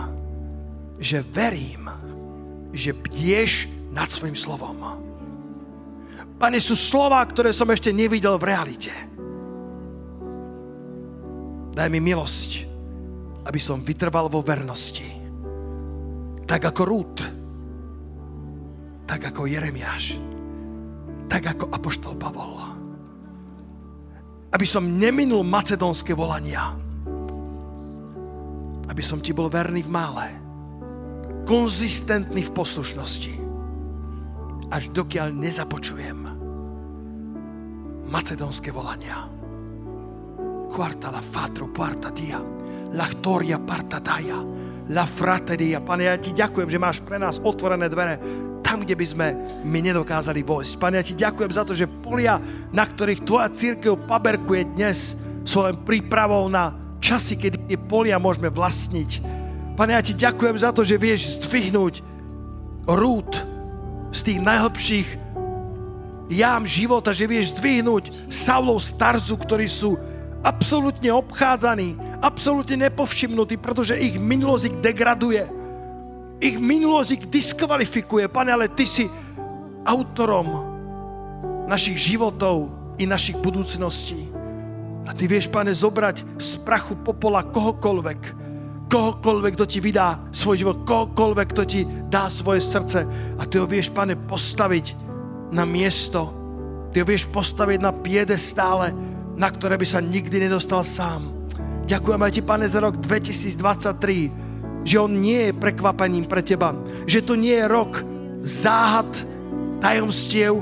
že 0.97 1.21
verím, 1.21 1.85
že 2.73 2.97
bdieš 2.97 3.69
nad 3.93 4.09
svojim 4.09 4.33
slovom. 4.33 5.05
Pane, 6.41 6.57
sú 6.57 6.73
slova, 6.73 7.21
ktoré 7.29 7.53
som 7.53 7.69
ešte 7.69 7.93
nevidel 7.93 8.41
v 8.41 8.47
realite. 8.49 8.93
Daj 11.77 11.89
mi 11.93 12.01
milosť, 12.01 12.66
aby 13.47 13.59
som 13.63 13.79
vytrval 13.79 14.27
vo 14.27 14.43
vernosti. 14.43 15.07
Tak 16.43 16.61
ako 16.67 16.81
Rút, 16.83 17.17
tak 19.07 19.31
ako 19.31 19.47
Jeremiáš, 19.47 20.19
tak 21.31 21.55
ako 21.55 21.71
Apoštol 21.71 22.19
Pavol. 22.19 22.59
Aby 24.51 24.67
som 24.67 24.99
neminul 24.99 25.43
macedónske 25.43 26.15
volania. 26.15 26.75
Aby 28.87 29.03
som 29.03 29.19
ti 29.19 29.35
bol 29.35 29.51
verný 29.51 29.83
v 29.83 29.91
mále. 29.91 30.27
Konzistentný 31.43 32.47
v 32.47 32.55
poslušnosti. 32.55 33.33
Až 34.71 34.83
dokiaľ 34.91 35.35
nezapočujem 35.35 36.19
macedónske 38.07 38.71
volania. 38.71 39.36
Quarta 40.67 41.11
la 41.11 41.23
fatro, 41.23 41.71
quarta 41.71 42.11
dia 42.11 42.57
Lachtoria 42.93 43.59
partataja, 43.59 44.39
la 44.89 45.05
frateria. 45.05 45.83
Pane, 45.83 46.07
ja 46.07 46.15
ti 46.15 46.31
ďakujem, 46.31 46.69
že 46.71 46.79
máš 46.79 47.03
pre 47.03 47.19
nás 47.19 47.41
otvorené 47.43 47.91
dvere 47.91 48.15
tam, 48.63 48.83
kde 48.83 48.95
by 48.95 49.05
sme 49.07 49.27
my 49.63 49.79
nedokázali 49.91 50.43
vojsť. 50.43 50.73
Pane, 50.79 50.95
ja 50.99 51.03
ti 51.03 51.15
ďakujem 51.15 51.51
za 51.51 51.63
to, 51.67 51.75
že 51.75 51.87
polia, 51.87 52.39
na 52.71 52.87
ktorých 52.87 53.23
tvoja 53.27 53.51
církev 53.51 54.07
paberkuje 54.07 54.75
dnes, 54.75 55.19
sú 55.43 55.63
len 55.63 55.75
prípravou 55.83 56.47
na 56.47 56.75
časy, 57.03 57.35
kedy 57.39 57.71
tie 57.71 57.79
polia 57.79 58.19
môžeme 58.19 58.51
vlastniť. 58.51 59.23
Pane, 59.75 59.91
ja 59.95 60.01
ti 60.03 60.15
ďakujem 60.15 60.57
za 60.57 60.71
to, 60.71 60.81
že 60.87 60.99
vieš 60.99 61.43
zdvihnúť 61.43 62.01
rúd 62.87 63.29
z 64.15 64.19
tých 64.23 64.39
najhlbších 64.41 65.07
jám 66.31 66.63
života, 66.67 67.11
že 67.15 67.27
vieš 67.27 67.55
zdvihnúť 67.55 68.31
Saulov 68.31 68.83
starzu, 68.83 69.35
ktorí 69.39 69.67
sú 69.67 69.95
absolútne 70.47 71.11
obchádzaní, 71.11 71.99
absolútne 72.23 72.87
nepovšimnutí, 72.87 73.59
pretože 73.59 73.99
ich 73.99 74.15
minulosť 74.15 74.63
ich 74.71 74.77
degraduje. 74.79 75.43
Ich 76.39 76.55
minulosť 76.55 77.09
ich 77.19 77.23
diskvalifikuje. 77.27 78.31
Pane, 78.31 78.55
ale 78.55 78.71
Ty 78.71 78.85
si 78.87 79.05
autorom 79.83 80.47
našich 81.67 81.99
životov 81.99 82.71
i 82.95 83.03
našich 83.03 83.35
budúcností. 83.43 84.31
A 85.03 85.11
Ty 85.11 85.27
vieš, 85.27 85.51
Pane, 85.51 85.75
zobrať 85.75 86.23
z 86.39 86.51
prachu 86.63 86.95
popola 87.03 87.43
kohokoľvek, 87.43 88.21
kohokoľvek, 88.87 89.51
kto 89.59 89.65
Ti 89.67 89.79
vydá 89.83 90.31
svoj 90.31 90.63
život, 90.63 90.77
kohokoľvek, 90.87 91.47
kto 91.51 91.63
Ti 91.67 91.79
dá 92.07 92.31
svoje 92.31 92.63
srdce. 92.63 93.03
A 93.35 93.43
Ty 93.43 93.63
ho 93.63 93.67
vieš, 93.67 93.91
Pane, 93.91 94.15
postaviť 94.15 94.95
na 95.51 95.67
miesto. 95.67 96.31
Ty 96.95 97.03
ho 97.03 97.05
vieš 97.07 97.27
postaviť 97.27 97.79
na 97.83 97.91
piedestále, 97.91 98.95
na 99.37 99.47
ktoré 99.53 99.77
by 99.77 99.85
sa 99.85 100.01
nikdy 100.01 100.49
nedostal 100.49 100.81
sám. 100.81 101.21
Ďakujem 101.87 102.21
aj 102.25 102.31
ti, 102.33 102.41
Pane, 102.43 102.65
za 102.67 102.83
rok 102.83 102.99
2023, 102.99 104.83
že 104.83 104.97
on 104.99 105.13
nie 105.13 105.49
je 105.49 105.53
prekvapením 105.55 106.27
pre 106.27 106.43
teba, 106.43 106.75
že 107.07 107.23
to 107.23 107.37
nie 107.39 107.55
je 107.55 107.69
rok 107.69 108.03
záhad, 108.43 109.07
tajomstiev, 109.79 110.57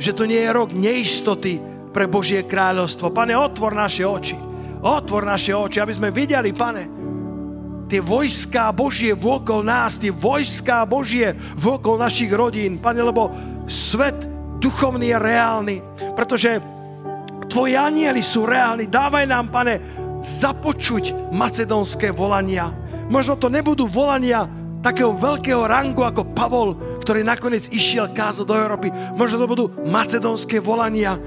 že 0.00 0.14
to 0.14 0.24
nie 0.24 0.40
je 0.40 0.50
rok 0.54 0.70
neistoty 0.72 1.60
pre 1.90 2.06
Božie 2.06 2.46
kráľovstvo. 2.46 3.10
Pane, 3.10 3.34
otvor 3.34 3.74
naše 3.74 4.06
oči. 4.06 4.38
Otvor 4.80 5.28
naše 5.28 5.52
oči, 5.52 5.82
aby 5.82 5.92
sme 5.92 6.08
videli, 6.14 6.56
Pane, 6.56 6.84
tie 7.90 8.00
vojská 8.00 8.70
Božie 8.70 9.12
vôkol 9.12 9.66
nás, 9.66 9.98
tie 9.98 10.14
vojská 10.14 10.86
Božie 10.86 11.34
vôkol 11.58 11.98
našich 12.00 12.30
rodín, 12.30 12.78
Pane, 12.78 13.02
lebo 13.02 13.28
svet 13.66 14.16
duchovný 14.62 15.10
je 15.12 15.18
reálny, 15.18 15.76
pretože 16.14 16.62
Tvoji 17.50 17.74
anieli 17.74 18.22
sú 18.22 18.46
reálni. 18.46 18.86
Dávaj 18.86 19.26
nám, 19.26 19.50
Pane, 19.50 19.82
započuť 20.22 21.34
macedónske 21.34 22.14
volania. 22.14 22.70
Možno 23.10 23.34
to 23.34 23.50
nebudú 23.50 23.90
volania 23.90 24.46
takého 24.80 25.12
veľkého 25.12 25.66
rangu 25.66 26.06
ako 26.06 26.30
Pavol, 26.32 26.78
ktorý 27.02 27.26
nakoniec 27.26 27.66
išiel 27.74 28.14
kázať 28.14 28.46
do 28.46 28.54
Európy. 28.54 28.88
Možno 29.18 29.42
to 29.42 29.50
budú 29.50 29.64
macedónske 29.82 30.62
volania, 30.62 31.18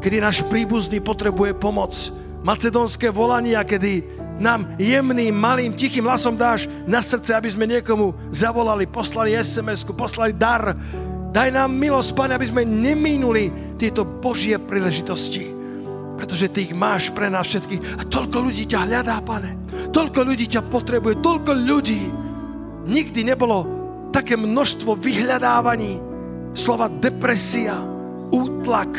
kedy 0.00 0.24
náš 0.24 0.40
príbuzný 0.48 1.04
potrebuje 1.04 1.52
pomoc. 1.60 1.92
Macedónske 2.40 3.12
volania, 3.12 3.60
kedy 3.60 4.24
nám 4.40 4.74
jemným, 4.80 5.30
malým, 5.30 5.76
tichým 5.76 6.08
hlasom 6.08 6.34
dáš 6.34 6.66
na 6.88 6.98
srdce, 6.98 7.38
aby 7.38 7.48
sme 7.52 7.70
niekomu 7.70 8.16
zavolali, 8.34 8.88
poslali 8.88 9.36
SMS-ku, 9.36 9.94
poslali 9.94 10.34
dar. 10.34 10.74
Daj 11.34 11.50
nám 11.50 11.74
milosť, 11.74 12.14
Pane, 12.14 12.32
aby 12.38 12.46
sme 12.46 12.62
nemínuli 12.62 13.74
tieto 13.74 14.06
Božie 14.06 14.54
príležitosti 14.54 15.54
pretože 16.14 16.48
Ty 16.48 16.60
ich 16.64 16.74
máš 16.74 17.10
pre 17.10 17.28
nás 17.28 17.50
všetkých. 17.50 18.00
A 18.00 18.02
toľko 18.06 18.48
ľudí 18.48 18.64
ťa 18.70 18.86
hľadá, 18.86 19.18
pane. 19.20 19.58
Toľko 19.90 20.20
ľudí 20.24 20.46
ťa 20.46 20.62
potrebuje, 20.70 21.20
toľko 21.20 21.52
ľudí. 21.52 22.02
Nikdy 22.86 23.20
nebolo 23.26 23.66
také 24.14 24.38
množstvo 24.38 24.94
vyhľadávaní. 24.94 25.98
Slova 26.54 26.86
depresia, 26.86 27.74
útlak, 28.30 28.94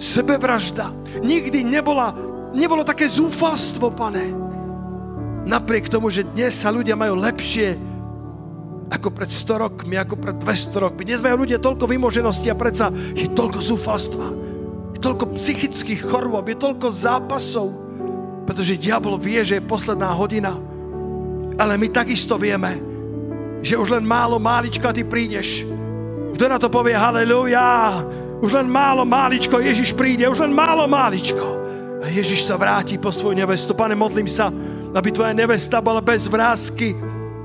sebevražda. 0.00 0.88
Nikdy 1.20 1.60
nebola, 1.62 2.16
nebolo 2.56 2.80
také 2.80 3.04
zúfalstvo, 3.04 3.92
pane. 3.92 4.32
Napriek 5.44 5.92
tomu, 5.92 6.08
že 6.08 6.24
dnes 6.24 6.56
sa 6.56 6.72
ľudia 6.72 6.96
majú 6.96 7.20
lepšie 7.20 7.76
ako 8.94 9.10
pred 9.10 9.26
100 9.26 9.64
rokmi, 9.66 9.98
ako 9.98 10.14
pred 10.14 10.38
200 10.38 10.84
rokmi. 10.86 11.02
Dnes 11.02 11.18
majú 11.18 11.42
ľudia 11.42 11.58
toľko 11.58 11.90
vymoženosti 11.90 12.46
a 12.46 12.54
predsa 12.54 12.94
je 12.94 13.26
toľko 13.26 13.58
zúfalstva 13.58 14.44
toľko 15.04 15.36
psychických 15.36 16.08
chorôb, 16.08 16.48
je 16.48 16.56
toľko 16.56 16.88
zápasov, 16.88 17.68
pretože 18.48 18.80
diabol 18.80 19.20
vie, 19.20 19.44
že 19.44 19.60
je 19.60 19.68
posledná 19.68 20.08
hodina. 20.16 20.56
Ale 21.60 21.76
my 21.76 21.92
takisto 21.92 22.40
vieme, 22.40 22.80
že 23.60 23.76
už 23.76 23.92
len 23.92 24.04
málo 24.08 24.40
málička 24.40 24.96
ty 24.96 25.04
prídeš. 25.04 25.68
Kto 26.34 26.48
na 26.48 26.56
to 26.56 26.72
povie 26.72 26.96
haleluja? 26.96 28.00
Už 28.40 28.50
len 28.56 28.66
málo 28.66 29.04
máličko 29.04 29.60
Ježiš 29.60 29.92
príde, 29.92 30.24
už 30.24 30.40
len 30.40 30.56
málo 30.56 30.88
máličko. 30.88 31.62
A 32.00 32.08
Ježiš 32.08 32.48
sa 32.48 32.56
vráti 32.56 32.96
po 32.96 33.12
svoju 33.12 33.36
nevestu. 33.36 33.76
Pane, 33.76 33.92
modlím 33.96 34.28
sa, 34.28 34.48
aby 34.92 35.08
tvoja 35.12 35.36
nevesta 35.36 35.84
bola 35.84 36.00
bez 36.00 36.28
vrázky, 36.28 36.96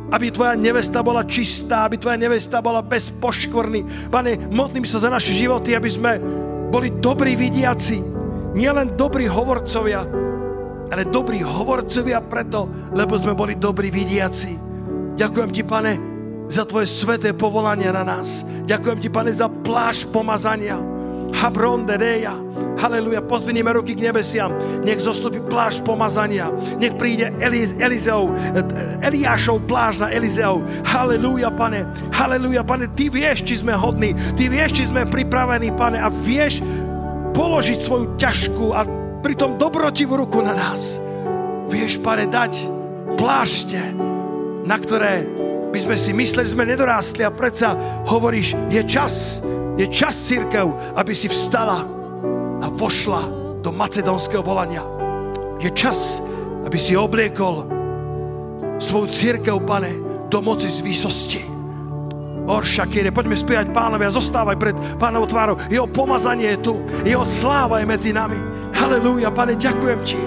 aby 0.10 0.34
tvoja 0.34 0.57
nevesta 0.57 1.05
bola 1.05 1.22
čistá, 1.26 1.86
aby 1.86 2.01
tvoja 2.01 2.18
nevesta 2.18 2.60
bola 2.60 2.82
bez 2.82 3.14
poškvrny. 3.14 4.10
Pane, 4.10 4.49
modlím 4.49 4.86
sa 4.86 4.97
za 4.97 5.10
naše 5.10 5.34
životy, 5.34 5.78
aby 5.78 5.89
sme 5.89 6.12
boli 6.70 6.93
dobrí 6.97 7.38
vidiaci, 7.38 8.01
nielen 8.57 8.97
dobrí 8.97 9.30
hovorcovia, 9.30 10.05
ale 10.89 11.05
dobrí 11.05 11.41
hovorcovia 11.45 12.22
preto, 12.26 12.66
lebo 12.93 13.14
sme 13.18 13.38
boli 13.38 13.53
dobrí 13.57 13.93
vidiaci. 13.93 14.57
Ďakujem 15.14 15.49
ti, 15.53 15.62
pane, 15.62 15.93
za 16.49 16.66
tvoje 16.66 16.89
sveté 16.89 17.38
povolanie 17.38 17.93
na 17.93 18.01
nás. 18.01 18.41
Ďakujem 18.66 18.97
ti, 18.97 19.10
pane, 19.14 19.30
za 19.30 19.45
pláž 19.45 20.10
pomazania. 20.10 20.82
Habron 21.30 21.86
dereja. 21.86 22.49
Haleluja, 22.80 23.19
pozviníme 23.19 23.75
ruky 23.75 23.91
k 23.91 24.07
nebesiam. 24.07 24.55
Nech 24.88 25.03
zostupí 25.03 25.43
pláž 25.43 25.84
pomazania. 25.84 26.47
Nech 26.80 26.95
príde 26.95 27.27
Eliz, 27.43 27.75
Elizeov, 27.75 28.32
Eliášov 29.03 29.67
pláž 29.67 29.99
na 29.99 30.07
Elizeov. 30.07 30.63
Haleluja, 30.88 31.51
pane. 31.51 31.84
Haleluja, 32.15 32.63
pane. 32.63 32.88
Ty 32.95 33.11
vieš, 33.11 33.43
či 33.43 33.59
sme 33.59 33.75
hodní. 33.75 34.15
Ty 34.39 34.47
vieš, 34.47 34.80
či 34.80 34.84
sme 34.88 35.03
pripravení, 35.03 35.75
pane. 35.75 35.99
A 35.99 36.07
vieš 36.07 36.63
položiť 37.36 37.80
svoju 37.84 38.15
ťažkú 38.15 38.71
a 38.71 38.88
pritom 39.19 39.59
dobrotivú 39.59 40.15
ruku 40.15 40.39
na 40.39 40.55
nás. 40.55 41.03
Vieš, 41.67 41.99
pane, 41.99 42.32
dať 42.32 42.63
plášte, 43.19 43.84
na 44.63 44.80
ktoré 44.80 45.27
by 45.69 45.80
sme 45.84 45.95
si 45.99 46.15
mysleli, 46.15 46.47
že 46.47 46.55
sme 46.55 46.63
nedorástli 46.63 47.27
a 47.27 47.30
predsa 47.30 47.75
hovoríš, 48.07 48.55
je 48.71 48.82
čas, 48.88 49.43
je 49.75 49.86
čas 49.91 50.15
církev, 50.15 50.95
aby 50.95 51.13
si 51.13 51.27
vstala 51.30 51.99
a 52.60 52.68
vošla 52.68 53.22
do 53.64 53.72
macedónskeho 53.72 54.43
volania. 54.43 54.84
Je 55.60 55.72
čas, 55.76 56.24
aby 56.64 56.80
si 56.80 56.95
obliekol 56.95 57.68
svoju 58.80 59.07
církev, 59.12 59.60
pane, 59.68 59.91
do 60.32 60.39
moci 60.39 60.72
z 60.72 60.80
výsosti. 60.80 61.41
Orša, 62.49 62.89
kýre, 62.89 63.14
poďme 63.14 63.38
spievať 63.38 63.70
pánovi 63.70 64.10
a 64.10 64.16
zostávaj 64.16 64.57
pred 64.57 64.76
pánovou 64.97 65.30
tvárou. 65.30 65.55
Jeho 65.70 65.86
pomazanie 65.86 66.57
je 66.57 66.72
tu, 66.72 66.74
jeho 67.05 67.22
sláva 67.28 67.84
je 67.84 67.86
medzi 67.86 68.10
nami. 68.16 68.39
Halelúja, 68.74 69.30
pane, 69.30 69.53
ďakujem 69.60 69.99
ti, 70.07 70.18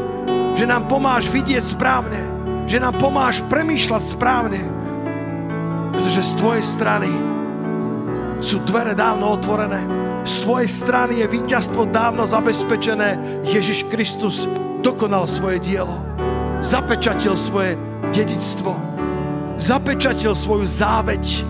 že 0.54 0.68
nám 0.68 0.86
pomáš 0.86 1.32
vidieť 1.32 1.64
správne, 1.64 2.20
že 2.68 2.78
nám 2.78 3.00
pomáš 3.00 3.42
premýšľať 3.50 4.02
správne, 4.04 4.60
pretože 5.96 6.30
z 6.30 6.32
tvojej 6.38 6.64
strany 6.64 7.10
sú 8.38 8.62
dvere 8.66 8.92
dávno 8.94 9.34
otvorené. 9.34 10.11
Z 10.22 10.46
tvojej 10.46 10.70
strany 10.70 11.18
je 11.18 11.26
víťazstvo 11.26 11.90
dávno 11.90 12.22
zabezpečené. 12.22 13.18
Ježiš 13.42 13.90
Kristus 13.90 14.46
dokonal 14.78 15.26
svoje 15.26 15.58
dielo. 15.58 15.98
Zapečatil 16.62 17.34
svoje 17.34 17.74
dedictvo. 18.14 18.78
Zapečatil 19.58 20.30
svoju 20.38 20.62
záveť. 20.62 21.42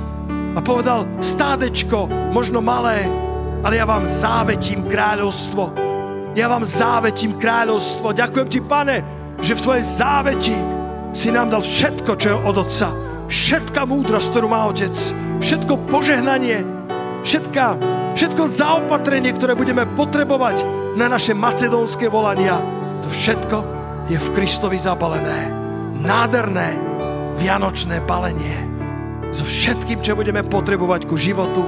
A 0.57 0.61
povedal, 0.65 1.05
stádečko, 1.21 2.09
možno 2.33 2.65
malé, 2.65 3.05
ale 3.61 3.77
ja 3.77 3.85
vám 3.85 4.09
závetím 4.09 4.89
kráľovstvo. 4.89 5.73
Ja 6.33 6.49
vám 6.49 6.65
závetím 6.65 7.37
kráľovstvo. 7.37 8.17
Ďakujem 8.17 8.49
ti, 8.49 8.61
pane, 8.65 9.05
že 9.45 9.53
v 9.53 9.65
tvojej 9.69 9.85
záveti 9.85 10.57
si 11.13 11.29
nám 11.29 11.53
dal 11.53 11.61
všetko, 11.61 12.17
čo 12.17 12.27
je 12.33 12.37
od 12.41 12.57
Otca 12.57 13.13
všetká 13.33 13.89
múdrosť, 13.89 14.29
ktorú 14.29 14.47
má 14.53 14.69
Otec, 14.69 14.93
všetko 15.41 15.89
požehnanie, 15.89 16.82
všetka, 17.23 17.65
všetko 18.15 18.43
zaopatrenie, 18.47 19.33
ktoré 19.35 19.57
budeme 19.57 19.87
potrebovať 19.99 20.67
na 20.99 21.09
naše 21.09 21.33
macedónske 21.33 22.07
volania, 22.13 22.61
to 23.03 23.09
všetko 23.09 23.59
je 24.11 24.19
v 24.19 24.33
Kristovi 24.35 24.79
zabalené. 24.79 25.49
Nádherné 26.03 26.77
vianočné 27.39 28.03
balenie 28.05 28.59
so 29.33 29.47
všetkým, 29.47 30.03
čo 30.05 30.19
budeme 30.19 30.45
potrebovať 30.45 31.07
ku 31.09 31.17
životu 31.17 31.65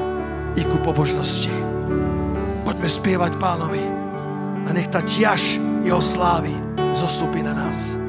i 0.59 0.63
ku 0.67 0.77
pobožnosti. 0.83 1.51
Poďme 2.67 2.89
spievať 2.91 3.33
pánovi 3.39 3.83
a 4.67 4.71
nech 4.75 4.91
tá 4.91 5.01
ťaž 5.01 5.59
jeho 5.87 6.03
slávy 6.03 6.53
zostupí 6.93 7.41
na 7.41 7.57
nás. 7.57 8.04